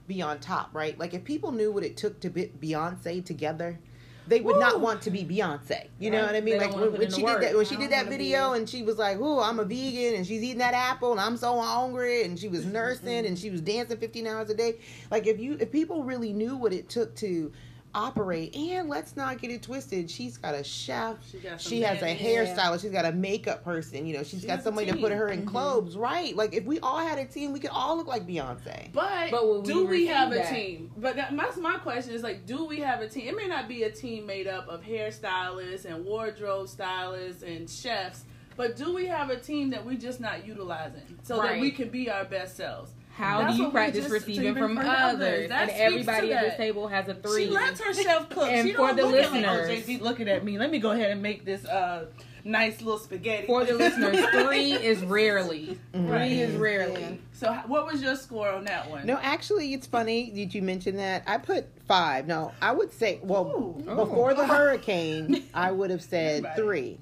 be 0.06 0.20
on 0.20 0.38
top, 0.38 0.68
right? 0.74 0.98
Like 0.98 1.14
if 1.14 1.24
people 1.24 1.50
knew 1.50 1.72
what 1.72 1.82
it 1.82 1.96
took 1.96 2.20
to 2.20 2.28
be 2.28 2.48
Beyonce 2.60 3.24
together, 3.24 3.78
they 4.26 4.40
would 4.40 4.56
not 4.56 4.80
want 4.80 5.02
to 5.02 5.10
be 5.10 5.24
Beyonce. 5.24 5.88
You 5.98 6.10
know 6.10 6.18
Right. 6.20 6.26
what 6.26 6.34
I 6.36 6.40
mean? 6.40 6.58
They 6.58 6.66
Like 6.68 6.76
when, 6.76 6.92
when 6.92 7.10
she 7.10 7.22
did 7.22 7.40
that 7.40 7.56
when 7.56 7.66
she 7.66 7.76
did 7.76 7.90
that 7.90 8.06
video 8.08 8.52
and 8.52 8.68
she 8.68 8.82
was 8.82 8.96
like, 8.98 9.18
"Oh, 9.20 9.40
I'm 9.40 9.58
a 9.58 9.64
vegan," 9.64 10.14
and 10.14 10.26
she's 10.26 10.42
eating 10.42 10.58
that 10.58 10.74
apple, 10.74 11.12
and 11.12 11.20
I'm 11.20 11.36
so 11.36 11.60
hungry, 11.60 12.24
and 12.24 12.38
she 12.38 12.48
was 12.48 12.64
nursing, 12.64 13.26
and 13.26 13.38
she 13.38 13.50
was 13.50 13.60
dancing 13.60 13.96
15 13.98 14.26
hours 14.26 14.50
a 14.50 14.54
day. 14.54 14.76
Like 15.10 15.26
if 15.26 15.40
you 15.40 15.56
if 15.60 15.72
people 15.72 16.04
really 16.04 16.32
knew 16.32 16.56
what 16.56 16.72
it 16.72 16.88
took 16.88 17.14
to 17.16 17.52
operate, 17.94 18.54
and 18.56 18.88
let's 18.88 19.16
not 19.16 19.38
get 19.38 19.50
it 19.50 19.62
twisted, 19.62 20.10
she's 20.10 20.36
got 20.36 20.54
a 20.54 20.64
chef. 20.64 21.16
She 21.30 21.40
She 21.58 21.82
has 21.82 22.02
a 22.02 22.16
hairstylist. 22.16 22.82
She's 22.82 22.90
got 22.90 23.04
a 23.04 23.12
makeup 23.12 23.64
person. 23.64 24.06
You 24.06 24.16
know, 24.16 24.22
she's 24.22 24.40
She 24.40 24.46
got 24.46 24.56
has 24.56 24.60
a 24.60 24.64
somebody 24.64 24.90
to 24.90 24.96
put 24.96 25.12
her 25.12 25.28
in 25.28 25.40
mm-hmm. 25.40 25.48
clothes. 25.48 25.96
Right? 25.96 26.34
Like 26.36 26.54
if 26.54 26.64
we 26.64 26.80
all 26.80 26.98
had 26.98 27.18
a 27.18 27.24
team, 27.24 27.52
we 27.52 27.60
could 27.60 27.70
all 27.70 27.96
look 27.96 28.06
like 28.06 28.26
Beyonce. 28.26 28.92
But, 28.92 29.30
But 29.30 29.46
will 29.46 29.62
we 29.62 29.72
do 29.72 29.86
we 29.86 30.06
have 30.06 30.32
a 30.32 30.46
team? 30.48 30.90
But 30.96 31.16
that, 31.16 31.36
that's 31.36 31.56
my 31.56 31.78
question 31.78 32.14
is 32.14 32.22
like, 32.22 32.46
do 32.46 32.64
we 32.64 32.80
have 32.80 33.00
a 33.00 33.08
team? 33.08 33.28
It 33.28 33.36
may 33.36 33.48
not 33.48 33.68
be 33.68 33.84
a 33.84 33.90
team 33.90 34.26
made 34.26 34.46
up 34.46 34.68
of 34.68 34.82
hairstylists 34.82 35.84
and 35.84 36.04
wardrobe 36.04 36.68
stylists 36.68 37.42
and 37.42 37.68
chefs, 37.68 38.24
but 38.56 38.76
do 38.76 38.94
we 38.94 39.06
have 39.06 39.30
a 39.30 39.36
team 39.36 39.70
that 39.70 39.84
we're 39.84 39.98
just 39.98 40.20
not 40.20 40.46
utilizing 40.46 41.18
so 41.22 41.40
that 41.42 41.60
we 41.60 41.70
can 41.70 41.88
be 41.88 42.10
our 42.10 42.24
best 42.24 42.56
selves? 42.56 42.92
How 43.14 43.42
That's 43.42 43.56
do 43.56 43.64
you 43.64 43.70
practice 43.70 44.08
receiving 44.08 44.54
to 44.54 44.60
from 44.60 44.78
others? 44.78 44.88
others. 44.90 45.50
And 45.52 45.70
everybody 45.70 46.32
at 46.32 46.42
this 46.44 46.56
table 46.56 46.88
has 46.88 47.08
a 47.08 47.14
three. 47.14 47.44
She 47.46 47.50
lets 47.50 47.80
herself 47.80 48.30
cook. 48.30 48.48
And 48.48 48.66
she 48.68 48.74
for 48.74 48.92
the 48.94 49.02
look 49.06 49.14
at 49.22 49.32
like, 49.32 49.44
oh, 49.46 49.52
listeners- 49.52 49.84
JB 49.86 50.00
looking 50.00 50.28
at 50.28 50.44
me. 50.44 50.58
Let 50.58 50.70
me 50.70 50.78
go 50.78 50.92
ahead 50.92 51.10
and 51.10 51.22
make 51.22 51.44
this 51.44 51.64
uh, 51.66 52.06
nice 52.44 52.80
little 52.80 52.98
spaghetti. 52.98 53.46
For 53.46 53.64
the 53.64 53.74
listeners, 53.74 54.16
three 54.32 54.72
is 54.72 55.02
rarely. 55.04 55.78
Mhm. 55.94 56.08
Three 56.08 56.40
is 56.40 56.54
rarely. 56.56 57.20
So, 57.34 57.52
what 57.66 57.84
was 57.86 58.02
your 58.02 58.16
score 58.16 58.48
on 58.50 58.64
that 58.64 58.88
one? 58.88 59.04
No, 59.06 59.18
actually, 59.20 59.74
it's 59.74 59.86
funny. 59.86 60.30
Did 60.30 60.54
you 60.54 60.62
mention 60.62 60.96
that? 60.96 61.22
I 61.26 61.36
put 61.38 61.66
five. 61.86 62.26
No, 62.26 62.52
I 62.62 62.72
would 62.72 62.92
say, 62.92 63.20
well, 63.22 63.46
Ooh. 63.46 63.94
before 63.94 64.32
the 64.32 64.46
hurricane, 64.46 65.44
I 65.52 65.70
would 65.70 65.90
have 65.90 66.02
said 66.02 66.44
Right. 66.44 66.56
three. 66.56 66.98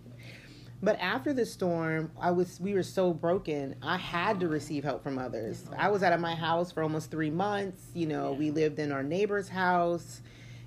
But 0.83 0.99
after 0.99 1.33
the 1.35 1.45
storm, 1.45 2.11
I 2.19 2.31
was 2.31 2.59
we 2.59 2.73
were 2.73 2.83
so 2.83 3.13
broken. 3.13 3.77
I 3.83 3.99
had 3.99 4.41
to 4.41 4.49
receive 4.49 4.83
help 4.83 5.03
from 5.03 5.19
others. 5.19 5.65
I 5.77 5.91
was 5.91 6.03
out 6.03 6.15
of 6.15 6.21
my 6.21 6.35
house 6.35 6.73
for 6.73 6.83
almost 6.83 7.11
three 7.11 7.31
months. 7.31 7.83
You 7.95 8.07
know, 8.07 8.33
we 8.33 8.51
lived 8.51 8.79
in 8.79 8.91
our 8.91 9.03
neighbor's 9.03 9.49
house. 9.49 10.23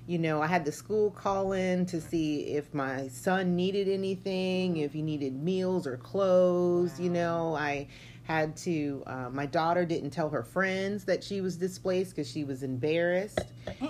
You 0.06 0.18
know, 0.18 0.40
I 0.42 0.46
had 0.46 0.64
the 0.64 0.72
school 0.72 1.10
call 1.10 1.52
in 1.52 1.86
to 1.86 2.00
see 2.00 2.54
if 2.54 2.72
my 2.74 3.08
son 3.08 3.56
needed 3.56 3.88
anything, 3.88 4.76
if 4.76 4.92
he 4.92 5.02
needed 5.02 5.34
meals 5.34 5.86
or 5.86 5.96
clothes. 5.96 7.00
You 7.00 7.10
know, 7.10 7.56
I 7.56 7.88
had 8.24 8.56
to. 8.56 9.02
Uh, 9.06 9.28
my 9.30 9.46
daughter 9.46 9.84
didn't 9.84 10.10
tell 10.10 10.30
her 10.30 10.42
friends 10.42 11.04
that 11.04 11.22
she 11.22 11.40
was 11.40 11.56
displaced 11.56 12.10
because 12.10 12.28
she 12.28 12.42
was 12.42 12.62
embarrassed. 12.62 13.38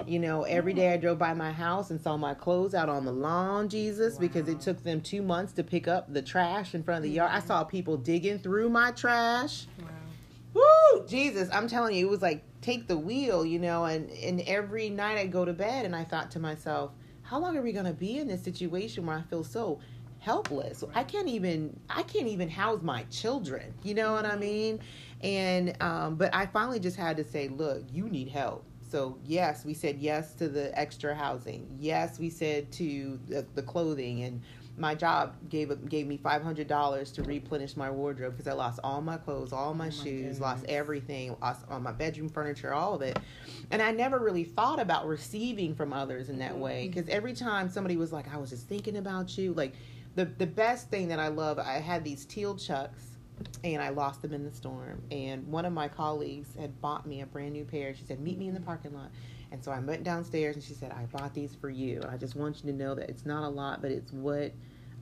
You 0.07 0.19
know, 0.19 0.43
every 0.43 0.75
day 0.75 0.93
I 0.93 0.97
drove 0.97 1.19
by 1.19 1.35
my 1.35 1.53
house 1.53 1.91
and 1.91 2.01
saw 2.01 2.17
my 2.17 2.35
clothes 2.35 2.75
out 2.75 2.89
on 2.89 3.05
the 3.05 3.13
lawn, 3.13 3.69
Jesus, 3.69 4.19
because 4.19 4.49
it 4.49 4.61
took 4.61 4.83
them 4.83 5.01
two 5.01 5.23
months 5.23 5.53
to 5.55 5.65
pick 5.65 5.89
up 5.89 6.13
the 6.13 6.21
trash 6.21 6.75
in 6.75 6.83
front 6.83 6.99
of 6.99 7.03
the 7.05 7.11
yard. 7.11 7.31
I 7.33 7.41
saw 7.41 7.65
people 7.65 7.97
digging 7.97 8.39
through 8.39 8.69
my 8.71 8.91
trash. 8.91 9.67
wow. 9.81 9.89
Woo! 10.55 11.07
Jesus, 11.07 11.49
I'm 11.53 11.69
telling 11.69 11.95
you, 11.97 12.07
it 12.07 12.11
was 12.11 12.23
like 12.23 12.43
take 12.61 12.87
the 12.89 12.99
wheel, 12.99 13.45
you 13.45 13.59
know, 13.59 13.85
and, 13.85 14.11
and 14.11 14.41
every 14.43 14.89
night 14.91 15.19
I 15.19 15.27
go 15.27 15.45
to 15.45 15.53
bed 15.53 15.85
and 15.85 15.95
I 15.95 16.05
thought 16.05 16.31
to 16.33 16.41
myself, 16.41 16.93
how 17.23 17.39
long 17.39 17.57
are 17.57 17.63
we 17.63 17.73
gonna 17.73 17.93
be 17.93 18.19
in 18.19 18.29
this 18.29 18.43
situation 18.43 19.07
where 19.07 19.17
I 19.17 19.23
feel 19.23 19.45
so 19.45 19.81
helpless? 20.25 20.83
I 20.95 21.05
can't 21.05 21.29
even 21.29 21.79
I 21.91 22.03
can't 22.03 22.27
even 22.27 22.49
house 22.49 22.83
my 22.83 23.05
children. 23.05 23.75
You 23.83 23.95
know 23.95 24.13
what 24.13 24.25
I 24.25 24.37
mean? 24.37 24.81
And 25.23 25.81
um, 25.83 26.17
but 26.17 26.35
I 26.35 26.47
finally 26.47 26.81
just 26.81 26.97
had 26.97 27.17
to 27.19 27.25
say, 27.25 27.49
look, 27.49 27.85
you 27.93 28.09
need 28.09 28.29
help. 28.29 28.65
So 28.91 29.19
yes, 29.27 29.65
we 29.65 29.75
said 29.75 29.99
yes 29.99 30.35
to 30.35 30.49
the 30.49 30.77
extra 30.79 31.15
housing. 31.15 31.69
Yes, 31.79 32.19
we 32.19 32.31
said 32.31 32.73
to 32.73 33.19
the, 33.29 33.47
the 33.55 33.63
clothing 33.63 34.23
and 34.23 34.41
my 34.77 34.95
job 34.95 35.37
gave 35.49 35.89
gave 35.89 36.07
me 36.07 36.17
five 36.17 36.43
hundred 36.43 36.67
dollars 36.67 37.13
to 37.13 37.23
replenish 37.23 37.77
my 37.77 37.91
wardrobe 37.91 38.37
because 38.37 38.49
I 38.49 38.55
lost 38.55 38.81
all 38.83 39.01
my 39.01 39.17
clothes, 39.17 39.53
all 39.53 39.73
my, 39.73 39.89
shoes, 39.91 40.41
lost 40.41 40.65
everything, 40.69 41.37
lost 41.41 41.65
all 41.71 41.79
my 41.79 41.93
bedroom 41.93 42.29
furniture, 42.29 42.75
all 42.75 42.95
of 42.95 43.03
it. 43.03 43.19
And 43.71 43.81
I 43.81 43.93
never 43.93 44.19
really 44.19 44.45
thought 44.45 44.81
about 44.81 45.07
receiving 45.07 45.75
from 45.75 45.93
others 45.93 46.29
in 46.29 46.39
that 46.39 46.57
way 46.59 46.89
because 46.89 47.09
every 47.09 47.35
time 47.35 47.69
somebody 47.69 47.97
was 47.97 48.13
like, 48.13 48.33
"I 48.35 48.37
was 48.37 48.51
just 48.51 48.67
thinking 48.67 48.97
about 48.97 49.39
you," 49.39 49.55
like 49.55 49.75
the 50.15 50.25
the 50.27 50.47
best 50.47 50.91
thing 50.91 51.09
that 51.09 51.19
I 51.19 51.29
love, 51.29 51.59
I 51.59 51.75
had 51.75 52.05
these 52.05 52.25
teal 52.25 52.57
chucks. 52.57 53.11
And 53.65 53.83
I 53.83 53.89
lost 53.89 54.23
them 54.23 54.33
in 54.33 54.45
the 54.45 54.53
storm. 54.53 55.03
And 55.11 55.45
one 55.49 55.65
of 55.65 55.73
my 55.73 55.89
colleagues 55.89 56.55
had 56.55 56.81
bought 56.81 57.05
me 57.05 57.21
a 57.21 57.27
brand 57.27 57.53
new 57.55 57.65
pair. 57.65 57.93
She 57.93 58.05
said, 58.05 58.21
"Meet 58.21 58.39
me 58.39 58.47
in 58.47 58.55
the 58.55 58.61
parking 58.61 58.95
lot." 58.95 59.11
And 59.55 59.63
so 59.63 59.71
I 59.71 59.79
went 59.79 60.03
downstairs 60.03 60.57
and 60.57 60.65
she 60.65 60.75
said, 60.75 60.91
I 60.91 61.05
bought 61.17 61.33
these 61.33 61.55
for 61.55 61.71
you. 61.71 62.01
And 62.01 62.11
I 62.11 62.17
just 62.17 62.35
want 62.35 62.65
you 62.65 62.73
to 62.73 62.77
know 62.77 62.97
that 62.97 63.09
it's 63.09 63.25
not 63.25 63.45
a 63.45 63.49
lot, 63.49 63.81
but 63.81 63.93
it's 63.93 64.13
what 64.13 64.53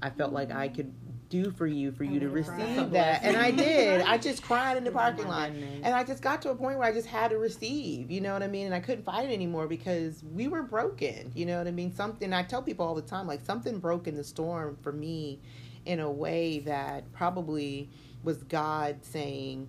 I 0.03 0.11
felt 0.11 0.35
like 0.35 0.51
I 0.51 0.69
could 0.69 0.93
do 1.33 1.51
for 1.51 1.67
you, 1.67 1.91
for 1.93 2.05
you 2.05 2.21
to 2.21 2.29
receive 2.29 2.91
that. 2.91 3.25
And 3.25 3.39
I 3.39 3.51
did. 3.51 4.03
I 4.03 4.19
just 4.19 4.43
cried 4.43 4.77
in 4.77 4.85
the 4.85 4.91
Oh 4.93 4.95
parking 4.95 5.27
lot. 5.27 5.51
goodness. 5.51 5.81
And 5.83 5.95
I 5.95 6.05
just 6.05 6.23
got 6.23 6.43
to 6.43 6.51
a 6.51 6.55
point 6.55 6.79
where 6.79 6.87
I 6.87 6.93
just 6.93 7.09
had 7.09 7.31
to 7.31 7.39
receive, 7.39 8.11
you 8.11 8.21
know 8.21 8.35
what 8.35 8.43
I 8.43 8.49
mean? 8.49 8.67
And 8.67 8.75
I 8.75 8.81
couldn't 8.81 9.05
fight 9.05 9.31
it 9.31 9.33
anymore 9.33 9.67
because 9.67 10.23
we 10.35 10.47
were 10.47 10.63
broken, 10.63 11.33
you 11.35 11.47
know 11.47 11.57
what 11.57 11.67
I 11.67 11.71
mean? 11.71 11.95
Something, 11.95 12.35
I 12.35 12.43
tell 12.43 12.61
people 12.63 12.87
all 12.87 12.95
the 12.95 13.01
time, 13.01 13.27
like 13.27 13.45
something 13.45 13.79
broke 13.79 14.07
in 14.07 14.15
the 14.15 14.25
storm 14.25 14.77
for 14.83 14.93
me 14.93 15.41
in 15.87 16.01
a 16.01 16.11
way 16.11 16.59
that 16.61 17.11
probably 17.15 17.89
was 18.23 18.43
God 18.45 18.99
saying, 19.03 19.69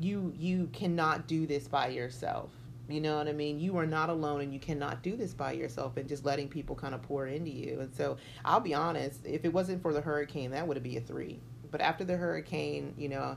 you 0.00 0.32
you 0.38 0.68
cannot 0.72 1.26
do 1.26 1.46
this 1.46 1.68
by 1.68 1.88
yourself. 1.88 2.48
You 2.92 3.00
know 3.00 3.16
what 3.16 3.26
I 3.26 3.32
mean? 3.32 3.58
You 3.58 3.78
are 3.78 3.86
not 3.86 4.10
alone 4.10 4.42
and 4.42 4.52
you 4.52 4.60
cannot 4.60 5.02
do 5.02 5.16
this 5.16 5.32
by 5.32 5.52
yourself 5.52 5.96
and 5.96 6.06
just 6.08 6.24
letting 6.24 6.48
people 6.48 6.76
kind 6.76 6.94
of 6.94 7.02
pour 7.02 7.26
into 7.26 7.50
you. 7.50 7.80
And 7.80 7.94
so 7.94 8.18
I'll 8.44 8.60
be 8.60 8.74
honest, 8.74 9.20
if 9.24 9.44
it 9.44 9.52
wasn't 9.52 9.80
for 9.80 9.92
the 9.94 10.00
hurricane, 10.00 10.50
that 10.50 10.66
would 10.66 10.82
be 10.82 10.98
a 10.98 11.00
three. 11.00 11.40
But 11.70 11.80
after 11.80 12.04
the 12.04 12.16
hurricane, 12.16 12.94
you 12.98 13.08
know, 13.08 13.36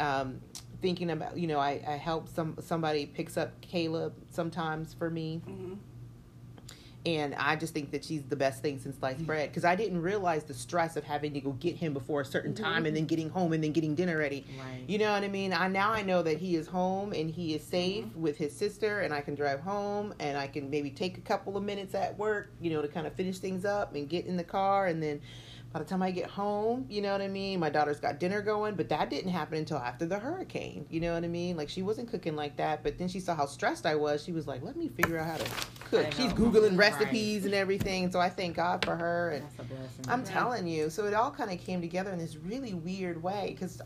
um, 0.00 0.40
thinking 0.80 1.10
about, 1.10 1.36
you 1.36 1.46
know, 1.46 1.58
I, 1.58 1.82
I 1.86 1.92
help 1.92 2.28
some 2.28 2.56
somebody 2.60 3.04
picks 3.06 3.36
up 3.36 3.60
Caleb 3.60 4.14
sometimes 4.30 4.94
for 4.94 5.10
me. 5.10 5.42
Mhm. 5.46 5.76
And 7.06 7.34
I 7.34 7.56
just 7.56 7.74
think 7.74 7.90
that 7.90 8.02
she's 8.02 8.22
the 8.22 8.36
best 8.36 8.62
thing 8.62 8.78
since 8.78 8.96
sliced 8.96 9.26
bread 9.26 9.50
because 9.50 9.64
I 9.64 9.76
didn't 9.76 10.00
realize 10.00 10.44
the 10.44 10.54
stress 10.54 10.96
of 10.96 11.04
having 11.04 11.34
to 11.34 11.40
go 11.40 11.52
get 11.52 11.76
him 11.76 11.92
before 11.92 12.22
a 12.22 12.24
certain 12.24 12.54
time 12.54 12.86
and 12.86 12.96
then 12.96 13.04
getting 13.04 13.28
home 13.28 13.52
and 13.52 13.62
then 13.62 13.72
getting 13.72 13.94
dinner 13.94 14.16
ready. 14.16 14.46
Right. 14.58 14.84
You 14.86 14.96
know 14.98 15.12
what 15.12 15.22
I 15.22 15.28
mean? 15.28 15.52
I 15.52 15.68
now 15.68 15.92
I 15.92 16.00
know 16.02 16.22
that 16.22 16.38
he 16.38 16.56
is 16.56 16.66
home 16.66 17.12
and 17.12 17.28
he 17.30 17.54
is 17.54 17.62
safe 17.62 18.04
Mm-hmm. 18.04 18.22
with 18.22 18.38
his 18.38 18.56
sister, 18.56 19.00
and 19.00 19.12
I 19.12 19.20
can 19.20 19.34
drive 19.34 19.60
home 19.60 20.14
and 20.18 20.38
I 20.38 20.46
can 20.46 20.70
maybe 20.70 20.90
take 20.90 21.18
a 21.18 21.20
couple 21.20 21.56
of 21.56 21.62
minutes 21.62 21.94
at 21.94 22.16
work, 22.18 22.50
you 22.60 22.70
know, 22.70 22.80
to 22.80 22.88
kind 22.88 23.06
of 23.06 23.12
finish 23.12 23.38
things 23.38 23.64
up 23.64 23.94
and 23.94 24.08
get 24.08 24.24
in 24.26 24.36
the 24.36 24.44
car, 24.44 24.86
and 24.86 25.02
then 25.02 25.20
by 25.74 25.80
the 25.80 25.84
time 25.84 26.04
I 26.04 26.12
get 26.12 26.30
home, 26.30 26.86
you 26.88 27.02
know 27.02 27.10
what 27.10 27.20
I 27.20 27.26
mean? 27.26 27.58
My 27.58 27.68
daughter's 27.68 27.98
got 27.98 28.20
dinner 28.20 28.40
going, 28.40 28.76
but 28.76 28.88
that 28.90 29.10
didn't 29.10 29.32
happen 29.32 29.58
until 29.58 29.78
after 29.78 30.06
the 30.06 30.16
hurricane. 30.16 30.86
You 30.88 31.00
know 31.00 31.14
what 31.14 31.24
I 31.24 31.26
mean? 31.26 31.56
Like 31.56 31.68
she 31.68 31.82
wasn't 31.82 32.08
cooking 32.08 32.36
like 32.36 32.56
that, 32.58 32.84
but 32.84 32.96
then 32.96 33.08
she 33.08 33.18
saw 33.18 33.34
how 33.34 33.46
stressed 33.46 33.84
I 33.84 33.96
was. 33.96 34.22
She 34.22 34.30
was 34.30 34.46
like, 34.46 34.62
"Let 34.62 34.76
me 34.76 34.88
figure 34.88 35.18
out 35.18 35.26
how 35.26 35.36
to 35.36 35.50
cook." 35.90 36.12
She's 36.12 36.32
googling 36.32 36.78
Right. 36.78 36.92
recipes 36.92 37.44
and 37.44 37.54
everything. 37.54 38.08
So 38.12 38.20
I 38.20 38.28
thank 38.28 38.54
God 38.54 38.84
for 38.84 38.94
her 38.94 39.30
and. 39.30 39.42
That's 39.42 39.58
a 39.58 39.62
blessing. 39.64 40.04
I'm 40.06 40.20
Right. 40.20 40.28
telling 40.28 40.68
you. 40.68 40.90
So 40.90 41.06
it 41.06 41.14
all 41.14 41.32
kind 41.32 41.50
of 41.50 41.58
came 41.58 41.80
together 41.80 42.12
in 42.12 42.18
this 42.18 42.36
really 42.36 42.74
weird 42.74 43.20
way 43.20 43.56
because 43.58 43.82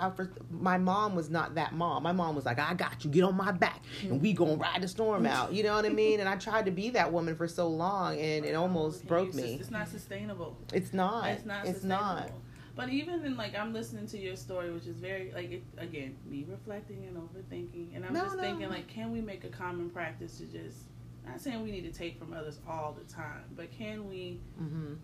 my 0.50 0.76
mom 0.76 1.14
was 1.14 1.30
not 1.30 1.54
that 1.54 1.72
mom. 1.72 2.02
My 2.02 2.12
mom 2.12 2.34
was 2.34 2.44
like, 2.44 2.58
I 2.58 2.74
got 2.74 3.02
you, 3.02 3.10
get 3.10 3.24
on 3.24 3.34
my 3.34 3.50
back, 3.50 3.82
and 4.02 4.20
we 4.20 4.34
gonna 4.34 4.56
ride 4.56 4.82
the 4.82 4.88
storm 4.88 5.22
mm-hmm. 5.24 5.32
out. 5.32 5.54
You 5.54 5.62
know 5.62 5.74
what 5.74 5.86
I 5.86 5.88
mean? 5.88 6.20
And 6.20 6.28
I 6.28 6.36
tried 6.36 6.66
to 6.66 6.70
be 6.70 6.90
that 6.90 7.10
woman 7.10 7.34
for 7.34 7.48
so 7.48 7.66
long, 7.66 8.18
and 8.18 8.44
it 8.44 8.54
almost 8.54 9.06
broke 9.06 9.32
me. 9.32 9.56
It's 9.58 9.70
not 9.70 9.88
sustainable. 9.88 10.54
It's 10.74 10.92
not. 10.92 11.28
It's 11.28 11.46
not. 11.46 11.64
It's 11.77 11.77
not. 11.84 12.30
But 12.76 12.90
even 12.90 13.24
in 13.24 13.36
like 13.36 13.56
I'm 13.58 13.72
listening 13.72 14.06
to 14.08 14.18
your 14.18 14.36
story, 14.36 14.70
which 14.72 14.86
is 14.86 14.96
very 14.98 15.32
like 15.34 15.50
it, 15.50 15.62
again 15.78 16.16
me 16.26 16.44
reflecting 16.48 17.04
and 17.06 17.16
overthinking, 17.16 17.96
and 17.96 18.04
I'm 18.04 18.12
No, 18.12 18.22
just 18.24 18.36
no. 18.36 18.42
thinking 18.42 18.68
like, 18.68 18.86
can 18.88 19.10
we 19.10 19.20
make 19.20 19.42
a 19.44 19.48
common 19.48 19.90
practice 19.90 20.38
to 20.38 20.44
just 20.44 20.78
not 21.26 21.40
saying 21.40 21.62
we 21.62 21.70
need 21.72 21.92
to 21.92 21.98
take 21.98 22.18
from 22.18 22.32
others 22.32 22.60
all 22.68 22.96
the 22.98 23.12
time, 23.12 23.42
but 23.56 23.70
can 23.72 24.08
we? 24.08 24.40
Mm-hmm. 24.62 24.94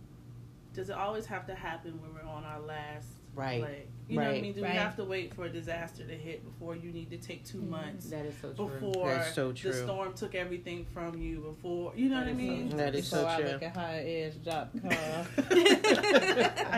Does 0.72 0.88
it 0.90 0.96
always 0.96 1.26
have 1.26 1.46
to 1.48 1.54
happen 1.54 2.00
when 2.00 2.14
we're 2.14 2.28
on 2.30 2.44
our 2.44 2.60
last 2.60 3.08
Right. 3.34 3.62
leg? 3.62 3.88
You 4.08 4.18
know 4.18 4.26
what 4.26 4.34
I 4.34 4.40
mean? 4.42 4.52
Do 4.52 4.62
Right. 4.62 4.72
we 4.72 4.76
have 4.76 4.96
to 4.96 5.04
wait 5.04 5.32
for 5.32 5.46
a 5.46 5.48
disaster 5.48 6.04
to 6.04 6.14
hit 6.14 6.44
before 6.44 6.76
you 6.76 6.92
need 6.92 7.08
to 7.10 7.16
take 7.16 7.44
2 7.44 7.58
mm-hmm. 7.58 7.70
months? 7.70 8.10
That 8.10 8.26
is 8.26 8.34
so 8.36 8.52
true. 8.52 8.66
Before 8.66 9.08
That's 9.08 9.34
so 9.34 9.52
the 9.52 9.72
storm 9.72 10.12
took 10.12 10.34
everything 10.34 10.84
from 10.92 11.18
you, 11.18 11.40
before 11.40 11.92
you 11.96 12.10
know 12.10 12.18
what 12.18 12.28
I 12.28 12.34
mean? 12.34 12.76
That 12.76 12.94
is 12.94 13.08
so 13.08 13.18
Before 13.18 13.30
I 13.30 13.40
true. 13.40 13.50
look 13.50 13.62
at 13.62 13.74
highdedge.com. 13.74 14.82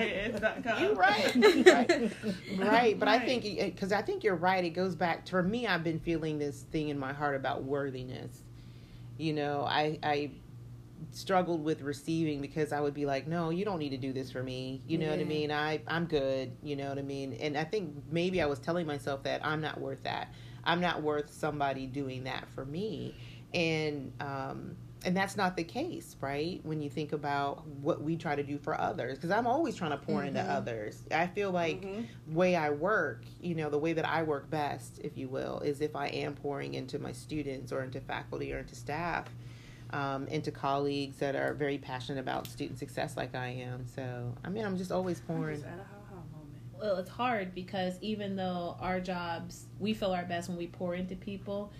IS.com. 0.02 0.82
You're 0.82 0.94
right. 0.94 1.36
right. 1.66 2.12
Right. 2.58 2.98
But 2.98 3.08
I 3.08 3.18
think, 3.18 3.44
eh, 3.44 3.70
because 3.70 3.92
I 3.92 4.02
think 4.02 4.22
you're 4.22 4.36
right. 4.36 4.64
It 4.64 4.70
goes 4.70 4.94
back 4.94 5.24
to, 5.26 5.30
for 5.32 5.42
me, 5.42 5.66
I've 5.66 5.82
been 5.82 5.98
feeling 5.98 6.38
this 6.38 6.62
thing 6.70 6.90
in 6.90 6.98
my 6.98 7.12
heart 7.12 7.34
about 7.34 7.64
worthiness. 7.64 8.42
You 9.18 9.32
know, 9.32 9.64
I, 9.64 9.98
I 10.02 10.30
struggled 11.16 11.64
with 11.64 11.80
receiving 11.80 12.42
because 12.42 12.72
I 12.72 12.80
would 12.80 12.92
be 12.92 13.06
like, 13.06 13.26
no, 13.26 13.48
you 13.48 13.64
don't 13.64 13.78
need 13.78 13.90
to 13.90 13.96
do 13.96 14.12
this 14.12 14.30
for 14.30 14.42
me. 14.42 14.82
You 14.86 14.98
know 14.98 15.08
what 15.08 15.18
I 15.18 15.24
mean? 15.24 15.50
I, 15.50 15.80
I'm 15.88 16.04
good. 16.04 16.52
You 16.62 16.76
know 16.76 16.90
what 16.90 16.98
I 16.98 17.02
mean? 17.02 17.32
And 17.40 17.56
I 17.56 17.64
think 17.64 17.94
maybe 18.10 18.42
I 18.42 18.46
was 18.46 18.58
telling 18.58 18.86
myself 18.86 19.22
that 19.22 19.44
I'm 19.44 19.62
not 19.62 19.80
worth 19.80 20.02
that. 20.02 20.34
I'm 20.64 20.80
not 20.80 21.02
worth 21.02 21.32
somebody 21.32 21.86
doing 21.86 22.24
that 22.24 22.46
for 22.54 22.66
me. 22.66 23.14
And, 23.54 24.12
um, 24.20 24.76
and 25.06 25.16
that's 25.16 25.36
not 25.36 25.56
the 25.56 25.64
case, 25.64 26.16
right? 26.20 26.60
When 26.64 26.82
you 26.82 26.90
think 26.90 27.12
about 27.12 27.66
what 27.66 28.02
we 28.02 28.16
try 28.16 28.34
to 28.36 28.42
do 28.42 28.58
for 28.58 28.78
others, 28.78 29.16
because 29.16 29.30
I'm 29.30 29.46
always 29.46 29.74
trying 29.74 29.92
to 29.92 29.98
pour 29.98 30.22
into 30.22 30.40
Mhm. 30.40 30.50
others. 30.50 31.02
I 31.10 31.28
feel 31.28 31.50
like 31.50 31.80
Mhm. 31.82 32.06
way 32.34 32.56
I 32.56 32.70
work, 32.70 33.24
you 33.40 33.54
know, 33.54 33.70
the 33.70 33.78
way 33.78 33.94
that 33.94 34.06
I 34.06 34.22
work 34.22 34.50
best, 34.50 34.98
if 35.02 35.16
you 35.16 35.28
will, 35.28 35.60
is 35.60 35.80
if 35.80 35.96
I 35.96 36.08
am 36.08 36.34
pouring 36.34 36.74
into 36.74 36.98
my 36.98 37.12
students 37.12 37.72
or 37.72 37.82
into 37.82 38.00
faculty 38.00 38.52
or 38.52 38.58
into 38.58 38.74
staff, 38.74 39.30
um, 39.90 40.26
into 40.28 40.50
colleagues 40.50 41.16
that 41.18 41.36
are 41.36 41.54
very 41.54 41.78
passionate 41.78 42.20
about 42.20 42.46
student 42.46 42.78
success, 42.78 43.16
like 43.16 43.34
I 43.34 43.48
am. 43.48 43.86
So, 43.94 44.34
I 44.44 44.48
mean, 44.48 44.64
I'm 44.64 44.76
just 44.76 44.92
always 44.92 45.20
pouring. 45.20 45.56
just 45.56 45.66
at 45.66 45.72
a 45.74 45.76
moment. 45.76 46.60
well 46.80 46.96
it's 46.96 47.10
hard 47.10 47.54
because 47.54 47.94
even 48.00 48.36
though 48.36 48.76
our 48.80 49.00
jobs 49.00 49.66
we 49.78 49.94
feel 49.94 50.12
our 50.12 50.24
best 50.24 50.48
when 50.48 50.58
we 50.58 50.66
pour 50.66 50.94
into 50.94 51.14
people 51.16 51.72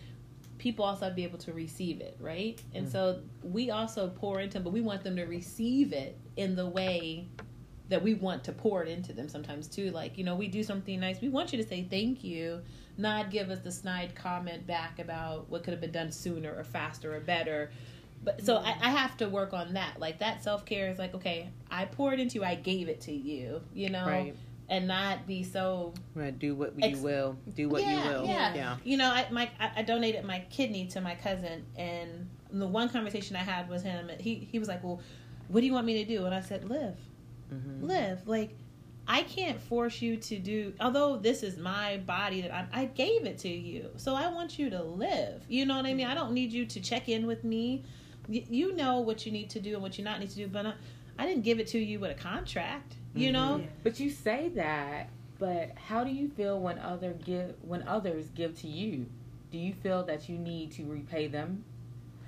people 0.59 0.85
also 0.87 1.05
have 1.05 1.13
to 1.13 1.17
be 1.17 1.25
able 1.25 1.37
to 1.39 1.53
receive 1.53 2.01
it 2.01 2.17
right 2.19 2.63
and 2.75 2.87
Mm. 2.87 2.93
so 2.93 3.21
we 3.43 3.71
also 3.71 4.09
pour 4.09 4.41
into 4.41 4.55
them 4.55 4.63
but 4.65 4.73
we 4.73 4.81
want 4.81 5.05
them 5.05 5.15
to 5.17 5.25
receive 5.25 5.93
it 5.93 6.17
in 6.37 6.57
the 6.57 6.67
way 6.67 7.27
that 7.91 8.03
we 8.03 8.15
want 8.15 8.43
to 8.45 8.53
pour 8.53 8.83
it 8.83 8.89
into 8.89 9.13
them 9.13 9.29
sometimes 9.29 9.69
too 9.69 9.91
like 9.91 10.17
you 10.17 10.25
know 10.25 10.35
we 10.35 10.49
do 10.49 10.63
something 10.63 10.99
nice 10.99 11.21
we 11.21 11.29
want 11.29 11.53
you 11.53 11.63
to 11.63 11.69
say 11.69 11.87
thank 11.91 12.25
you 12.25 12.63
not 12.97 13.31
give 13.31 13.51
us 13.51 13.59
the 13.61 13.71
snide 13.71 14.15
comment 14.15 14.67
back 14.67 14.99
about 14.99 15.47
what 15.51 15.63
could 15.63 15.73
have 15.73 15.81
been 15.83 15.93
done 15.93 16.11
sooner 16.11 16.55
or 16.57 16.65
faster 16.65 17.15
or 17.15 17.21
better 17.21 17.71
but 18.25 18.45
so 18.45 18.57
I, 18.57 18.77
I 18.81 18.91
have 18.91 19.17
to 19.19 19.29
work 19.29 19.53
on 19.53 19.75
that 19.75 19.99
like 20.01 20.19
that 20.21 20.43
self-care 20.43 20.89
is 20.91 20.99
like 20.99 21.15
okay 21.15 21.51
i 21.71 21.85
poured 21.85 22.19
into 22.21 22.37
you 22.37 22.45
i 22.45 22.55
gave 22.55 22.89
it 22.89 23.01
to 23.03 23.13
you 23.13 23.61
you 23.75 23.89
know 23.91 24.05
Right. 24.07 24.35
and 24.69 24.89
not 24.89 25.27
be 25.27 25.43
so 25.45 25.95
Right, 26.15 26.37
do 26.37 26.55
what 26.55 26.75
Ex- 26.83 26.99
you 26.99 27.05
will. 27.05 27.37
Do 27.55 27.69
what 27.69 27.83
yeah, 27.83 28.03
you 28.05 28.11
will. 28.11 28.27
Yeah. 28.27 28.55
yeah. 28.55 28.77
You 28.85 28.97
know, 28.97 29.11
I 29.11 29.27
my 29.31 29.49
I, 29.61 29.71
I 29.77 29.83
donated 29.83 30.25
my 30.25 30.41
kidney 30.51 30.87
to 30.89 31.01
my 31.01 31.15
cousin, 31.15 31.65
and 31.77 32.29
the 32.51 32.67
one 32.67 32.89
conversation 32.89 33.37
I 33.37 33.41
had 33.41 33.69
with 33.69 33.83
him, 33.85 34.11
he 34.19 34.49
he 34.51 34.59
was 34.59 34.67
like, 34.67 34.83
"Well, 34.83 35.01
what 35.49 35.61
do 35.61 35.67
you 35.67 35.73
want 35.75 35.87
me 35.87 36.03
to 36.03 36.09
do?" 36.17 36.25
And 36.25 36.35
I 36.35 36.41
said, 36.41 36.69
"Live, 36.69 36.97
Mm-hmm. 37.53 37.85
live. 37.87 38.27
Like, 38.27 38.57
I 39.07 39.23
can't 39.23 39.61
force 39.61 40.03
you 40.03 40.17
to 40.17 40.39
do. 40.39 40.73
Although 40.81 41.17
this 41.19 41.43
is 41.45 41.59
my 41.59 41.99
body 41.99 42.41
that 42.43 42.51
I, 42.53 42.67
I 42.73 42.85
gave 42.87 43.25
it 43.25 43.39
to 43.41 43.49
you, 43.49 43.91
so 43.97 44.15
I 44.17 44.29
want 44.29 44.59
you 44.59 44.71
to 44.71 44.83
live. 44.83 45.43
You 45.49 45.67
know 45.67 45.77
what 45.77 45.87
I 45.87 45.95
mean? 45.95 46.07
I 46.09 46.15
don't 46.15 46.33
need 46.33 46.51
you 46.53 46.67
to 46.67 46.81
check 46.81 47.09
in 47.09 47.27
with 47.27 47.45
me. 47.45 47.85
Y- 48.29 48.45
you 48.51 48.75
know 48.75 49.01
what 49.01 49.25
you 49.27 49.33
need 49.33 49.51
to 49.51 49.61
do 49.61 49.75
and 49.75 49.83
what 49.83 49.99
you 49.99 50.05
not 50.05 50.21
need 50.21 50.31
to 50.31 50.37
do, 50.37 50.49
but 50.49 50.67
I, 50.67 50.73
I 51.19 51.27
didn't 51.27 51.45
give 51.45 51.59
it 51.61 51.67
to 51.69 51.79
you 51.79 51.99
with 52.01 52.11
a 52.11 52.15
contract. 52.21 52.97
You 53.15 53.31
Mhm. 53.31 53.33
know." 53.33 53.65
But 53.83 53.99
you 54.01 54.11
say 54.11 54.49
that, 54.51 55.09
but 55.39 55.73
how 55.77 56.05
do 56.05 56.11
you 56.11 56.29
feel 56.29 56.59
when 56.61 56.79
other 56.79 57.13
give 57.13 57.55
when 57.63 57.83
others 57.87 58.29
give 58.35 58.59
to 58.61 58.69
you? 58.69 59.07
Do 59.51 59.59
you 59.59 59.73
feel 59.73 60.03
that 60.05 60.29
you 60.29 60.37
need 60.39 60.73
to 60.73 60.85
repay 60.85 61.29
them? 61.29 61.65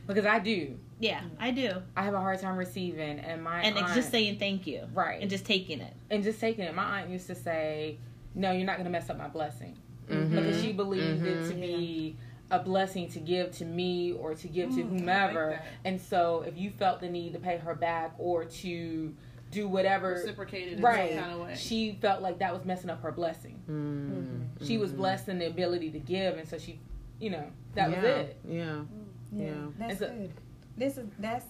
Because 0.06 0.24
I 0.24 0.38
do. 0.38 0.78
Yeah, 1.00 1.20
I 1.38 1.50
do. 1.50 1.70
I 1.96 2.02
have 2.04 2.14
a 2.14 2.20
hard 2.20 2.40
time 2.40 2.56
receiving, 2.56 3.18
and 3.18 3.42
my 3.44 3.60
And 3.60 3.76
it's 3.76 3.84
aunt, 3.84 3.94
just 3.94 4.10
saying 4.10 4.38
thank 4.38 4.66
you. 4.66 4.88
right 4.94 5.20
And 5.20 5.28
just 5.30 5.44
taking 5.44 5.80
it. 5.80 5.92
and 6.10 6.22
just 6.24 6.40
taking 6.40 6.64
it. 6.64 6.74
My 6.74 7.00
aunt 7.00 7.10
used 7.10 7.26
to 7.26 7.34
say, 7.34 7.98
"No, 8.34 8.52
you're 8.52 8.64
not 8.66 8.76
going 8.76 8.84
to 8.86 8.90
mess 8.90 9.10
up 9.10 9.18
my 9.18 9.28
blessing," 9.28 9.76
Mhm. 10.08 10.30
because 10.30 10.62
she 10.62 10.72
believed 10.72 11.26
it 11.26 11.48
to 11.48 11.54
Mhm. 11.54 11.60
be 11.60 12.16
a 12.50 12.58
blessing 12.58 13.08
to 13.10 13.18
give 13.20 13.52
to 13.58 13.64
me 13.64 14.12
or 14.12 14.34
to 14.34 14.48
give 14.48 14.70
to 14.70 14.76
Mm, 14.76 14.78
I 14.78 14.82
like 14.90 15.00
whomever. 15.00 15.50
that. 15.50 15.66
and 15.84 16.00
so, 16.00 16.44
if 16.46 16.56
you 16.56 16.70
felt 16.70 17.00
the 17.00 17.08
need 17.08 17.32
to 17.34 17.38
pay 17.38 17.58
her 17.58 17.74
back 17.74 18.14
or 18.18 18.44
to 18.46 19.14
do 19.50 19.66
whatever, 19.68 20.10
Reciprocated 20.12 20.74
in 20.78 20.82
right, 20.84 21.10
some 21.14 21.20
kind 21.20 21.32
of 21.34 21.40
way. 21.40 21.54
she 21.56 21.98
felt 22.00 22.22
like 22.22 22.38
that 22.38 22.52
was 22.54 22.64
messing 22.64 22.90
up 22.90 23.02
her 23.02 23.12
blessing. 23.12 23.58
Mm-hmm. 23.68 24.64
She 24.64 24.78
was 24.78 24.92
blessed 24.92 25.28
in 25.28 25.38
the 25.38 25.46
ability 25.46 25.90
to 25.90 25.98
give, 25.98 26.36
and 26.38 26.46
so 26.48 26.58
she, 26.58 26.78
you 27.20 27.30
know, 27.30 27.44
that 27.74 27.90
was 27.90 28.04
it. 28.04 28.40
Yeah. 28.46 28.80
Yeah, 29.32 29.44
Yeah. 29.46 29.52
that's 29.78 29.92
It's 29.94 30.02
a- 30.02 30.06
good. 30.06 30.32
This 30.76 30.96
is 30.98 31.06
that's. 31.18 31.44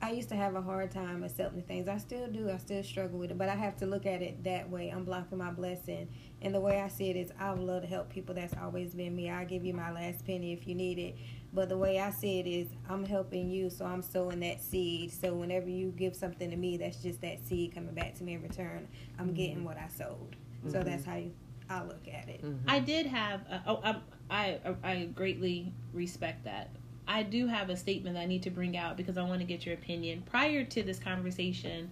I 0.00 0.12
used 0.12 0.28
to 0.28 0.36
have 0.36 0.54
a 0.54 0.62
hard 0.62 0.92
time 0.92 1.24
accepting 1.24 1.62
things. 1.62 1.88
I 1.88 1.98
still 1.98 2.28
do. 2.28 2.48
I 2.50 2.58
still 2.58 2.82
struggle 2.84 3.18
with 3.18 3.32
it, 3.32 3.38
but 3.38 3.48
I 3.48 3.56
have 3.56 3.76
to 3.78 3.86
look 3.86 4.06
at 4.06 4.22
it 4.22 4.44
that 4.44 4.70
way. 4.70 4.90
I'm 4.90 5.04
blocking 5.04 5.38
my 5.38 5.50
blessing, 5.50 6.08
and 6.40 6.54
the 6.54 6.60
way 6.60 6.80
I 6.80 6.86
see 6.88 7.10
it 7.10 7.16
is, 7.16 7.32
I 7.38 7.50
would 7.52 7.60
love 7.64 7.82
to 7.82 7.88
help 7.88 8.08
people. 8.08 8.32
That's 8.34 8.54
always 8.62 8.94
been 8.94 9.16
me. 9.16 9.28
I'll 9.28 9.44
give 9.44 9.64
you 9.64 9.74
my 9.74 9.90
last 9.90 10.24
penny 10.24 10.52
if 10.52 10.68
you 10.68 10.76
need 10.76 10.98
it. 11.00 11.16
But 11.52 11.68
the 11.68 11.76
way 11.78 11.98
I 11.98 12.10
see 12.10 12.38
it 12.38 12.46
is, 12.46 12.68
I'm 12.88 13.04
helping 13.04 13.50
you, 13.50 13.70
so 13.70 13.86
I'm 13.86 14.02
sowing 14.02 14.38
that 14.40 14.62
seed. 14.62 15.12
So 15.12 15.34
whenever 15.34 15.68
you 15.68 15.88
give 15.96 16.14
something 16.14 16.48
to 16.50 16.56
me, 16.56 16.76
that's 16.76 17.02
just 17.02 17.20
that 17.22 17.44
seed 17.44 17.74
coming 17.74 17.94
back 17.94 18.14
to 18.16 18.24
me 18.24 18.34
in 18.34 18.42
return. 18.42 18.86
I'm 19.18 19.34
getting 19.34 19.64
what 19.64 19.78
I 19.78 19.88
sowed. 19.88 20.36
So 20.68 20.78
Mhm. 20.80 20.84
that's 20.84 21.04
how 21.04 21.16
you, 21.16 21.32
I 21.68 21.82
look 21.82 22.06
at 22.06 22.28
it. 22.28 22.42
Mhm. 22.42 22.58
I 22.68 22.78
did 22.80 23.06
have. 23.06 23.40
A, 23.48 23.62
oh, 23.66 23.80
um, 23.82 24.02
I 24.30 24.58
I 24.84 25.06
greatly 25.06 25.72
respect 25.92 26.44
that. 26.44 26.68
I 27.08 27.22
do 27.22 27.46
have 27.46 27.70
a 27.70 27.76
statement 27.76 28.18
I 28.18 28.26
need 28.26 28.42
to 28.42 28.50
bring 28.50 28.76
out 28.76 28.96
because 28.98 29.16
I 29.16 29.22
want 29.22 29.40
to 29.40 29.46
get 29.46 29.64
your 29.64 29.74
opinion. 29.74 30.22
Prior 30.26 30.62
to 30.62 30.82
this 30.82 30.98
conversation, 30.98 31.90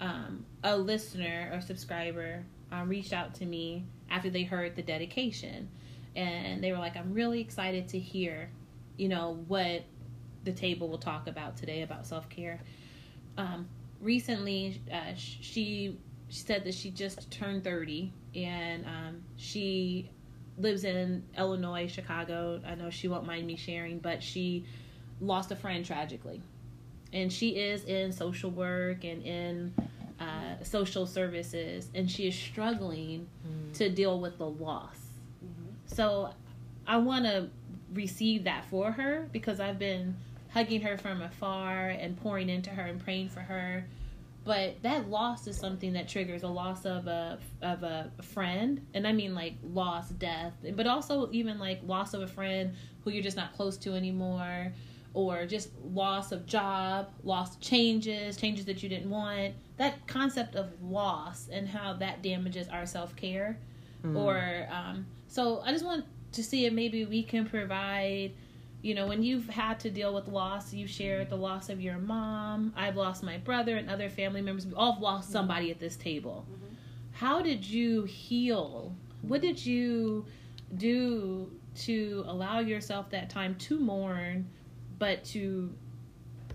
um, 0.00 0.44
a 0.64 0.76
listener 0.76 1.50
or 1.54 1.60
subscriber 1.60 2.44
um, 2.72 2.88
reached 2.88 3.12
out 3.12 3.34
to 3.36 3.46
me 3.46 3.84
after 4.10 4.28
they 4.28 4.42
heard 4.42 4.74
the 4.74 4.82
dedication, 4.82 5.68
and 6.16 6.62
they 6.62 6.72
were 6.72 6.78
like, 6.78 6.96
"I'm 6.96 7.14
really 7.14 7.40
excited 7.40 7.88
to 7.88 7.98
hear, 7.98 8.50
you 8.96 9.08
know, 9.08 9.38
what 9.46 9.84
the 10.42 10.52
table 10.52 10.88
will 10.88 10.98
talk 10.98 11.28
about 11.28 11.56
today 11.56 11.82
about 11.82 12.04
self 12.04 12.28
care." 12.28 12.60
Um, 13.38 13.68
recently, 14.00 14.82
uh, 14.92 15.14
she 15.16 15.96
she 16.28 16.42
said 16.42 16.64
that 16.64 16.74
she 16.74 16.90
just 16.90 17.30
turned 17.30 17.62
30 17.62 18.12
and 18.34 18.84
um, 18.84 19.22
she 19.36 20.10
lives 20.58 20.84
in 20.84 21.22
Illinois, 21.36 21.86
Chicago. 21.90 22.60
I 22.66 22.74
know 22.74 22.90
she 22.90 23.08
won't 23.08 23.26
mind 23.26 23.46
me 23.46 23.56
sharing, 23.56 23.98
but 23.98 24.22
she 24.22 24.64
lost 25.20 25.50
a 25.50 25.56
friend 25.56 25.84
tragically. 25.84 26.42
And 27.12 27.32
she 27.32 27.50
is 27.50 27.84
in 27.84 28.12
social 28.12 28.50
work 28.50 29.04
and 29.04 29.22
in 29.22 29.74
uh, 30.20 30.62
social 30.62 31.06
services, 31.06 31.90
and 31.94 32.10
she 32.10 32.26
is 32.28 32.34
struggling 32.34 33.28
to 33.74 33.88
deal 33.90 34.20
with 34.20 34.38
the 34.38 34.48
loss. 34.48 34.98
So 35.86 36.30
I 36.86 36.96
want 36.98 37.24
to 37.24 37.48
receive 37.92 38.44
that 38.44 38.64
for 38.66 38.90
her 38.92 39.28
because 39.32 39.60
I've 39.60 39.78
been 39.78 40.16
hugging 40.50 40.80
her 40.82 40.96
from 40.98 41.22
afar 41.22 41.88
and 41.88 42.16
pouring 42.16 42.48
into 42.48 42.70
her 42.70 42.82
and 42.82 43.02
praying 43.02 43.28
for 43.28 43.40
her. 43.40 43.86
But 44.46 44.80
that 44.82 45.10
loss 45.10 45.48
is 45.48 45.56
something 45.58 45.92
that 45.94 46.08
triggers 46.08 46.44
a 46.44 46.48
loss 46.48 46.86
of 46.86 47.08
a 47.08 47.38
of 47.62 47.82
a 47.82 48.12
friend, 48.22 48.86
and 48.94 49.04
I 49.04 49.12
mean 49.12 49.34
like 49.34 49.54
loss, 49.64 50.08
death, 50.10 50.52
but 50.74 50.86
also 50.86 51.28
even 51.32 51.58
like 51.58 51.80
loss 51.84 52.14
of 52.14 52.22
a 52.22 52.28
friend 52.28 52.74
who 53.02 53.10
you're 53.10 53.24
just 53.24 53.36
not 53.36 53.52
close 53.54 53.76
to 53.78 53.94
anymore, 53.94 54.72
or 55.14 55.46
just 55.46 55.70
loss 55.82 56.30
of 56.30 56.46
job, 56.46 57.08
loss 57.24 57.56
changes, 57.56 58.36
changes 58.36 58.64
that 58.66 58.84
you 58.84 58.88
didn't 58.88 59.10
want. 59.10 59.54
That 59.78 60.06
concept 60.06 60.54
of 60.54 60.70
loss 60.80 61.48
and 61.50 61.68
how 61.68 61.94
that 61.94 62.22
damages 62.22 62.68
our 62.68 62.86
self 62.86 63.16
care, 63.16 63.58
or 64.16 64.68
um, 64.70 65.06
so 65.26 65.60
I 65.64 65.72
just 65.72 65.84
want 65.84 66.04
to 66.32 66.44
see 66.44 66.66
if 66.66 66.72
maybe 66.72 67.04
we 67.04 67.24
can 67.24 67.46
provide 67.46 68.32
you 68.86 68.94
know, 68.94 69.08
when 69.08 69.24
you've 69.24 69.48
had 69.48 69.80
to 69.80 69.90
deal 69.90 70.14
with 70.14 70.28
loss, 70.28 70.72
you've 70.72 70.88
shared 70.88 71.28
the 71.28 71.36
loss 71.36 71.68
of 71.70 71.80
your 71.80 71.98
mom. 71.98 72.72
I've 72.76 72.94
lost 72.94 73.24
my 73.24 73.36
brother 73.36 73.76
and 73.76 73.90
other 73.90 74.08
family 74.08 74.40
members. 74.40 74.64
We 74.64 74.74
all 74.74 74.92
have 74.92 75.02
lost 75.02 75.32
somebody 75.32 75.72
at 75.72 75.80
this 75.80 75.96
table. 75.96 76.46
How 77.10 77.42
did 77.42 77.66
you 77.66 78.04
heal? 78.04 78.94
What 79.22 79.40
did 79.40 79.66
you 79.66 80.24
do 80.76 81.50
to 81.78 82.24
allow 82.28 82.60
yourself 82.60 83.10
that 83.10 83.28
time 83.28 83.56
to 83.56 83.80
mourn, 83.80 84.48
but 85.00 85.24
to 85.24 85.74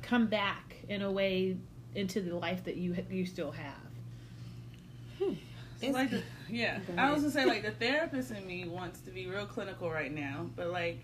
come 0.01 0.27
back 0.27 0.77
in 0.87 1.01
a 1.01 1.11
way 1.11 1.57
into 1.95 2.21
the 2.21 2.33
life 2.33 2.63
that 2.63 2.77
you 2.77 2.95
you 3.09 3.25
still 3.25 3.51
have? 3.51 3.75
Hmm. 5.19 5.33
So 5.81 5.89
like, 5.89 6.11
the, 6.11 6.23
yeah, 6.49 6.79
I 6.97 7.11
was 7.11 7.23
gonna 7.23 7.33
say 7.33 7.45
like 7.45 7.63
the 7.63 7.71
therapist 7.71 8.31
in 8.31 8.47
me 8.47 8.69
wants 8.69 9.01
to 9.01 9.11
be 9.11 9.27
real 9.27 9.45
clinical 9.45 9.91
right 9.91 10.13
now, 10.13 10.49
but 10.55 10.67
like, 10.67 11.01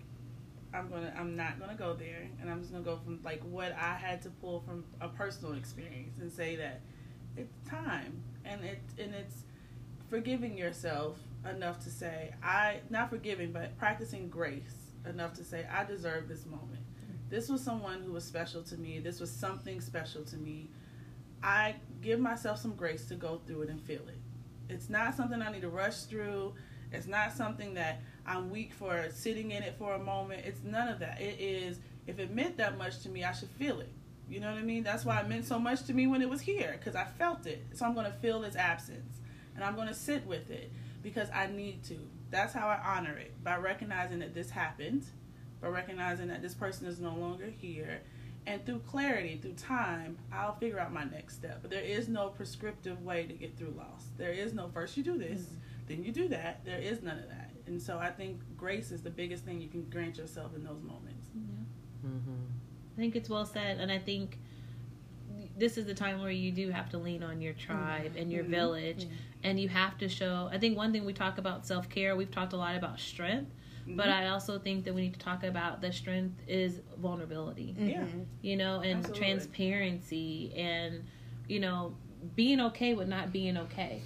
I'm 0.74 0.88
gonna, 0.90 1.12
I'm 1.18 1.36
not 1.36 1.58
gonna 1.58 1.74
go 1.74 1.94
there, 1.94 2.28
and 2.40 2.50
I'm 2.50 2.60
just 2.60 2.72
gonna 2.72 2.84
go 2.84 2.98
from 3.02 3.20
like 3.24 3.40
what 3.42 3.72
I 3.72 3.94
had 3.94 4.22
to 4.22 4.30
pull 4.30 4.60
from 4.60 4.84
a 5.00 5.08
personal 5.08 5.54
experience 5.54 6.18
and 6.20 6.30
say 6.32 6.56
that 6.56 6.80
it's 7.36 7.54
time, 7.68 8.22
and 8.44 8.64
it, 8.64 8.80
and 8.98 9.14
it's 9.14 9.44
forgiving 10.10 10.56
yourself 10.56 11.18
enough 11.48 11.78
to 11.84 11.90
say 11.90 12.34
I, 12.42 12.80
not 12.90 13.10
forgiving, 13.10 13.52
but 13.52 13.76
practicing 13.78 14.28
grace 14.28 14.92
enough 15.08 15.32
to 15.34 15.44
say 15.44 15.66
I 15.72 15.84
deserve 15.84 16.28
this 16.28 16.44
moment. 16.44 16.84
This 17.30 17.48
was 17.48 17.62
someone 17.62 18.02
who 18.02 18.12
was 18.12 18.24
special 18.24 18.62
to 18.64 18.76
me. 18.76 19.00
This 19.00 19.20
was 19.20 19.30
something 19.30 19.80
special 19.80 20.24
to 20.24 20.36
me. 20.36 20.70
I 21.42 21.76
give 22.02 22.20
myself 22.20 22.58
some 22.58 22.74
grace 22.74 23.06
to 23.06 23.14
go 23.14 23.40
through 23.46 23.62
it 23.62 23.70
and 23.70 23.80
feel 23.80 24.02
it. 24.08 24.18
It's 24.68 24.88
not 24.88 25.14
something 25.14 25.40
I 25.40 25.52
need 25.52 25.62
to 25.62 25.68
rush 25.68 26.02
through. 26.02 26.54
It's 26.90 27.06
not 27.06 27.32
something 27.32 27.74
that 27.74 28.00
I'm 28.28 28.50
weak 28.50 28.74
for 28.74 29.08
sitting 29.10 29.52
in 29.52 29.62
it 29.62 29.76
for 29.78 29.94
a 29.94 29.98
moment. 29.98 30.42
It's 30.44 30.62
none 30.62 30.88
of 30.88 30.98
that. 30.98 31.20
It 31.20 31.40
is, 31.40 31.78
if 32.06 32.18
it 32.18 32.30
meant 32.30 32.58
that 32.58 32.76
much 32.76 33.00
to 33.00 33.08
me, 33.08 33.24
I 33.24 33.32
should 33.32 33.48
feel 33.50 33.80
it. 33.80 33.90
You 34.28 34.40
know 34.40 34.52
what 34.52 34.58
I 34.58 34.62
mean? 34.62 34.82
That's 34.82 35.06
why 35.06 35.18
it 35.20 35.28
meant 35.28 35.46
so 35.46 35.58
much 35.58 35.84
to 35.86 35.94
me 35.94 36.06
when 36.06 36.20
it 36.20 36.28
was 36.28 36.42
here, 36.42 36.76
because 36.78 36.94
I 36.94 37.06
felt 37.06 37.46
it. 37.46 37.64
So 37.72 37.86
I'm 37.86 37.94
going 37.94 38.04
to 38.04 38.18
feel 38.18 38.44
its 38.44 38.56
absence. 38.56 39.16
And 39.54 39.64
I'm 39.64 39.74
going 39.74 39.88
to 39.88 39.94
sit 39.94 40.26
with 40.26 40.50
it 40.50 40.70
because 41.02 41.30
I 41.34 41.46
need 41.46 41.82
to. 41.84 41.96
That's 42.30 42.52
how 42.52 42.68
I 42.68 42.78
honor 42.84 43.16
it 43.16 43.32
by 43.42 43.56
recognizing 43.56 44.18
that 44.18 44.34
this 44.34 44.50
happened, 44.50 45.04
by 45.62 45.68
recognizing 45.68 46.28
that 46.28 46.42
this 46.42 46.52
person 46.52 46.86
is 46.86 47.00
no 47.00 47.14
longer 47.14 47.46
here, 47.46 48.02
And 48.48 48.64
through 48.64 48.78
clarity, 48.80 49.38
through 49.40 49.52
time, 49.52 50.16
I'll 50.32 50.54
figure 50.56 50.80
out 50.80 50.90
my 50.90 51.04
next 51.04 51.34
step. 51.34 51.58
But 51.60 51.70
there 51.70 51.82
is 51.82 52.08
no 52.08 52.28
prescriptive 52.28 53.04
way 53.04 53.26
to 53.26 53.34
get 53.34 53.58
through 53.58 53.74
loss. 53.76 54.06
There 54.16 54.32
is 54.32 54.54
no 54.54 54.70
first 54.72 54.96
you 54.96 55.02
do 55.02 55.18
this, 55.18 55.40
mm-hmm. 55.40 55.54
then 55.86 56.02
you 56.02 56.12
do 56.12 56.28
that. 56.28 56.64
There 56.64 56.78
is 56.78 57.02
none 57.02 57.18
of 57.18 57.28
that. 57.28 57.47
And 57.68 57.80
so 57.80 57.98
I 57.98 58.10
think 58.10 58.40
grace 58.56 58.90
is 58.90 59.02
the 59.02 59.10
biggest 59.10 59.44
thing 59.44 59.60
you 59.60 59.68
can 59.68 59.84
grant 59.84 60.18
yourself 60.18 60.54
in 60.56 60.64
those 60.64 60.82
moments. 60.82 61.28
Yeah. 61.34 62.10
Mm-hmm. 62.10 62.44
I 62.96 63.00
think 63.00 63.16
it's 63.16 63.28
well 63.28 63.46
said. 63.46 63.78
And 63.78 63.92
I 63.92 63.98
think 63.98 64.38
this 65.56 65.76
is 65.76 65.86
the 65.86 65.94
time 65.94 66.20
where 66.20 66.30
you 66.30 66.50
do 66.50 66.70
have 66.70 66.88
to 66.90 66.98
lean 66.98 67.22
on 67.22 67.40
your 67.40 67.52
tribe 67.52 68.10
mm-hmm. 68.10 68.18
and 68.18 68.32
your 68.32 68.42
mm-hmm. 68.42 68.52
village. 68.52 69.06
And 69.44 69.60
you 69.60 69.68
have 69.68 69.96
to 69.98 70.08
show, 70.08 70.48
I 70.52 70.58
think 70.58 70.76
one 70.76 70.92
thing 70.92 71.04
we 71.04 71.12
talk 71.12 71.38
about 71.38 71.66
self 71.66 71.88
care, 71.88 72.16
we've 72.16 72.30
talked 72.30 72.52
a 72.52 72.56
lot 72.56 72.74
about 72.74 72.98
strength 72.98 73.52
but 73.96 74.06
mm-hmm. 74.06 74.24
I 74.24 74.28
also 74.28 74.58
think 74.58 74.84
that 74.84 74.94
we 74.94 75.02
need 75.02 75.14
to 75.14 75.20
talk 75.20 75.44
about 75.44 75.80
the 75.80 75.92
strength 75.92 76.40
is 76.46 76.80
vulnerability. 76.98 77.74
Yeah. 77.78 78.04
You 78.42 78.56
know, 78.56 78.80
and 78.80 78.98
Absolutely. 78.98 79.18
transparency 79.18 80.52
and, 80.56 81.04
you 81.48 81.60
know, 81.60 81.94
being 82.34 82.60
okay 82.60 82.94
with 82.94 83.08
not 83.08 83.32
being 83.32 83.56
okay. 83.56 84.02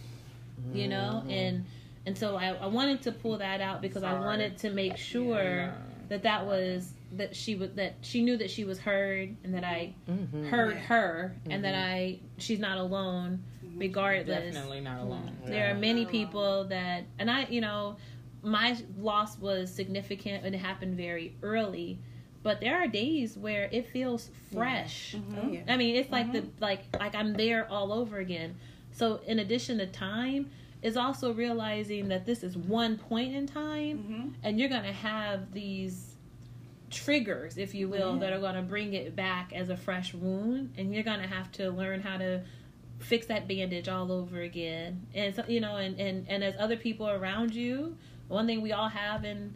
Mm-hmm. 0.60 0.76
You 0.76 0.88
know? 0.88 1.22
Mm-hmm. 1.22 1.30
And 1.30 1.66
and 2.06 2.16
so 2.16 2.36
I, 2.36 2.48
I 2.48 2.66
wanted 2.66 3.02
to 3.02 3.12
pull 3.12 3.38
that 3.38 3.60
out 3.60 3.80
because 3.80 4.02
Sorry. 4.02 4.16
I 4.16 4.20
wanted 4.20 4.58
to 4.58 4.70
make 4.70 4.96
sure 4.96 5.42
yeah. 5.42 5.72
that 6.08 6.22
that 6.24 6.46
was 6.46 6.94
that 7.12 7.36
she 7.36 7.54
was 7.54 7.70
that 7.72 7.96
she 8.00 8.22
knew 8.22 8.36
that 8.36 8.50
she 8.50 8.64
was 8.64 8.78
heard 8.78 9.36
and 9.44 9.54
that 9.54 9.64
I 9.64 9.94
mm-hmm. 10.08 10.46
heard 10.46 10.74
yeah. 10.74 10.80
her 10.80 11.36
and 11.48 11.64
that 11.64 11.74
mm-hmm. 11.74 11.94
I 11.94 12.20
she's 12.38 12.58
not 12.58 12.78
alone 12.78 13.42
mm-hmm. 13.64 13.78
regardless. 13.78 14.54
Definitely 14.54 14.80
not 14.80 15.00
alone. 15.00 15.36
There 15.46 15.70
are 15.70 15.74
many 15.74 16.06
people 16.06 16.64
that 16.64 17.04
and 17.18 17.30
I 17.30 17.46
you 17.48 17.60
know 17.60 17.96
my 18.42 18.76
loss 18.98 19.38
was 19.38 19.72
significant 19.72 20.44
and 20.44 20.54
it 20.54 20.58
happened 20.58 20.96
very 20.96 21.36
early 21.42 21.98
but 22.42 22.60
there 22.60 22.76
are 22.76 22.88
days 22.88 23.36
where 23.36 23.68
it 23.72 23.88
feels 23.90 24.30
fresh 24.52 25.14
mm-hmm. 25.16 25.38
oh, 25.38 25.52
yeah. 25.52 25.60
i 25.68 25.76
mean 25.76 25.94
it's 25.94 26.10
like 26.10 26.26
mm-hmm. 26.26 26.46
the 26.46 26.48
like 26.60 26.84
like 26.98 27.14
i'm 27.14 27.32
there 27.34 27.68
all 27.70 27.92
over 27.92 28.18
again 28.18 28.54
so 28.90 29.20
in 29.26 29.38
addition 29.38 29.78
to 29.78 29.86
time 29.86 30.50
is 30.82 30.96
also 30.96 31.32
realizing 31.32 32.08
that 32.08 32.26
this 32.26 32.42
is 32.42 32.56
one 32.56 32.98
point 32.98 33.34
in 33.34 33.46
time 33.46 33.98
mm-hmm. 33.98 34.28
and 34.42 34.58
you're 34.58 34.68
going 34.68 34.82
to 34.82 34.92
have 34.92 35.52
these 35.52 36.16
triggers 36.90 37.56
if 37.56 37.74
you 37.74 37.88
will 37.88 38.18
that 38.18 38.32
are 38.32 38.40
going 38.40 38.54
to 38.54 38.62
bring 38.62 38.92
it 38.92 39.16
back 39.16 39.52
as 39.54 39.70
a 39.70 39.76
fresh 39.76 40.12
wound 40.12 40.72
and 40.76 40.94
you're 40.94 41.02
going 41.02 41.20
to 41.20 41.26
have 41.26 41.50
to 41.50 41.70
learn 41.70 42.00
how 42.00 42.18
to 42.18 42.42
fix 42.98 43.26
that 43.26 43.48
bandage 43.48 43.88
all 43.88 44.12
over 44.12 44.42
again 44.42 45.04
and 45.14 45.34
so, 45.34 45.42
you 45.48 45.60
know 45.60 45.76
and, 45.76 45.98
and 45.98 46.26
and 46.28 46.44
as 46.44 46.54
other 46.58 46.76
people 46.76 47.08
around 47.08 47.54
you 47.54 47.96
one 48.28 48.46
thing 48.46 48.60
we 48.60 48.72
all 48.72 48.88
have 48.88 49.24
in 49.24 49.54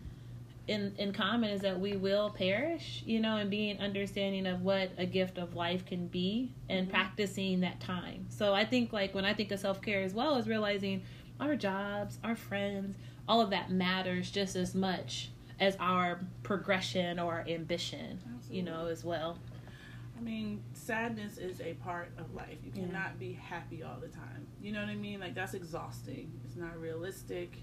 in 0.67 0.93
in 0.99 1.13
common 1.13 1.51
is 1.51 1.61
that 1.61 1.79
we 1.79 1.97
will 1.97 2.31
perish 2.31 3.03
you 3.07 3.21
know 3.21 3.37
and 3.37 3.51
being 3.51 3.79
understanding 3.79 4.47
of 4.47 4.63
what 4.63 4.91
a 4.99 5.07
gift 5.07 5.39
of 5.39 5.55
life 5.55 5.85
can 5.87 6.09
be 6.09 6.51
and 6.69 6.87
mm-hmm. 6.87 6.95
practicing 6.97 7.61
that 7.61 7.79
time 7.81 8.27
so 8.29 8.53
i 8.55 8.65
think 8.65 8.93
like 8.93 9.15
when 9.15 9.25
i 9.25 9.33
think 9.33 9.53
of 9.53 9.61
self-care 9.61 10.03
as 10.03 10.15
well 10.15 10.37
is 10.37 10.49
realizing 10.49 11.03
our 11.41 11.57
jobs 11.57 12.19
our 12.25 12.37
friends 12.37 12.97
all 13.29 13.41
of 13.41 13.51
that 13.51 13.71
matters 13.71 14.31
just 14.31 14.57
as 14.57 14.75
much 14.75 15.31
as 15.59 15.77
our 15.81 16.21
progression 16.43 17.19
or 17.19 17.35
our 17.35 17.45
ambition 17.49 18.19
Absolutely. 18.35 18.57
you 18.57 18.63
know 18.63 18.87
as 18.87 19.05
well 19.05 19.39
I 20.19 20.23
mean, 20.23 20.63
sadness 20.73 21.37
is 21.37 21.61
a 21.61 21.75
part 21.75 22.09
of 22.17 22.35
life. 22.35 22.57
You 22.65 22.73
cannot 22.73 22.93
yeah. 22.93 23.19
be 23.19 23.33
happy 23.35 23.83
all 23.83 23.99
the 24.01 24.09
time. 24.09 24.47
You 24.63 24.73
know 24.73 24.81
what 24.81 24.89
I 24.89 24.95
mean? 24.95 25.21
Like 25.21 25.35
that's 25.35 25.53
exhausting. 25.53 26.33
It's 26.43 26.57
not 26.57 26.81
realistic 26.81 27.59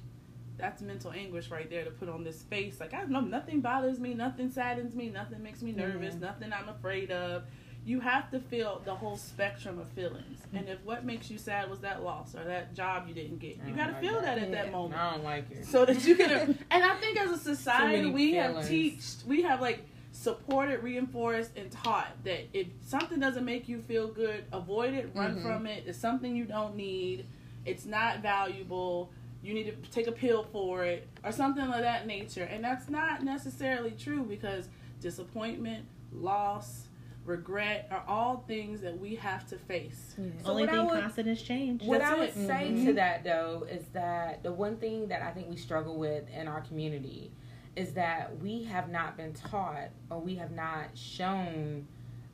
that's 0.58 0.82
mental 0.82 1.12
anguish 1.12 1.50
right 1.50 1.70
there 1.70 1.84
to 1.84 1.92
put 1.92 2.10
on 2.10 2.24
this 2.24 2.44
face. 2.44 2.80
Like 2.80 2.94
I 2.94 3.04
know 3.06 3.22
nothing 3.22 3.62
bothers 3.62 4.00
me, 4.00 4.14
nothing 4.14 4.52
saddens 4.52 4.96
me, 4.96 5.10
nothing 5.10 5.42
makes 5.42 5.62
me 5.62 5.72
nervous, 5.72 6.16
yeah. 6.16 6.28
nothing 6.28 6.54
I'm 6.54 6.70
afraid 6.70 7.12
of. 7.12 7.44
You 7.86 8.00
have 8.00 8.32
to 8.32 8.40
feel 8.40 8.82
the 8.86 8.96
whole 8.96 9.18
spectrum 9.18 9.78
of 9.80 9.90
feelings. 9.90 10.40
And 10.54 10.70
if 10.70 10.80
what 10.86 11.04
makes 11.04 11.30
you 11.30 11.38
sad 11.38 11.70
was 11.70 11.80
that 11.80 12.04
loss 12.04 12.36
or 12.36 12.44
that 12.46 12.74
job 12.74 13.08
you 13.08 13.14
didn't 13.14 13.40
get, 13.40 13.58
you 13.68 13.76
got 13.76 13.88
to 13.88 13.92
like 13.94 14.02
feel 14.02 14.14
that, 14.14 14.36
that 14.36 14.38
at 14.38 14.50
yeah. 14.50 14.64
that 14.64 14.72
moment. 14.72 15.00
I 15.00 15.12
don't 15.12 15.24
like 15.24 15.52
it. 15.52 15.66
So 15.66 15.86
that 15.86 16.06
you 16.06 16.16
can. 16.16 16.58
and 16.72 16.84
I 16.84 16.96
think 16.96 17.20
as 17.20 17.32
a 17.32 17.38
society, 17.38 18.10
we 18.10 18.32
feelings. 18.32 18.56
have 18.56 18.68
teach, 18.68 19.04
we 19.28 19.42
have 19.44 19.60
like 19.60 19.86
supported, 20.12 20.82
reinforced, 20.82 21.58
and 21.58 21.72
taught 21.72 22.12
that 22.24 22.48
if 22.54 22.68
something 22.86 23.20
doesn't 23.20 23.44
make 23.44 23.68
you 23.68 23.82
feel 23.82 24.08
good, 24.08 24.46
avoid 24.54 24.94
it, 24.94 25.12
run 25.14 25.36
mm-hmm. 25.36 25.46
from 25.46 25.68
it. 25.68 25.84
It's 25.86 26.00
something 26.00 26.36
you 26.36 26.46
don't 26.46 26.76
need. 26.76 27.26
It's 27.66 27.86
not 27.86 28.22
valuable 28.22 29.12
you 29.44 29.54
need 29.54 29.66
to 29.66 29.92
take 29.92 30.08
a 30.08 30.12
pill 30.12 30.48
for 30.52 30.86
it 30.86 31.08
or 31.24 31.32
something 31.32 31.64
of 31.64 31.82
that 31.82 32.08
nature. 32.08 32.44
And 32.44 32.64
that's 32.64 32.90
not 32.90 33.24
necessarily 33.24 33.92
true 33.92 34.24
because 34.24 34.70
disappointment, 35.02 35.86
loss, 36.14 36.83
regret 37.26 37.88
are 37.92 38.04
all 38.08 38.44
things 38.48 38.82
that 38.82 38.98
we 38.98 39.16
have 39.16 39.48
to 39.48 39.58
face. 39.58 40.16
Yeah. 40.18 40.26
So 40.44 40.52
Only 40.52 40.68
thing 40.68 40.86
would, 40.86 41.02
constant 41.02 41.28
is 41.28 41.42
change. 41.42 41.84
What 41.84 42.00
That's 42.00 42.12
I 42.12 42.18
would 42.18 42.30
it. 42.30 42.36
say 42.36 42.72
mm-hmm. 42.72 42.86
to 42.88 42.94
that 42.94 43.24
though 43.24 43.66
is 43.70 43.86
that 43.94 44.44
the 44.44 44.52
one 44.52 44.78
thing 44.78 45.08
that 45.08 45.22
I 45.22 45.32
think 45.32 45.50
we 45.50 45.56
struggle 45.56 45.98
with 45.98 46.30
in 46.30 46.48
our 46.48 46.62
community 46.62 47.32
is 47.76 47.94
that 47.94 48.38
we 48.40 48.64
have 48.64 48.90
not 48.90 49.18
been 49.18 49.34
taught 49.34 49.90
or 50.10 50.20
we 50.20 50.36
have 50.36 50.52
not 50.52 50.86
shown 50.96 51.88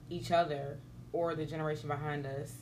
each 0.10 0.32
other 0.32 0.80
or 1.14 1.36
the 1.36 1.46
generation 1.46 1.88
behind 1.88 2.26
us 2.26 2.54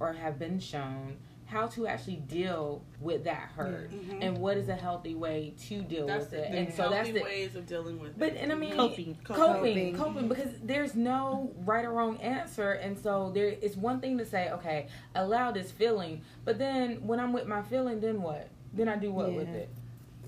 or 0.00 0.12
have 0.12 0.38
been 0.38 0.58
shown 0.58 1.16
how 1.46 1.68
to 1.68 1.86
actually 1.86 2.16
deal 2.16 2.82
with 3.00 3.24
that 3.24 3.50
hurt 3.56 3.90
mm-hmm. 3.92 4.20
and 4.20 4.36
what 4.36 4.56
is 4.56 4.68
a 4.68 4.74
healthy 4.74 5.14
way 5.14 5.54
to 5.68 5.80
deal 5.82 6.06
that's 6.06 6.24
with 6.24 6.34
it. 6.34 6.52
and 6.52 6.74
so 6.74 6.90
that's 6.90 7.08
the 7.10 7.22
ways 7.22 7.54
of 7.54 7.66
dealing 7.66 8.00
with 8.00 8.18
but, 8.18 8.30
it. 8.32 8.38
and 8.38 8.52
I 8.52 8.56
mean 8.56 8.74
coping. 8.74 9.16
coping, 9.22 9.36
coping, 9.36 9.96
coping, 9.96 10.28
because 10.28 10.50
there's 10.62 10.96
no 10.96 11.52
right 11.64 11.84
or 11.84 11.92
wrong 11.92 12.18
answer, 12.18 12.72
and 12.72 12.98
so 12.98 13.30
there 13.32 13.54
it's 13.62 13.76
one 13.76 14.00
thing 14.00 14.18
to 14.18 14.26
say, 14.26 14.50
okay, 14.50 14.88
allow 15.14 15.52
this 15.52 15.70
feeling, 15.70 16.22
but 16.44 16.58
then 16.58 17.06
when 17.06 17.20
I'm 17.20 17.32
with 17.32 17.46
my 17.46 17.62
feeling, 17.62 18.00
then 18.00 18.22
what? 18.22 18.48
Then 18.72 18.88
I 18.88 18.96
do 18.96 19.12
what 19.12 19.30
yeah. 19.30 19.36
with 19.36 19.48
it? 19.48 19.70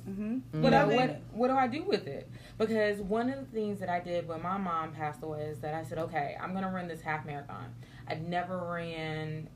Mm-hmm. 0.09 0.63
What, 0.63 0.73
what, 0.73 1.21
what 1.33 1.49
do 1.49 1.55
I 1.55 1.67
do 1.67 1.83
with 1.83 2.07
it? 2.07 2.31
Because 2.57 3.01
one 3.01 3.29
of 3.29 3.39
the 3.41 3.47
things 3.47 3.79
that 3.81 3.89
I 3.89 4.01
did 4.01 4.27
when 4.27 4.43
my 4.43 4.57
mom 4.57 4.93
passed 4.93 5.23
away 5.23 5.43
is 5.43 5.59
that 5.59 5.75
I 5.75 5.83
said, 5.83 5.99
okay, 5.99 6.37
I'm 6.41 6.55
gonna 6.55 6.71
run 6.71 6.89
this 6.89 7.03
half 7.03 7.27
marathon. 7.27 7.75
I'd 8.07 8.27
never 8.27 8.57
ran 8.59 9.49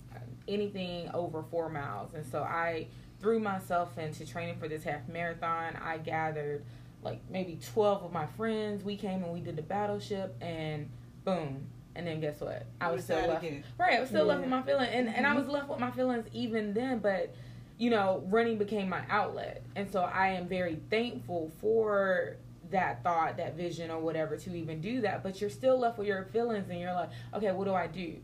anything 0.49 1.11
over 1.14 1.43
four 1.43 1.68
miles. 1.68 2.14
And 2.14 2.26
so 2.26 2.43
I 2.43 2.86
threw 3.20 3.38
myself 3.38 3.97
into 3.99 4.26
training 4.26 4.59
for 4.59 4.68
this 4.68 4.84
half 4.84 5.09
marathon. 5.09 5.76
I 5.82 5.99
gathered 5.99 6.64
like 7.03 7.20
maybe 7.30 7.59
12 7.72 8.05
of 8.05 8.12
my 8.12 8.26
friends. 8.26 8.84
We 8.84 8.97
came 8.97 9.22
and 9.22 9.32
we 9.32 9.40
did 9.40 9.57
the 9.57 9.62
battleship 9.62 10.36
and 10.40 10.88
boom. 11.24 11.66
And 11.95 12.07
then 12.07 12.20
guess 12.20 12.40
what? 12.40 12.66
I 12.80 12.90
was 12.90 13.05
still 13.05 13.26
left. 13.26 13.45
Again. 13.45 13.64
Right, 13.78 13.95
I 13.95 14.01
was 14.01 14.09
still 14.09 14.26
yeah. 14.26 14.32
left 14.32 14.40
with 14.40 14.51
my 14.51 14.62
feelings. 14.62 14.90
And, 14.93 15.09
mm-hmm. 15.09 15.16
and 15.16 15.26
I 15.26 15.34
was 15.34 15.47
left 15.47 15.68
with 15.68 15.78
my 15.78 15.90
feelings 15.90 16.26
even 16.32 16.72
then, 16.72 16.99
but 17.01 17.34
you 17.78 17.90
know, 17.90 18.22
running 18.28 18.59
became 18.59 18.88
my 18.88 19.03
outlet. 19.11 19.62
And 19.76 19.90
so 19.90 20.03
I 20.03 20.28
am 20.28 20.47
very 20.47 20.78
thankful 20.88 21.51
for 21.61 22.36
that 22.70 23.03
thought, 23.03 23.36
that 23.38 23.57
vision, 23.57 23.90
or 23.90 23.99
whatever 23.99 24.36
to 24.36 24.55
even 24.55 24.80
do 24.80 25.01
that. 25.03 25.22
But 25.22 25.40
you're 25.40 25.51
still 25.51 25.78
left 25.78 25.99
with 25.99 26.07
your 26.07 26.24
feelings 26.32 26.70
and 26.70 26.80
you're 26.80 26.95
like, 26.95 27.11
okay, 27.34 27.51
what 27.53 27.64
do 27.64 27.74
I 27.74 27.86
do? 27.86 28.16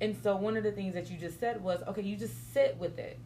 And 0.00 0.16
so 0.22 0.36
one 0.36 0.56
of 0.56 0.62
the 0.62 0.72
things 0.72 0.94
that 0.94 1.10
you 1.10 1.18
just 1.18 1.40
said 1.40 1.62
was, 1.62 1.82
okay, 1.88 2.02
you 2.02 2.16
just 2.16 2.52
sit 2.52 2.76
with 2.78 2.98
it. 2.98 3.18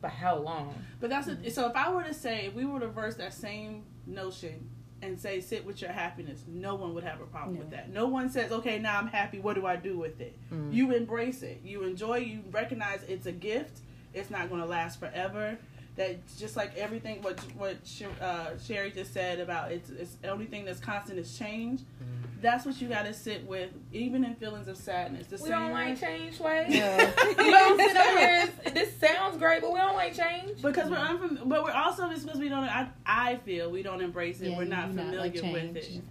But 0.00 0.10
how 0.10 0.36
long? 0.36 0.74
But 1.00 1.10
that's 1.10 1.28
a, 1.28 1.50
so. 1.50 1.68
If 1.68 1.76
I 1.76 1.90
were 1.92 2.02
to 2.02 2.14
say, 2.14 2.46
if 2.46 2.54
we 2.54 2.64
were 2.64 2.80
to 2.80 2.88
verse 2.88 3.14
that 3.16 3.32
same 3.32 3.84
notion 4.06 4.68
and 5.02 5.18
say, 5.18 5.40
sit 5.40 5.64
with 5.64 5.80
your 5.80 5.90
happiness, 5.92 6.44
no 6.46 6.74
one 6.74 6.94
would 6.94 7.04
have 7.04 7.20
a 7.20 7.24
problem 7.26 7.56
yeah. 7.56 7.62
with 7.62 7.70
that. 7.70 7.92
No 7.92 8.06
one 8.06 8.30
says, 8.30 8.52
okay, 8.52 8.78
now 8.78 8.98
I'm 8.98 9.08
happy. 9.08 9.38
What 9.38 9.54
do 9.54 9.66
I 9.66 9.76
do 9.76 9.98
with 9.98 10.20
it? 10.20 10.36
Mm. 10.52 10.72
You 10.72 10.92
embrace 10.92 11.42
it. 11.42 11.60
You 11.64 11.84
enjoy. 11.84 12.18
You 12.18 12.42
recognize 12.50 13.02
it's 13.08 13.26
a 13.26 13.32
gift. 13.32 13.80
It's 14.12 14.30
not 14.30 14.48
going 14.48 14.60
to 14.60 14.66
last 14.66 15.00
forever. 15.00 15.58
That 15.96 16.18
just 16.36 16.56
like 16.56 16.76
everything, 16.76 17.22
what 17.22 17.40
what 17.56 17.76
uh, 18.20 18.58
Sherry 18.58 18.90
just 18.90 19.14
said 19.14 19.40
about 19.40 19.72
it's, 19.72 19.90
it's 19.90 20.14
the 20.16 20.28
only 20.28 20.46
thing 20.46 20.64
that's 20.64 20.80
constant 20.80 21.18
is 21.18 21.38
change. 21.38 21.80
Mm 21.80 22.26
that's 22.40 22.66
what 22.66 22.80
you 22.80 22.88
got 22.88 23.04
to 23.06 23.14
sit 23.14 23.46
with, 23.46 23.70
even 23.92 24.24
in 24.24 24.34
feelings 24.34 24.68
of 24.68 24.76
sadness. 24.76 25.26
The 25.26 25.42
we 25.42 25.48
don't 25.48 25.72
like 25.72 25.98
change, 25.98 26.38
way. 26.38 26.66
Yeah. 26.68 27.10
we 27.28 27.50
don't 27.50 27.80
sit 27.80 27.96
over 27.96 28.18
here. 28.18 28.48
This 28.72 28.96
sounds 28.98 29.38
great, 29.38 29.62
but 29.62 29.72
we 29.72 29.78
don't 29.78 29.94
like 29.94 30.14
change 30.14 30.60
because 30.62 30.90
we're 30.90 30.96
unfam- 30.96 31.48
But 31.48 31.64
we're 31.64 31.72
also 31.72 32.08
just 32.08 32.24
because 32.24 32.40
we 32.40 32.48
don't. 32.48 32.64
I, 32.64 32.88
I 33.04 33.36
feel 33.36 33.70
we 33.70 33.82
don't 33.82 34.02
embrace 34.02 34.40
it. 34.40 34.50
Yeah, 34.50 34.58
we're 34.58 34.64
not 34.64 34.88
familiar 34.88 35.12
not 35.12 35.20
like 35.20 35.34
with 35.34 35.76
it. 35.76 36.02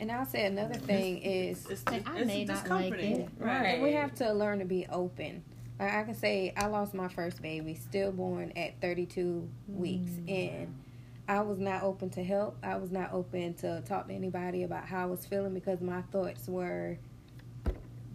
And 0.00 0.10
I'll 0.10 0.26
say 0.26 0.44
another 0.46 0.74
thing 0.74 1.18
is 1.18 1.66
it's, 1.66 1.82
it's, 1.90 2.08
I 2.08 2.24
may 2.24 2.44
not 2.44 2.68
like 2.68 2.92
it. 2.94 3.28
Right. 3.38 3.66
And 3.74 3.82
we 3.82 3.92
have 3.92 4.14
to 4.16 4.32
learn 4.32 4.58
to 4.58 4.64
be 4.64 4.86
open. 4.90 5.42
Like 5.78 5.92
I 5.92 6.02
can 6.04 6.14
say 6.14 6.52
I 6.56 6.66
lost 6.66 6.94
my 6.94 7.08
first 7.08 7.42
baby, 7.42 7.74
stillborn 7.74 8.52
at 8.56 8.80
32 8.80 9.48
mm. 9.70 9.76
weeks, 9.76 10.12
and 10.28 10.74
I 11.28 11.40
was 11.40 11.58
not 11.58 11.82
open 11.82 12.10
to 12.10 12.22
help. 12.22 12.56
I 12.62 12.76
was 12.76 12.90
not 12.90 13.12
open 13.12 13.54
to 13.54 13.82
talk 13.82 14.08
to 14.08 14.14
anybody 14.14 14.62
about 14.62 14.84
how 14.84 15.02
I 15.02 15.06
was 15.06 15.26
feeling 15.26 15.54
because 15.54 15.80
my 15.80 16.02
thoughts 16.12 16.46
were 16.48 16.98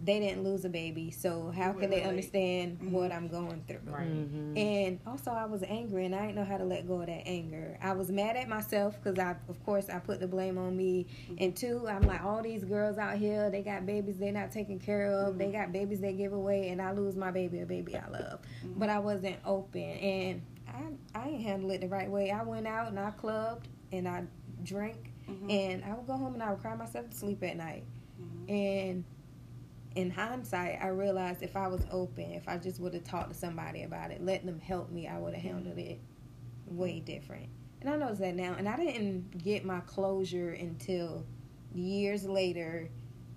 they 0.02 0.18
didn't 0.18 0.42
lose 0.44 0.64
a 0.64 0.68
baby, 0.70 1.10
so 1.10 1.50
how 1.54 1.72
can 1.72 1.90
they 1.90 1.96
Relate. 1.98 2.08
understand 2.08 2.80
Mhm. 2.80 2.90
what 2.92 3.12
I'm 3.12 3.28
going 3.28 3.62
through? 3.68 3.80
Right. 3.84 4.08
Mhm. 4.08 4.56
And 4.58 4.98
also, 5.06 5.30
I 5.30 5.44
was 5.44 5.62
angry, 5.62 6.06
and 6.06 6.14
I 6.14 6.22
didn't 6.22 6.36
know 6.36 6.44
how 6.44 6.56
to 6.56 6.64
let 6.64 6.86
go 6.88 7.00
of 7.02 7.06
that 7.06 7.26
anger. 7.26 7.76
I 7.82 7.92
was 7.92 8.10
mad 8.10 8.36
at 8.36 8.48
myself 8.48 8.96
because 9.02 9.18
I, 9.18 9.36
of 9.48 9.62
course, 9.64 9.90
I 9.90 9.98
put 9.98 10.18
the 10.20 10.26
blame 10.26 10.56
on 10.56 10.74
me. 10.74 11.06
And 11.38 11.54
two, 11.54 11.86
I'm 11.86 12.02
like, 12.02 12.22
all 12.24 12.42
these 12.42 12.64
girls 12.64 12.96
out 12.96 13.18
here, 13.18 13.50
they 13.50 13.60
got 13.62 13.84
babies 13.84 14.16
they're 14.18 14.32
not 14.32 14.50
taking 14.52 14.78
care 14.78 15.06
of. 15.12 15.36
They 15.36 15.52
got 15.52 15.70
babies 15.70 16.00
they 16.00 16.14
give 16.14 16.32
away, 16.32 16.70
and 16.70 16.80
I 16.80 16.92
lose 16.92 17.14
my 17.16 17.30
baby, 17.30 17.60
a 17.60 17.66
baby 17.66 17.94
I 17.96 18.08
love. 18.08 18.40
But 18.76 18.88
I 18.88 19.00
wasn't 19.00 19.36
open, 19.44 19.82
and 19.82 20.42
I, 20.66 20.84
I 21.14 21.28
ain't 21.28 21.42
handle 21.42 21.70
it 21.72 21.82
the 21.82 21.88
right 21.88 22.10
way. 22.10 22.30
I 22.30 22.42
went 22.42 22.66
out 22.66 22.88
and 22.88 22.98
I 22.98 23.10
clubbed 23.10 23.68
and 23.92 24.08
I 24.08 24.22
drank, 24.62 25.12
Mhm. 25.28 25.50
and 25.52 25.84
I 25.84 25.94
would 25.94 26.06
go 26.06 26.14
home 26.16 26.34
and 26.34 26.42
I 26.42 26.52
would 26.52 26.60
cry 26.62 26.74
myself 26.74 27.10
to 27.10 27.16
sleep 27.16 27.42
at 27.42 27.56
night. 27.56 27.84
And 28.48 29.04
in 29.96 30.10
hindsight, 30.10 30.78
I 30.80 30.88
realized 30.88 31.42
if 31.42 31.56
I 31.56 31.66
was 31.68 31.84
open, 31.90 32.32
if 32.32 32.48
I 32.48 32.58
just 32.58 32.80
would 32.80 32.94
have 32.94 33.04
talked 33.04 33.32
to 33.32 33.38
somebody 33.38 33.82
about 33.82 34.10
it, 34.10 34.24
let 34.24 34.46
them 34.46 34.60
help 34.60 34.90
me, 34.90 35.08
I 35.08 35.18
would 35.18 35.34
have 35.34 35.42
handled 35.42 35.78
it 35.78 36.00
way 36.66 37.00
different. 37.00 37.48
And 37.80 37.90
I 37.90 37.96
notice 37.96 38.18
that 38.18 38.36
now. 38.36 38.54
And 38.56 38.68
I 38.68 38.76
didn't 38.76 39.42
get 39.42 39.64
my 39.64 39.80
closure 39.80 40.50
until 40.52 41.24
years 41.74 42.24
later 42.24 42.88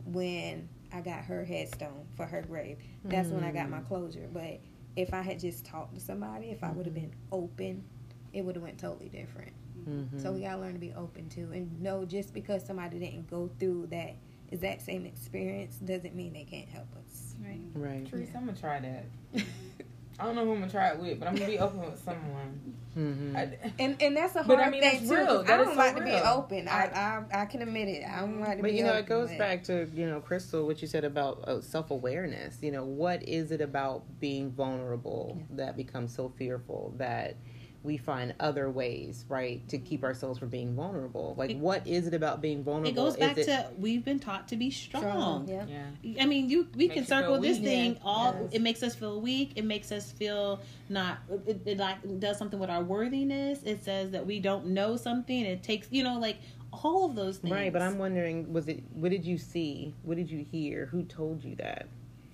when 0.06 0.70
I 0.92 1.02
got 1.02 1.24
her 1.26 1.44
headstone 1.44 2.06
for 2.16 2.26
her 2.26 2.42
grave. 2.42 2.78
That's 3.06 3.30
when 3.30 3.44
I 3.44 3.52
got 3.52 3.70
my 3.70 3.80
closure. 3.80 4.30
But 4.32 4.60
if 4.96 5.14
I 5.14 5.22
had 5.22 5.40
just 5.40 5.66
talked 5.66 5.96
to 5.96 6.02
somebody, 6.02 6.48
if 6.52 6.64
I 6.64 6.72
would 6.72 6.86
have 6.86 6.94
been 6.94 7.14
open, 7.32 7.84
it 8.32 8.44
would 8.44 8.56
have 8.56 8.64
went 8.64 8.78
totally 8.78 9.10
different. 9.10 9.54
Mhm. 9.88 10.22
So 10.22 10.32
we 10.34 10.42
gotta 10.42 10.62
learn 10.62 10.74
to 10.74 10.80
be 10.80 10.94
open 10.94 11.30
too, 11.30 11.52
and 11.52 11.82
know 11.82 12.06
just 12.06 12.34
because 12.34 12.64
somebody 12.64 13.00
didn't 13.00 13.28
go 13.30 13.50
through 13.60 13.88
that 13.88 14.16
exact 14.54 14.82
same 14.84 15.06
experience 15.06 15.76
doesn't 15.78 16.16
mean 16.16 16.34
they 16.34 16.44
can't 16.46 16.70
help 16.70 16.88
us. 16.98 17.36
Right. 17.44 17.60
right. 17.74 18.10
Teresa, 18.10 18.38
I'm 18.38 18.46
gonna 18.46 18.58
try 18.58 18.80
that. 18.80 19.06
I 20.20 20.26
don't 20.26 20.36
know 20.36 20.46
who 20.46 20.52
I'm 20.54 20.60
gonna 20.60 20.72
try 20.72 20.90
it 20.90 21.00
with, 21.00 21.20
but 21.20 21.28
I'm 21.28 21.34
gonna 21.36 21.48
be 21.48 21.58
open 21.60 21.82
with 21.82 22.02
someone. 22.04 22.76
Mhm. 22.96 23.36
I, 23.36 23.72
And 23.80 24.00
and 24.00 24.16
that's 24.16 24.36
a 24.36 24.44
hard 24.44 24.60
But 24.60 24.68
I 24.68 24.70
mean, 24.70 24.82
thing 24.82 25.00
too. 25.02 25.08
too. 25.10 25.16
'cause 25.16 25.28
real. 25.28 25.40
I 25.40 25.44
That 25.44 25.60
is 25.62 25.66
don't 25.66 25.74
so 25.76 25.80
like 25.82 25.96
to 25.96 26.04
be 26.04 26.12
open. 26.12 26.68
I, 26.68 26.84
I 26.86 27.42
I 27.42 27.46
can 27.48 27.64
admit 27.64 27.88
it. 27.88 28.06
I 28.08 28.20
don't 28.20 28.40
like 28.40 28.58
to 28.58 28.62
But 28.62 28.74
you 28.74 28.84
know, 28.84 28.92
open, 28.92 29.04
it 29.04 29.08
goes 29.10 29.30
but- 29.30 29.38
back 29.40 29.64
to 29.64 29.90
you 29.96 30.06
know, 30.06 30.20
Crystal, 30.22 30.66
what 30.68 30.82
you 30.84 30.88
said 30.88 31.04
about 31.04 31.44
uh, 31.48 31.60
self 31.62 31.90
awareness. 31.90 32.60
You 32.62 32.72
know, 32.72 32.86
what 32.86 33.28
is 33.28 33.52
it 33.52 33.60
about 33.62 34.04
being 34.20 34.52
vulnerable 34.52 35.42
that 35.50 35.76
becomes 35.76 36.14
so 36.14 36.30
fearful 36.38 36.94
that 36.98 37.36
we 37.84 37.98
find 37.98 38.34
other 38.40 38.70
ways, 38.70 39.26
right, 39.30 39.68
to 39.70 39.78
keep 39.78 40.04
ourselves 40.04 40.40
from 40.40 40.50
being 40.50 40.74
vulnerable? 40.76 41.36
Like, 41.38 41.52
It- 41.52 41.58
what 41.58 41.86
is 41.86 42.08
it 42.08 42.14
about 42.14 42.42
being 42.42 42.64
vulnerable? 42.64 42.90
It 42.90 42.96
goes 42.96 43.18
back 43.18 43.38
it- 43.38 43.46
to 43.46 43.68
we've 43.78 44.04
been 44.06 44.20
taught 44.20 44.48
to 44.50 44.56
be 44.56 44.70
strong. 44.72 45.48
Yeah. 45.48 45.66
yeah. 46.02 46.24
I 46.24 46.26
mean, 46.26 46.50
you 46.50 46.68
we 46.76 46.88
Makes 46.88 46.94
can 46.96 47.06
circle 47.06 47.40
this 47.42 47.58
weak. 47.58 47.66
thing. 47.66 47.94
Yeah. 47.94 48.00
All 48.04 48.36
Yes. 48.44 48.54
it 48.54 48.62
makes 48.62 48.84
us 48.84 48.96
feel 48.96 49.20
weak. 49.22 49.52
It 49.56 49.66
makes 49.66 49.92
us 49.92 50.12
feel 50.12 50.62
not. 50.90 51.20
It, 51.46 51.62
it 51.66 51.78
like 51.78 52.20
does 52.20 52.38
something 52.38 52.60
with 52.60 52.70
our 52.70 52.84
worthiness. 52.84 53.62
It 53.64 53.84
says 53.84 54.12
that 54.12 54.26
we 54.26 54.40
don't 54.40 54.68
know 54.68 54.96
something. 54.96 55.42
It 55.46 55.64
takes 55.64 55.88
you 55.92 56.04
know 56.04 56.20
like 56.20 56.38
all 56.72 57.06
of 57.06 57.16
those 57.16 57.38
things. 57.38 57.52
Right, 57.54 57.72
but 57.72 57.82
I'm 57.84 57.98
wondering, 58.00 58.52
was 58.52 58.68
it? 58.68 58.82
What 58.94 59.12
did 59.12 59.26
you 59.26 59.38
see? 59.38 59.94
What 60.04 60.18
did 60.18 60.32
you 60.32 60.46
hear? 60.52 60.88
Who 60.88 61.04
told 61.04 61.44
you 61.44 61.56
that? 61.58 61.88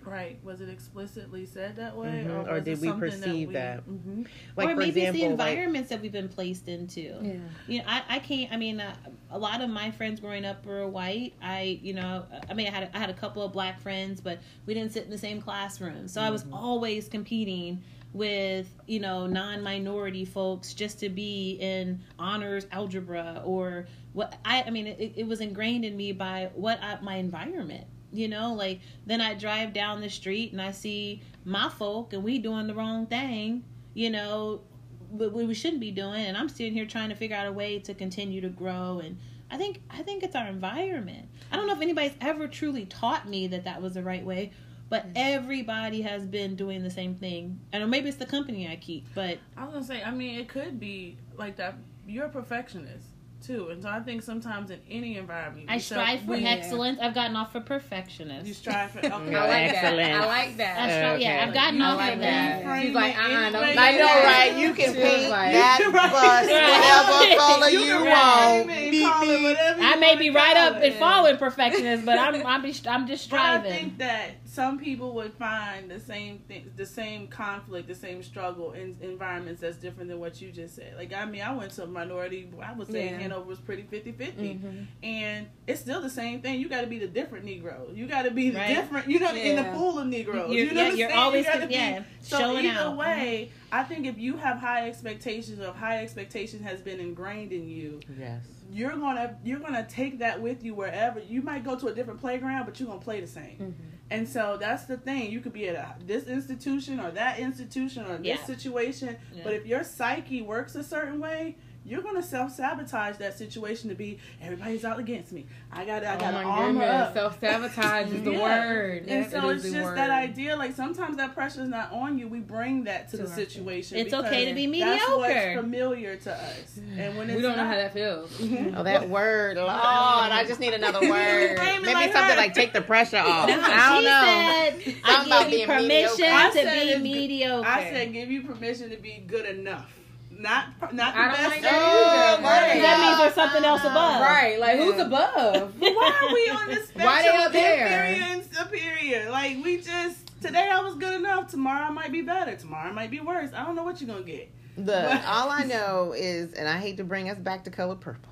Right. 0.10 0.40
Was 0.44 0.62
it 0.62 0.70
explicitly 0.70 1.46
said 1.46 1.76
that 1.78 1.96
way, 1.96 2.26
Mhm. 2.28 2.30
or, 2.32 2.50
Or 2.50 2.54
was 2.56 2.64
did 2.64 2.72
it 2.78 2.82
we 2.82 2.88
something 2.88 3.10
perceive 3.10 3.48
we- 3.50 3.54
that? 3.54 3.88
Mhm. 3.88 4.28
Like, 4.56 4.68
or 4.70 4.72
for 4.74 4.80
maybe 4.80 5.02
example, 5.02 5.10
it's 5.10 5.14
the 5.14 5.44
like- 5.44 5.50
environments 5.52 5.90
that 5.90 6.02
we've 6.02 6.12
been 6.12 6.30
placed 6.30 6.68
into. 6.68 7.02
Yeah. 7.02 7.34
You 7.68 7.80
know, 7.80 7.86
I, 7.88 8.02
I 8.10 8.20
can't. 8.20 8.52
I 8.52 8.58
mean, 8.58 8.80
uh, 8.82 8.96
a 9.32 9.38
lot 9.40 9.62
of 9.62 9.70
my 9.70 9.92
friends 9.92 10.20
growing 10.20 10.46
up 10.46 10.66
were 10.66 10.88
white. 10.88 11.34
I, 11.42 11.80
you 11.82 11.94
know, 11.94 12.26
I 12.50 12.54
mean, 12.54 12.68
I 12.68 12.72
had 12.72 12.84
a, 12.84 12.96
I 12.96 13.00
had 13.00 13.10
a 13.10 13.14
couple 13.14 13.44
of 13.44 13.52
black 13.54 13.80
friends, 13.80 14.20
but 14.22 14.40
we 14.66 14.74
didn't 14.74 14.92
sit 14.94 15.04
in 15.06 15.10
the 15.12 15.18
same 15.18 15.42
classroom. 15.42 16.08
So 16.08 16.22
I 16.22 16.30
was 16.30 16.46
always 16.52 17.08
competing 17.08 17.82
with 18.12 18.68
you 18.88 19.00
know 19.00 19.28
non-minority 19.28 20.26
folks 20.26 20.74
just 20.74 21.00
to 21.00 21.10
be 21.10 21.58
in 21.62 22.00
honors 22.18 22.66
algebra 22.72 23.44
or 23.46 23.86
what 24.14 24.36
I. 24.44 24.64
I 24.64 24.72
mean, 24.72 24.88
it, 24.88 25.14
it 25.16 25.28
was 25.28 25.42
ingrained 25.42 25.86
in 25.86 25.96
me 25.96 26.12
by 26.12 26.50
what 26.56 26.82
I, 26.82 27.00
my 27.02 27.18
environment. 27.18 27.86
You 28.12 28.28
know, 28.28 28.54
like 28.54 28.82
then 29.06 29.22
I 29.22 29.34
drive 29.34 29.74
down 29.74 30.02
the 30.02 30.10
street 30.10 30.52
and 30.52 30.62
I 30.62 30.72
see 30.72 31.22
my 31.46 31.70
folk 31.70 32.14
and 32.14 32.24
we 32.24 32.40
doing 32.40 32.68
the 32.68 32.74
wrong 32.74 33.06
thing. 33.06 33.64
You 33.94 34.10
know, 34.10 34.62
what 35.10 35.34
we 35.34 35.54
shouldn't 35.54 35.82
be 35.82 35.90
doing 35.90 36.24
and 36.26 36.38
i'm 36.38 36.48
sitting 36.48 36.72
here 36.72 36.86
trying 36.86 37.10
to 37.10 37.16
figure 37.16 37.36
out 37.36 37.48
a 37.48 37.52
way 37.52 37.80
to 37.80 37.96
continue 37.96 38.42
to 38.42 38.48
grow 38.48 39.02
and 39.04 39.18
i 39.50 39.58
think 39.58 39.82
i 39.90 40.04
think 40.04 40.22
it's 40.22 40.36
our 40.36 40.46
environment 40.46 41.28
i 41.52 41.56
don't 41.56 41.66
know 41.66 41.74
if 41.74 41.82
anybody's 41.82 42.14
ever 42.22 42.48
truly 42.48 42.86
taught 42.86 43.28
me 43.28 43.48
that 43.48 43.64
that 43.64 43.82
was 43.82 43.96
the 43.96 44.04
right 44.04 44.24
way 44.24 44.52
but 44.88 45.06
mm-hmm. 45.06 45.14
everybody 45.16 46.04
has 46.04 46.26
been 46.26 46.56
doing 46.56 46.84
the 46.84 46.92
same 46.92 47.16
thing 47.16 47.60
and 47.74 47.90
maybe 47.90 48.08
it's 48.08 48.20
the 48.20 48.26
company 48.26 48.68
i 48.68 48.76
keep 48.76 49.04
but 49.16 49.40
I 49.60 49.66
was 49.66 49.74
gonna 49.74 49.86
say, 49.86 50.04
I 50.04 50.12
mean, 50.12 50.40
it 50.40 50.48
could 50.48 50.80
be 50.80 51.18
like 51.36 51.58
that. 51.58 51.76
You're 52.08 52.28
a 52.28 52.30
perfectionist 52.30 53.09
too, 53.42 53.70
and 53.70 53.82
so 53.82 53.90
I 53.90 54.00
think 54.02 54.22
sometimes 54.22 54.70
in 54.70 54.80
any 54.90 55.18
environment, 55.18 55.66
i 55.70 55.76
you 55.76 55.80
strive 55.80 56.22
for 56.22 56.32
we- 56.32 56.46
excellence 56.46 57.00
i've 57.02 57.14
gotten 57.14 57.36
off 57.36 57.52
for 57.52 57.62
perfectionist. 57.62 58.46
You 58.48 58.54
perfectionist 58.54 58.54
strive 58.54 58.92
for. 58.92 59.00
Okay. 59.06 59.36
I 59.36 59.46
I 59.46 59.48
like 59.48 59.74
Excellent. 59.74 59.98
that. 59.98 60.22
I 60.22 60.26
like 60.28 60.50
I 60.50 60.54
that. 60.58 60.98
strive, 61.00 61.20
yeah 61.22 61.46
i've 61.48 61.54
gotten 61.54 61.78
You 61.80 61.84
off 61.86 61.98
like 61.98 62.14
for 62.14 62.20
that. 62.20 62.64
that 62.64 62.82
She's 62.84 62.94
like, 62.94 63.18
uh-uh, 63.18 63.50
don't 63.52 63.64
I 63.78 63.92
know, 63.92 63.98
that. 63.98 64.24
right? 64.26 64.58
You 64.58 64.74
can 64.74 64.94
paint 65.04 65.30
like- 65.30 65.54
that 65.54 65.80
bus, 65.92 67.30
whatever 67.30 67.38
color 67.38 67.70
you, 67.70 67.80
can 67.80 68.06
want. 68.06 68.68
write 68.68 68.78
it, 68.88 68.92
Beep, 68.92 69.10
call 69.10 69.24
it 69.24 69.28
beep. 69.38 69.44
whatever 69.44 69.82
you 69.82 69.88
i 69.88 69.96
may 69.96 70.16
be 70.16 70.30
right 70.30 70.58
up 70.58 70.78
it. 70.78 70.84
and 70.84 70.96
falling 70.96 71.38
perfectionist 71.38 72.06
but 72.06 72.18
i'm 72.20 72.46
i'm, 72.46 72.62
be, 72.62 72.76
I'm 72.88 73.08
just 73.08 73.30
But 73.30 73.40
I 73.40 73.58
striving 73.60 73.72
think 73.72 73.98
that 74.00 74.32
some 74.60 74.78
people 74.78 75.14
would 75.14 75.32
find 75.36 75.90
the 75.90 76.02
same 76.02 76.40
thing, 76.40 76.70
the 76.76 76.86
same 76.86 77.28
conflict, 77.30 77.88
the 77.88 77.96
same 77.96 78.22
struggle 78.22 78.74
in 78.74 78.98
environments 79.00 79.62
that's 79.62 79.78
different 79.78 80.10
than 80.10 80.20
what 80.20 80.42
you 80.42 80.52
just 80.52 80.76
said. 80.76 80.96
Like, 80.98 81.14
I 81.14 81.24
mean, 81.24 81.42
I 81.42 81.56
went 81.56 81.72
to 81.76 81.84
a 81.86 81.88
minority. 81.88 82.52
I 82.62 82.74
would 82.74 82.92
say 82.92 83.06
Yeah. 83.06 83.20
Hanover 83.20 83.46
was 83.46 83.60
pretty 83.60 83.84
50 83.84 84.12
50. 84.12 84.56
Mhm. 84.56 84.86
And 85.02 85.48
it's 85.66 85.80
still 85.80 86.02
the 86.02 86.10
same 86.10 86.42
thing. 86.42 86.60
You 86.60 86.68
got 86.68 86.82
to 86.82 86.88
be 86.88 87.00
the 87.00 87.08
different 87.08 87.46
Negro. 87.46 87.96
You 87.96 88.06
got 88.06 88.24
to 88.24 88.32
be 88.32 88.50
the 88.50 88.58
Right. 88.60 88.68
different, 88.76 89.10
you 89.10 89.20
know, 89.20 89.34
in 89.34 89.56
the 89.56 89.64
pool 89.72 89.98
of 89.98 90.08
Negroes. 90.08 90.52
You're- 90.52 90.68
you 90.68 90.74
know 90.74 90.82
yeah, 90.82 90.84
what 90.88 90.92
I'm 90.92 90.98
you're 91.00 91.10
saying? 91.10 91.20
always 91.22 91.46
you 91.46 91.52
gotta 91.54 91.62
con- 91.62 91.72
yeah, 91.72 92.04
so 92.20 92.38
showing 92.40 92.66
either 92.66 92.80
out. 92.82 92.98
way, 92.98 93.52
I 93.72 93.84
think 93.84 94.06
if 94.08 94.18
you 94.18 94.36
have 94.36 94.58
high 94.58 94.90
expectations, 94.90 95.62
or 95.62 95.70
if 95.70 95.76
high 95.76 96.04
expectation 96.04 96.64
has 96.64 96.82
been 96.82 97.00
ingrained 97.00 97.54
in 97.54 97.70
you, 97.70 98.02
Yes. 98.20 98.42
you're 98.74 98.98
gonna 98.98 99.38
you're 99.46 99.60
gonna 99.60 99.88
take 99.90 100.20
that 100.20 100.42
with 100.42 100.66
you 100.66 100.74
wherever 100.76 101.22
you 101.22 101.42
might 101.42 101.64
go 101.64 101.78
to 101.80 101.88
a 101.88 101.94
different 101.94 102.20
playground 102.20 102.66
but 102.66 102.78
you're 102.80 102.88
gonna 102.90 103.00
play 103.00 103.22
the 103.22 103.26
same 103.28 103.58
Mhm. 103.58 103.74
And 104.12 104.28
so 104.28 104.58
that's 104.60 104.86
the 104.86 104.98
thing 104.98 105.32
you 105.32 105.40
could 105.40 105.54
be 105.54 105.68
at 105.70 105.76
a, 105.76 105.96
this 106.06 106.26
institution 106.28 107.00
or 107.00 107.12
that 107.12 107.40
institution 107.40 108.06
or 108.06 108.18
this 108.18 108.26
Yeah. 108.28 108.46
situation 108.46 109.18
Yeah. 109.34 109.42
but 109.44 109.54
if 109.54 109.66
your 109.66 109.84
psyche 109.84 110.42
works 110.42 110.76
a 110.76 110.84
certain 110.84 111.20
way 111.20 111.56
you're 111.90 112.02
gonna 112.02 112.22
self-sabotage 112.22 113.18
that 113.18 113.38
situation 113.38 113.90
to 113.90 113.96
be 113.96 114.20
everybody's 114.42 114.86
out 114.86 115.00
against 115.00 115.32
me 115.32 115.46
i 115.72 115.84
got 115.86 116.04
i 116.04 116.16
got 116.18 116.34
oh 116.34 116.38
to 116.38 116.44
my 116.44 116.44
armor 116.44 116.80
goodness. 116.80 117.08
up 117.08 117.14
Self 117.14 117.40
sabotage 117.40 118.12
is 118.12 118.24
the 118.24 118.32
Yeah. 118.40 118.42
word. 118.42 119.06
and 119.08 119.26
It 119.26 119.32
so 119.32 119.50
it's 119.50 119.64
the 119.64 119.72
just 119.72 119.96
that 119.96 120.10
idea 120.10 120.56
like 120.56 120.76
sometimes 120.76 121.18
that 121.18 121.34
pressure 121.34 121.62
is 121.64 121.70
not 121.70 121.92
on 121.92 122.18
you 122.20 122.28
we 122.28 122.40
bring 122.40 122.84
that 122.86 123.10
to, 123.10 123.18
To 123.18 123.24
the 123.24 123.30
situation 123.30 123.98
It's 123.98 124.14
okay 124.14 124.46
to 124.50 124.54
be 124.54 124.80
that's 124.80 125.08
what's 125.10 125.28
mediocre. 125.34 125.62
familiar 125.62 126.16
to 126.18 126.34
us 126.34 126.80
and 126.98 127.18
when 127.18 127.30
it's 127.30 127.38
We 127.38 127.42
don't 127.42 127.58
know 127.58 127.66
how 127.66 127.76
that 127.76 127.94
feels. 127.94 128.32
Mhm. 128.38 128.74
Oh, 128.78 128.84
that 128.84 129.10
word, 129.10 129.58
Lord! 129.58 129.70
I 129.70 130.44
just 130.48 130.60
need 130.60 130.74
another 130.74 131.00
word. 131.10 131.58
Maybe 131.58 131.94
like 131.94 132.12
something 132.12 132.32
her. 132.36 132.38
like 132.38 132.54
take 132.54 132.74
the 132.74 132.82
pressure 132.82 133.18
off. 133.26 133.50
I 133.50 133.94
don't 133.96 134.04
know. 134.04 134.80
she 134.82 134.92
said, 134.92 135.00
about 135.04 135.28
I 135.32 135.44
give 135.44 135.52
you 135.52 135.56
being 135.58 135.68
permission 135.68 136.26
I 136.28 136.50
to 136.50 136.56
be 136.56 136.94
good- 136.94 137.02
mediocre. 137.02 137.68
I 137.68 137.90
said 137.92 138.14
give 138.14 138.30
you 138.32 138.42
permission 138.44 138.90
to 138.92 138.98
be 138.98 139.24
good 139.28 139.46
enough. 139.46 139.92
Not 140.40 140.94
not 140.94 141.14
the 141.14 141.20
I 141.20 141.26
don't 141.26 141.34
best. 141.36 141.50
like 141.50 141.62
that 141.64 141.74
either. 141.74 142.42
either. 142.42 142.44
Right. 142.48 142.82
That 142.82 143.00
means 143.02 143.18
there's 143.20 143.34
something 143.34 143.66
else 143.66 143.82
above. 143.82 144.22
Right. 144.22 144.58
Like, 144.60 144.78
who's 144.80 144.98
above? 145.00 145.76
Why 145.80 146.14
are 146.22 146.34
we 146.34 146.50
on 146.50 146.68
this 146.70 146.88
spectrum 146.88 147.06
Why 147.06 147.22
they 147.24 147.28
up 147.30 147.48
of 147.48 147.52
there? 147.54 147.86
inferior 148.06 148.24
and 148.24 148.44
superior? 148.56 149.30
Like 149.32 149.58
we 149.64 149.82
just 149.82 150.32
today 150.42 150.70
I 150.72 150.80
was 150.82 150.96
good 150.96 151.16
enough. 151.20 151.50
Tomorrow 151.52 151.88
I 151.88 151.90
might 151.90 152.12
be 152.14 152.22
better. 152.22 152.56
Tomorrow 152.56 152.90
I 152.90 152.94
might 152.94 153.12
be 153.12 153.20
worse. 153.20 153.52
I 153.54 153.66
don't 153.66 153.76
know 153.76 153.84
what 153.84 154.00
you're 154.00 154.10
gonna 154.10 154.24
get. 154.24 154.50
The 154.78 155.12
all 155.28 155.50
I 155.50 155.64
know 155.66 156.14
is, 156.16 156.54
and 156.54 156.70
I 156.70 156.78
hate 156.78 156.96
to 156.98 157.04
bring 157.04 157.30
us 157.30 157.38
back 157.38 157.66
to 157.66 157.70
Color 157.70 157.96
Purple, 157.96 158.32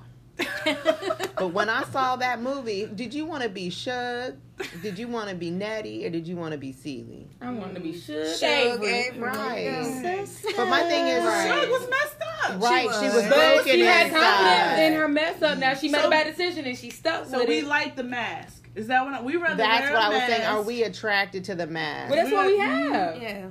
but 1.36 1.52
when 1.52 1.68
I 1.68 1.84
saw 1.84 2.16
that 2.16 2.40
movie, 2.40 2.86
did 2.86 3.12
you 3.14 3.26
want 3.26 3.42
to 3.42 3.48
be 3.48 3.70
Shug? 3.70 4.34
Did 4.82 4.98
you 4.98 5.06
want 5.08 5.28
to 5.30 5.36
be 5.36 5.50
Nettie, 5.50 6.04
or 6.06 6.10
did 6.10 6.26
you 6.26 6.36
want 6.36 6.52
to 6.52 6.58
be 6.58 6.72
Celie? 6.72 7.28
I 7.40 7.50
want 7.50 7.74
to 7.74 7.80
be 7.80 7.98
Shug. 7.98 8.26
Shade, 8.36 9.16
Right. 9.18 10.26
But 10.56 10.68
my 10.68 10.82
thing 10.82 11.06
is, 11.06 11.24
Right. 11.24 11.48
Shug 11.48 11.70
was 11.70 11.88
messed 11.88 12.16
up. 12.44 12.60
right? 12.62 12.82
She 12.82 13.04
was, 13.06 13.14
was. 13.14 13.28
But 13.28 13.54
broken 13.54 13.72
she 13.72 13.80
had 13.80 14.10
confidence 14.12 14.80
in 14.80 14.92
her 14.94 15.08
mess 15.08 15.42
up. 15.42 15.58
Now 15.58 15.74
she 15.74 15.88
made 15.88 16.00
So- 16.00 16.06
a 16.08 16.10
bad 16.10 16.26
decision 16.26 16.64
and 16.66 16.76
she 16.76 16.90
stuck 16.90 17.26
So 17.26 17.38
with 17.38 17.42
it. 17.42 17.44
So 17.44 17.48
we 17.48 17.62
like 17.62 17.96
the 17.96 18.04
mask. 18.04 18.68
Is 18.74 18.86
that 18.88 19.04
what 19.04 19.14
I, 19.14 19.22
we 19.22 19.36
rather 19.36 19.56
That's 19.56 19.90
what 19.90 20.00
a 20.02 20.04
I 20.04 20.08
was 20.10 20.22
saying. 20.22 20.42
Are 20.46 20.62
we 20.62 20.82
attracted 20.84 21.44
to 21.44 21.54
the 21.54 21.66
mask? 21.66 22.10
Well, 22.10 22.22
that's 22.22 22.32
what 22.32 22.46
we 22.46 22.58
have. 22.58 23.22
Yeah. 23.22 23.46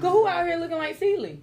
Go 0.00 0.10
who 0.10 0.26
out 0.26 0.46
here 0.46 0.58
looking 0.58 0.76
like 0.78 0.96
Celie? 0.98 1.42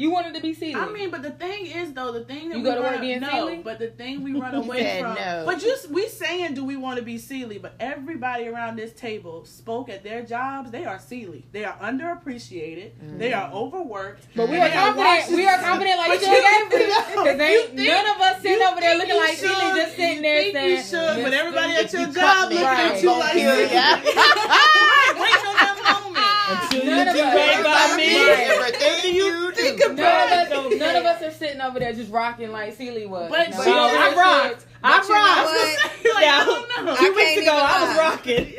You 0.00 0.10
wanted 0.10 0.34
to 0.34 0.40
be 0.40 0.54
Celie. 0.54 0.74
I 0.76 0.88
mean, 0.88 1.10
but 1.10 1.22
the 1.22 1.30
thing 1.30 1.66
is, 1.66 1.92
though, 1.92 2.10
the 2.10 2.24
thing 2.24 2.48
that 2.48 2.56
You 2.56 2.62
we 2.62 2.68
go 2.70 2.74
to 2.76 2.80
work 2.80 2.90
run, 2.92 3.00
being 3.02 3.20
no, 3.20 3.28
Celie? 3.28 3.58
but 3.62 3.78
the 3.78 3.88
thing 3.88 4.22
we 4.22 4.32
run 4.40 4.54
away 4.54 4.80
said 4.80 5.02
from. 5.02 5.14
no. 5.14 5.42
But 5.44 5.58
just 5.60 5.90
we 5.90 6.08
saying, 6.08 6.54
do 6.54 6.64
we 6.64 6.76
want 6.76 6.96
to 6.98 7.02
be 7.04 7.18
Celie? 7.18 7.58
But 7.58 7.74
everybody 7.78 8.48
around 8.48 8.76
this 8.76 8.92
table 8.94 9.44
spoke 9.44 9.90
at 9.90 10.02
their 10.02 10.22
jobs. 10.22 10.70
They 10.70 10.86
are 10.86 10.98
Celie. 10.98 11.44
They 11.52 11.64
are 11.64 11.76
underappreciated. 11.78 12.92
They 13.18 13.32
are 13.34 13.50
mm. 13.50 13.54
overworked. 13.54 14.24
but 14.34 14.48
we 14.48 14.56
are 14.58 14.70
confident. 14.70 15.36
We 15.36 15.46
are 15.46 15.58
confident 15.58 15.98
like 16.02 16.08
But 16.08 16.20
Shug 16.20 16.30
you- 16.32 16.64
Avery. 16.64 16.86
Because 16.86 17.24
you 17.26 17.42
ain't 17.42 17.68
think- 17.76 17.88
none 17.88 18.06
of 18.16 18.20
us 18.22 18.40
sitting 18.42 18.66
over 18.66 18.80
there 18.80 18.96
looking 18.96 19.14
you 19.14 19.20
like 19.20 19.36
Celie 19.36 19.54
should, 19.54 19.76
just 19.76 19.96
sitting 19.96 20.16
you 20.16 20.22
there 20.22 20.42
think 20.42 20.54
saying. 20.56 20.76
you 20.76 20.82
should, 20.82 21.24
but 21.24 21.32
everybody 21.34 21.72
at 21.74 21.92
your 21.92 22.06
job 22.08 22.48
looking 22.50 22.64
at 22.64 23.02
you 23.02 23.10
like 23.10 23.34
gonna 23.34 23.40
kill 23.40 23.68
Celie. 23.68 23.74
ya. 23.74 24.00
Right, 24.00 25.14
waiting 25.20 25.46
on 25.46 25.56
that 25.60 25.76
moment. 26.02 26.62
Until 26.62 26.79
None 26.90 27.06
you 27.06 27.10
of 27.10 27.16
do 27.16 27.22
us- 27.22 27.34
right 27.34 27.64
by 27.90 27.96
me. 27.96 28.16
Everything 28.16 29.14
you 29.14 29.52
think 29.52 29.78
None 29.78 29.90
of, 29.90 29.98
about. 29.98 30.32
us, 30.32 30.78
none 30.78 30.96
of 30.96 31.04
us 31.04 31.22
are 31.22 31.30
sitting 31.30 31.60
over 31.60 31.78
there 31.78 31.92
just 31.92 32.10
rocking 32.12 32.50
like 32.52 32.74
Celie 32.76 33.06
was. 33.06 33.30
But 33.30 33.50
Now, 33.50 33.62
she- 33.62 33.70
we 33.70 33.76
I 33.76 33.90
there 34.10 34.16
rocked. 34.18 34.60
shit, 34.60 34.66
I 34.82 34.98
but 34.98 35.08
you 35.08 35.14
rocked. 35.14 36.04
know- 36.04 36.10
Like, 36.14 36.16
I 36.16 36.22
Yeah. 36.22 36.44
don't 36.44 36.86
know. 36.86 36.92
I 36.92 36.96
Two 36.96 37.14
weeks 37.14 37.30
can't 37.30 37.42
ago, 37.42 37.52
I 37.54 37.88
was 37.88 37.98
rocking. 37.98 38.54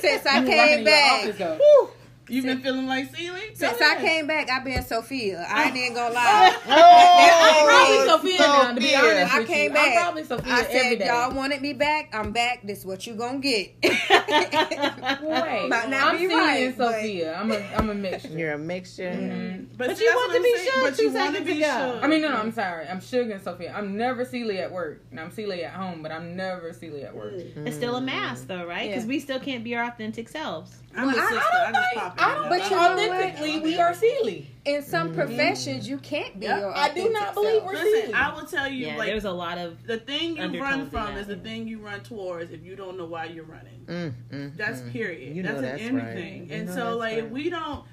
Since 0.00 0.26
I 0.26 0.44
came 0.44 0.84
back, 0.84 1.22
office, 1.24 1.38
though. 1.38 1.56
Whew. 1.60 1.90
You've 2.28 2.44
been 2.44 2.60
feeling 2.60 2.86
like 2.86 3.14
Celie? 3.14 3.54
since 3.54 3.80
I 3.80 3.96
came 4.00 4.26
back, 4.26 4.50
I've 4.50 4.64
been 4.64 4.82
Sophia. 4.84 5.46
I 5.48 5.64
ain't 5.68 5.76
even 5.76 5.94
gonna 5.94 6.14
lie. 6.14 6.56
I'm 6.66 7.66
probably 7.66 7.96
Oh, 7.98 8.06
Sophia 8.08 8.38
now, 8.38 8.72
to 8.74 8.80
be 8.80 8.94
honest 8.96 9.34
I 9.34 9.38
with 9.38 9.48
came 9.48 9.70
you. 9.70 9.74
back. 9.74 9.86
I'm 9.88 10.02
probably 10.02 10.24
Sophia 10.24 10.52
I 10.52 10.62
said, 10.64 10.98
day. 10.98 11.06
y'all 11.06 11.32
wanted 11.34 11.62
me 11.62 11.72
back. 11.72 12.10
I'm 12.12 12.32
back. 12.32 12.62
This 12.64 12.80
is 12.80 12.86
what 12.86 13.06
you 13.06 13.14
gonna 13.14 13.38
get. 13.38 13.74
Wait, 13.82 15.68
Might 15.68 15.88
not 15.88 16.14
I'm 16.14 16.18
be 16.18 16.28
Celie 16.28 16.34
right, 16.34 16.56
and 16.66 16.76
but- 16.76 16.94
Sophia. 16.94 17.34
I'm 17.38 17.52
a, 17.52 17.56
I'm 17.76 17.90
a 17.90 17.94
mixture. 17.94 18.28
You're 18.28 18.52
a 18.52 18.58
mixture. 18.58 19.10
Mhm. 19.10 19.66
But, 19.76 19.88
But 19.88 19.96
see, 19.98 20.04
you 20.04 20.10
want 20.14 20.32
to 20.34 20.42
be 20.42 20.56
saying. 20.56 20.70
Shug 20.72 20.82
But 20.82 20.96
two 20.96 21.02
you 21.04 21.12
want 21.12 21.36
to 21.36 21.42
be 21.44 21.52
ago. 21.62 21.66
Shug. 21.66 22.02
I 22.04 22.06
mean, 22.08 22.22
no, 22.22 22.28
no, 22.30 22.36
I'm 22.36 22.52
sorry. 22.52 22.86
I'm 22.88 23.00
Shug 23.00 23.30
and 23.30 23.40
Sophia. 23.42 23.72
I'm 23.76 23.96
never 23.96 24.24
Celie 24.24 24.58
at 24.58 24.72
work. 24.72 25.02
And 25.10 25.20
I'm 25.20 25.30
Celie 25.30 25.64
at 25.64 25.72
home, 25.72 26.02
but 26.02 26.10
I'm 26.12 26.34
never 26.36 26.72
Celie 26.72 27.04
at 27.04 27.14
work. 27.14 27.34
It's 27.36 27.76
still 27.76 27.96
a 27.96 28.00
mask, 28.00 28.46
though, 28.48 28.64
right? 28.66 28.88
Because 28.88 29.04
Yeah. 29.04 29.08
we 29.08 29.20
still 29.20 29.38
can't 29.40 29.62
be 29.64 29.74
our 29.76 29.84
authentic 29.84 30.28
selves. 30.28 30.76
I'm 30.96 31.06
Well, 31.06 31.16
a 31.16 31.20
I- 31.20 31.28
sister. 31.28 31.40
I 31.42 31.56
I, 31.58 31.64
don't 31.64 31.74
just 31.74 31.88
think, 31.90 32.00
pop 32.02 32.14
I 32.18 32.34
don't 32.34 32.48
But 32.48 32.70
you 32.70 32.76
know 32.76 32.92
authentically 32.92 33.60
we 33.60 33.78
are 33.78 33.94
Celie. 33.94 34.50
In 34.64 34.82
some 34.82 35.14
professions, 35.14 35.88
you 35.88 35.98
can't 35.98 36.40
be 36.40 36.46
Yeah. 36.46 36.58
your 36.60 36.76
I 36.76 36.92
do 36.92 37.10
not 37.12 37.34
believe 37.34 37.52
self. 37.60 37.66
we're 37.66 37.72
Listen, 37.74 38.00
Celie. 38.02 38.14
I 38.14 38.34
will 38.34 38.46
tell 38.46 38.68
you, 38.68 38.86
Yeah, 38.86 38.96
like 38.96 39.06
there's 39.08 39.24
a 39.24 39.30
lot 39.32 39.58
of. 39.58 39.86
the 39.86 39.98
thing 39.98 40.36
you 40.36 40.60
run 40.60 40.90
from 40.90 41.16
is 41.16 41.26
the 41.26 41.36
thing 41.36 41.68
you 41.68 41.78
run 41.78 42.00
towards 42.02 42.50
if 42.50 42.64
you 42.64 42.74
don't 42.76 42.96
know 42.98 43.06
why 43.06 43.26
you're 43.26 43.44
running. 43.44 43.84
Mm, 43.86 44.14
mm, 44.32 44.56
That's 44.56 44.80
mm. 44.80 44.92
period. 44.92 45.36
You 45.36 45.42
that's 45.42 45.52
know 45.52 45.58
in 45.58 45.64
that's 45.64 45.82
anything. 45.82 46.48
right. 46.48 46.50
And 46.58 46.68
so, 46.68 46.74
that's 46.74 46.96
like, 46.96 47.16
if 47.18 47.24
right. 47.24 47.32
we 47.32 47.50
don't 47.50 47.84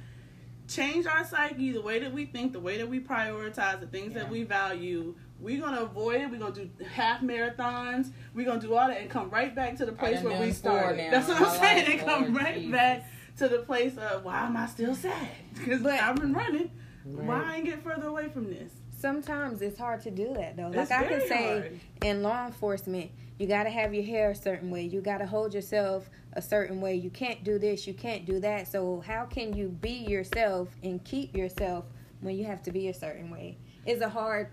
change 0.68 1.06
our 1.06 1.24
psyche, 1.26 1.72
the 1.74 1.82
way 1.82 2.00
that 2.00 2.14
we 2.14 2.26
think, 2.26 2.54
the 2.54 2.60
way 2.60 2.78
that 2.78 2.90
we 2.90 3.00
prioritize, 3.00 3.80
the 3.80 3.88
things 3.88 4.14
that 4.14 4.30
we 4.30 4.44
value, 4.44 5.14
we're 5.44 5.62
gonna 5.62 5.82
avoid 5.82 6.22
it. 6.22 6.32
We're 6.32 6.40
gonna 6.40 6.54
do 6.56 6.70
half 6.92 7.22
marathons. 7.22 8.12
We're 8.34 8.46
gonna 8.46 8.62
do 8.62 8.74
all 8.76 8.88
that 8.88 9.00
and 9.02 9.10
come 9.10 9.30
right 9.30 9.54
back 9.54 9.76
to 9.78 9.86
the 9.86 9.92
place 9.92 10.22
where 10.24 10.40
we 10.42 10.52
started. 10.52 10.98
now 10.98 11.12
That's 11.12 11.28
what 11.28 11.38
I'm 11.38 11.44
my 11.44 11.58
saying. 11.58 11.78
life, 11.86 11.90
And 11.90 12.00
come 12.10 12.24
oh, 12.24 12.40
right 12.40 12.56
Jesus. 12.56 12.72
back 12.72 13.10
to 13.38 13.48
the 13.50 13.60
place 13.60 13.98
of 13.98 14.24
why 14.24 14.46
am 14.46 14.56
I 14.58 14.66
still 14.68 14.96
sad? 14.96 15.28
Because 15.56 15.82
But- 15.82 16.00
I've 16.00 16.16
been 16.16 16.34
running. 16.34 16.72
Why 17.04 17.26
Right. 17.26 17.48
I 17.48 17.56
ain't 17.58 17.66
get 17.66 17.84
further 17.84 18.08
away 18.08 18.30
from 18.30 18.46
this? 18.46 18.72
Sometimes 18.98 19.62
it's 19.62 19.78
hard 19.78 20.02
to 20.04 20.12
do 20.12 20.34
that 20.36 20.56
though. 20.56 20.68
It's 20.72 20.90
Like 20.90 20.92
I 20.92 21.08
can 21.08 21.28
say 21.28 21.44
hard. 21.60 21.80
in 22.04 22.24
law 22.24 22.46
enforcement, 22.48 23.12
you 23.38 23.48
got 23.48 23.64
to 23.64 23.70
have 23.70 23.94
your 23.94 24.06
hair 24.06 24.32
a 24.32 24.36
certain 24.36 24.70
way. 24.72 24.84
You 24.84 25.02
got 25.02 25.18
to 25.18 25.26
hold 25.26 25.54
yourself 25.54 26.10
a 26.34 26.42
certain 26.42 26.80
way. 26.80 26.96
You 26.96 27.10
can't 27.10 27.44
do 27.44 27.60
this. 27.60 27.86
You 27.86 27.94
can't 27.94 28.26
do 28.26 28.40
that. 28.40 28.70
So 28.72 29.04
how 29.06 29.26
can 29.26 29.54
you 29.54 29.68
be 29.68 29.90
yourself 29.92 30.70
and 30.84 31.04
keep 31.04 31.36
yourself 31.36 31.84
when 32.22 32.38
you 32.38 32.46
have 32.46 32.64
to 32.64 32.72
be 32.72 32.88
a 32.88 32.94
certain 32.94 33.30
way? 33.30 33.58
It's 33.86 34.02
a 34.02 34.10
hard. 34.10 34.50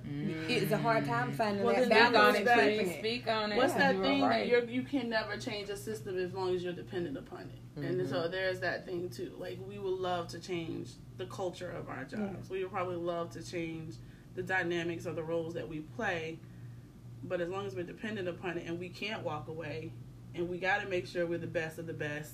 It's 0.49 0.73
a 0.73 0.77
hard 0.77 1.07
time 1.07 1.33
mm. 1.33 1.37
finding 1.37 1.65
Well, 1.65 1.75
that 1.75 1.89
then 1.89 2.07
Speak 2.07 2.13
that 2.13 2.25
on 2.25 2.33
goes 2.33 2.89
it. 2.89 2.99
Speak 2.99 3.29
on 3.29 3.53
it. 3.53 3.57
What's 3.57 3.75
that 3.75 4.01
thing? 4.01 4.23
were 4.23 4.29
right. 4.29 4.49
You're, 4.49 4.65
you 4.65 4.83
can 4.83 5.09
never 5.09 5.37
change 5.37 5.71
a 5.71 5.77
system 5.77 6.19
as 6.19 6.33
long 6.33 6.55
as 6.55 6.65
you're 6.65 6.73
dependent 6.73 7.17
upon 7.17 7.43
it. 7.43 7.85
And 7.85 8.01
mm-hmm. 8.01 8.11
so 8.11 8.29
there's 8.29 8.61
that 8.61 8.87
thing 8.87 9.09
too. 9.09 9.33
Like 9.39 9.59
we 9.67 9.79
would 9.79 10.01
love 10.01 10.29
to 10.29 10.41
change 10.41 10.91
the 11.17 11.27
culture 11.27 11.71
of 11.71 11.89
our 11.89 12.05
jobs. 12.05 12.51
We 12.51 12.63
would 12.63 12.73
probably 12.73 12.97
love 12.97 13.31
to 13.33 13.43
change 13.43 13.95
the 14.35 14.43
dynamics 14.43 15.07
of 15.07 15.17
the 15.17 15.23
roles 15.23 15.55
that 15.55 15.69
we 15.69 15.81
play. 15.81 16.39
But 17.23 17.41
as 17.41 17.49
long 17.49 17.67
as 17.67 17.75
we're 17.75 17.85
dependent 17.85 18.29
upon 18.29 18.59
it 18.59 18.67
and 18.67 18.79
we 18.79 18.89
can't 18.89 19.23
walk 19.23 19.49
away, 19.49 19.93
and 20.35 20.49
we 20.49 20.59
got 20.59 20.81
to 20.81 20.89
make 20.89 21.07
sure 21.07 21.27
we're 21.27 21.39
the 21.39 21.47
best 21.47 21.79
of 21.79 21.87
the 21.87 21.93
best. 21.93 22.33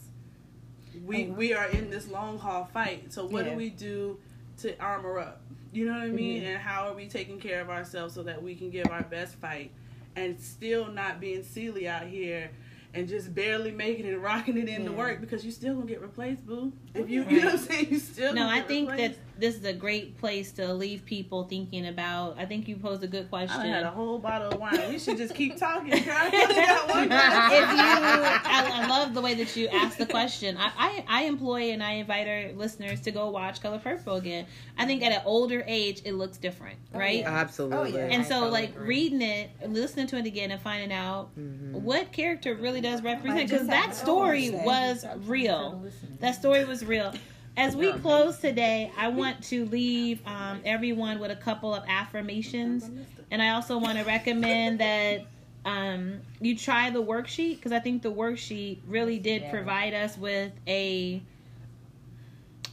We 1.05 1.27
Oh, 1.27 1.31
wow. 1.31 1.35
we 1.37 1.53
are 1.55 1.67
in 1.69 1.91
this 1.91 2.09
long 2.09 2.39
haul 2.39 2.65
fight. 2.73 3.13
So 3.13 3.27
what 3.27 3.45
Yeah. 3.45 3.53
do 3.53 3.57
we 3.57 3.71
do 3.71 4.19
to 4.59 4.79
armor 4.79 5.19
up? 5.19 5.43
You 5.73 5.85
know 5.87 5.93
what 5.93 6.03
I 6.03 6.09
mean? 6.09 6.43
Mhm. 6.43 6.47
And 6.47 6.59
how 6.59 6.89
are 6.89 6.95
we 6.95 7.07
taking 7.07 7.39
care 7.39 7.61
of 7.61 7.69
ourselves 7.71 8.15
so 8.15 8.23
that 8.23 8.43
we 8.43 8.55
can 8.55 8.71
give 8.71 8.87
our 8.91 9.03
best 9.03 9.35
fight 9.37 9.71
and 10.15 10.41
still 10.41 10.91
not 10.91 11.21
being 11.21 11.43
silly 11.43 11.87
out 11.89 12.07
here 12.07 12.51
and 12.95 13.07
just 13.09 13.35
barely 13.35 13.71
making 13.73 14.07
it, 14.07 14.19
rocking 14.19 14.57
it 14.57 14.69
into 14.69 14.91
Yeah. 14.93 14.97
work 14.97 15.21
because 15.21 15.45
you 15.45 15.51
still 15.51 15.75
gonna 15.75 15.87
get 15.87 16.01
replaced, 16.01 16.47
boo. 16.47 16.73
If 16.97 17.11
you, 17.11 17.25
you 17.29 17.39
know 17.41 17.45
what 17.47 17.55
I'm 17.55 17.59
saying, 17.59 17.87
you 17.91 17.99
still. 17.99 18.35
No, 18.35 18.49
I 18.49 18.61
think 18.61 18.91
replaced. 18.91 19.15
that 19.15 19.21
this 19.39 19.55
is 19.57 19.65
a 19.67 19.73
great 19.73 20.17
place 20.19 20.53
to 20.53 20.73
leave 20.73 21.05
people 21.05 21.45
thinking 21.45 21.87
about. 21.89 22.37
I 22.39 22.47
think 22.47 22.69
you 22.69 22.77
posed 22.77 23.03
a 23.05 23.07
good 23.07 23.29
question. 23.29 23.61
I 23.61 23.67
had 23.67 23.83
a 23.83 23.91
whole 23.91 24.19
bottle 24.19 24.49
of 24.53 24.59
wine. 24.59 24.79
We 24.89 24.99
should 24.99 25.19
just 25.19 25.35
keep 25.35 25.59
talking. 25.59 25.93
I 26.09 26.87
one 26.89 27.05
if 27.05 27.11
you, 27.11 28.51
I, 28.51 28.71
I 28.83 28.87
love 28.89 29.13
the 29.13 29.21
way 29.21 29.35
that 29.35 29.55
you 29.57 29.69
asked 29.69 29.99
the 29.99 30.07
question. 30.07 30.57
I, 30.57 30.73
I, 30.79 31.05
I 31.07 31.23
employ 31.25 31.73
and 31.73 31.83
I 31.83 31.93
invite 31.93 32.27
our 32.29 32.53
listeners 32.53 33.01
to 33.03 33.11
go 33.11 33.29
watch 33.31 33.61
Color 33.61 33.79
Purple 33.79 34.15
again. 34.17 34.47
I 34.79 34.87
think 34.87 35.03
at 35.03 35.13
an 35.13 35.23
older 35.27 35.63
age, 35.67 36.01
it 36.05 36.13
looks 36.13 36.39
different, 36.39 36.79
Oh, 36.95 36.99
right? 36.99 37.21
yeah. 37.21 37.31
Absolutely. 37.31 37.77
Oh, 37.93 37.97
yeah. 37.97 38.07
And 38.13 38.23
I 38.23 38.27
so, 38.27 38.49
like 38.49 38.71
agree. 38.71 38.87
reading 38.87 39.23
it, 39.23 39.51
listening 39.69 40.07
to 40.09 40.17
it 40.17 40.25
again, 40.27 40.51
and 40.51 40.61
finding 40.61 40.93
out 40.93 41.29
Mhm. 41.39 41.73
what 41.73 42.11
character 42.13 42.55
really 42.55 42.81
does 42.81 43.03
represent, 43.03 43.51
because 43.51 43.67
that 43.67 43.95
story 43.95 44.51
was 44.51 45.05
real. 45.27 45.85
That 46.21 46.35
story 46.35 46.65
was 46.65 46.83
real. 46.87 47.13
As 47.57 47.75
we 47.75 47.91
close 47.93 48.39
today, 48.39 48.93
I 48.99 49.09
want 49.09 49.43
to 49.45 49.65
leave 49.67 50.21
um, 50.27 50.61
everyone 50.65 51.19
with 51.19 51.31
a 51.31 51.37
couple 51.37 51.75
of 51.75 51.85
affirmations, 51.89 52.91
and 53.31 53.41
I 53.41 53.51
also 53.51 53.79
want 53.79 53.99
to 53.99 54.05
recommend 54.05 54.81
that 54.81 55.27
um, 55.65 56.21
you 56.41 56.57
try 56.57 56.91
the 56.91 57.03
worksheet 57.03 57.57
because 57.57 57.73
I 57.73 57.81
think 57.81 58.03
the 58.03 58.13
worksheet 58.13 58.81
really 58.87 59.19
did 59.19 59.49
provide 59.51 59.95
us 59.95 60.19
with 60.19 60.53
a 60.67 61.23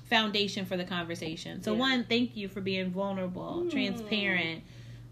foundation 0.04 0.66
for 0.66 0.78
the 0.78 0.84
conversation. 0.84 1.64
So, 1.64 1.74
Yeah. 1.74 1.80
one, 1.80 2.04
thank 2.04 2.36
you 2.38 2.48
for 2.48 2.62
being 2.62 2.92
vulnerable, 2.92 3.66
transparent, 3.70 4.64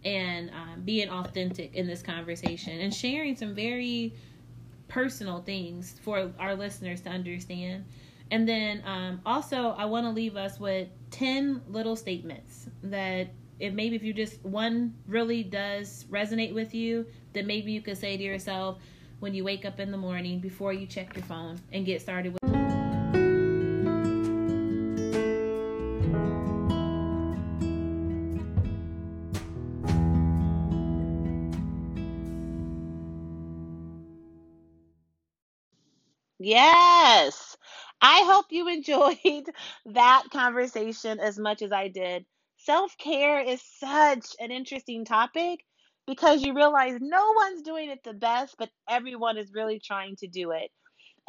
and 0.04 0.50
um, 0.52 0.82
being 0.84 1.10
authentic 1.10 1.74
in 1.74 1.88
this 1.88 2.04
conversation 2.04 2.80
and 2.80 2.94
sharing 2.94 3.36
some 3.36 3.56
very 3.56 4.14
personal 4.88 5.42
things 5.42 5.96
for 6.02 6.32
our 6.38 6.56
listeners 6.56 7.02
to 7.02 7.10
understand. 7.10 7.86
And 8.32 8.48
then 8.48 8.82
um, 8.86 9.22
also, 9.26 9.76
I 9.78 9.86
want 9.86 10.06
to 10.06 10.10
leave 10.10 10.38
us 10.38 10.58
with 10.58 10.88
10 11.12 11.64
little 11.68 11.98
statements 11.98 12.68
that 12.84 13.28
if 13.60 13.74
maybe 13.74 13.98
if 13.98 14.04
you 14.04 14.14
just 14.14 14.44
one 14.44 14.96
really 15.06 15.44
does 15.44 16.06
resonate 16.10 16.54
with 16.54 16.74
you, 16.74 17.06
then 17.34 17.46
maybe 17.46 17.74
you 17.74 17.82
could 17.82 17.98
say 17.98 18.16
to 18.16 18.24
yourself 18.24 18.80
when 19.20 19.34
you 19.34 19.44
wake 19.44 19.66
up 19.66 19.80
in 19.82 19.92
the 19.92 19.98
morning 19.98 20.40
before 20.40 20.72
you 20.72 20.88
check 20.88 21.14
your 21.16 21.26
phone 21.26 21.60
and 21.74 21.86
get 21.86 22.02
started 22.02 22.34
with. 22.34 22.42
Yes. 36.40 37.51
I 38.02 38.24
hope 38.26 38.48
you 38.50 38.68
enjoyed 38.70 39.50
that 39.86 40.24
conversation 40.32 41.20
as 41.20 41.38
much 41.40 41.62
as 41.62 41.72
I 41.72 41.88
did. 41.88 42.26
Self 42.58 42.98
care 42.98 43.40
is 43.42 43.62
such 43.80 44.26
an 44.40 44.52
interesting 44.52 45.06
topic 45.06 45.62
because 46.08 46.44
you 46.44 46.54
realize 46.54 46.98
no 47.00 47.34
one's 47.34 47.62
doing 47.64 47.90
it 47.90 48.04
the 48.04 48.14
best, 48.14 48.56
but 48.58 48.70
everyone 48.90 49.38
is 49.38 49.54
really 49.54 49.80
trying 49.80 50.16
to 50.18 50.28
do 50.28 50.52
it. 50.52 50.72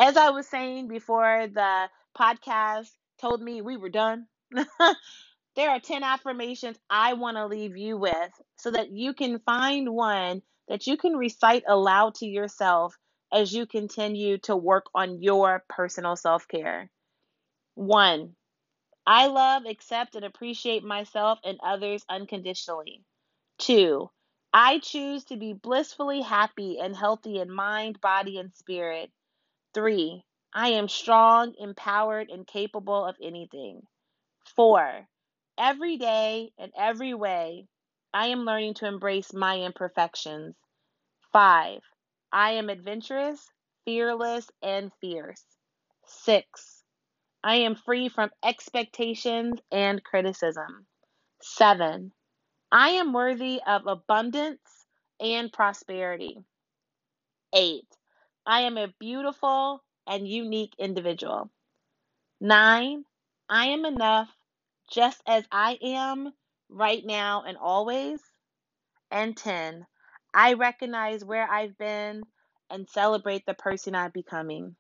As 0.01 0.17
I 0.17 0.31
was 0.31 0.49
saying 0.49 0.89
before 0.89 1.47
the 1.53 1.89
podcast 2.19 2.91
told 3.21 3.43
me 3.43 3.63
we 3.63 3.77
were 3.77 3.91
done, 3.91 4.27
there 5.57 5.71
are 5.71 5.81
10 5.81 6.03
affirmations 6.03 6.79
I 6.91 7.15
want 7.15 7.37
to 7.37 7.47
leave 7.47 7.77
you 7.77 7.97
with 7.99 8.33
so 8.57 8.71
that 8.71 8.91
you 8.91 9.15
can 9.15 9.39
find 9.41 9.91
one 9.91 10.43
that 10.69 10.87
you 10.87 10.97
can 10.97 11.17
recite 11.17 11.65
aloud 11.69 12.15
to 12.17 12.27
yourself 12.27 12.97
as 13.33 13.53
you 13.53 13.67
continue 13.67 14.39
to 14.39 14.57
work 14.57 14.87
on 14.95 15.23
your 15.23 15.65
personal 15.69 16.17
self 16.17 16.47
care. 16.49 16.91
One, 17.75 18.37
I 19.07 19.29
love, 19.29 19.65
accept, 19.67 20.15
and 20.15 20.25
appreciate 20.25 20.85
myself 20.85 21.39
and 21.45 21.59
others 21.65 22.05
unconditionally. 22.09 23.03
Two, 23.59 24.11
I 24.53 24.79
choose 24.81 25.25
to 25.25 25.37
be 25.37 25.55
blissfully 25.55 26.21
happy 26.21 26.79
and 26.79 26.95
healthy 26.95 27.39
in 27.39 27.51
mind, 27.51 28.01
body, 28.01 28.39
and 28.39 28.55
spirit. 28.55 29.11
Three, 29.75 30.25
I 30.53 30.71
am 30.71 30.89
strong, 30.89 31.55
empowered, 31.59 32.31
and 32.31 32.47
capable 32.47 33.05
of 33.05 33.17
anything. 33.23 33.87
Four, 34.55 35.09
Every 35.59 35.99
day, 35.99 36.51
and 36.59 36.73
every 36.77 37.13
way, 37.15 37.69
I 38.13 38.29
am 38.29 38.41
learning 38.45 38.75
to 38.75 38.87
embrace 38.87 39.33
my 39.35 39.61
imperfections. 39.61 40.57
Five, 41.33 41.83
I 42.33 42.53
am 42.53 42.71
adventurous, 42.71 43.51
fearless, 43.85 44.51
and 44.63 44.91
fierce. 45.01 45.45
Six, 46.07 46.85
I 47.45 47.57
am 47.57 47.75
free 47.75 48.09
from 48.09 48.31
expectations 48.45 49.61
and 49.71 50.03
criticism. 50.03 50.87
Seven, 51.43 52.13
I 52.73 52.91
am 52.91 53.13
worthy 53.13 53.61
of 53.67 53.87
abundance 53.87 54.87
and 55.21 55.53
prosperity. 55.53 56.39
Eight, 57.53 57.89
I 58.47 58.63
am 58.63 58.79
a 58.79 58.95
beautiful 58.99 59.83
and 60.07 60.27
unique 60.27 60.75
individual. 60.79 61.51
Nine, 62.41 63.05
I 63.49 63.67
am 63.67 63.85
enough 63.85 64.31
just 64.91 65.23
as 65.27 65.45
I 65.53 65.79
am 65.83 66.33
right 66.69 67.05
now 67.05 67.45
and 67.47 67.57
always. 67.59 68.21
And 69.11 69.37
10, 69.37 69.87
I 70.35 70.55
recognize 70.55 71.25
where 71.25 71.51
I've 71.51 71.77
been 71.79 72.23
and 72.71 72.89
celebrate 72.89 73.45
the 73.47 73.55
person 73.55 73.95
I'm 73.95 74.13
becoming. 74.13 74.77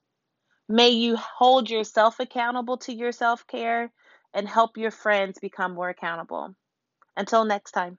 May 0.68 0.90
you 0.90 1.16
hold 1.16 1.70
yourself 1.70 2.20
accountable 2.20 2.78
to 2.78 2.94
your 2.94 3.12
self 3.12 3.46
care 3.46 3.92
and 4.34 4.48
help 4.48 4.76
your 4.78 4.90
friends 4.90 5.38
become 5.40 5.74
more 5.74 5.90
accountable. 5.90 6.54
Until 7.16 7.44
next 7.44 7.72
time. 7.72 7.98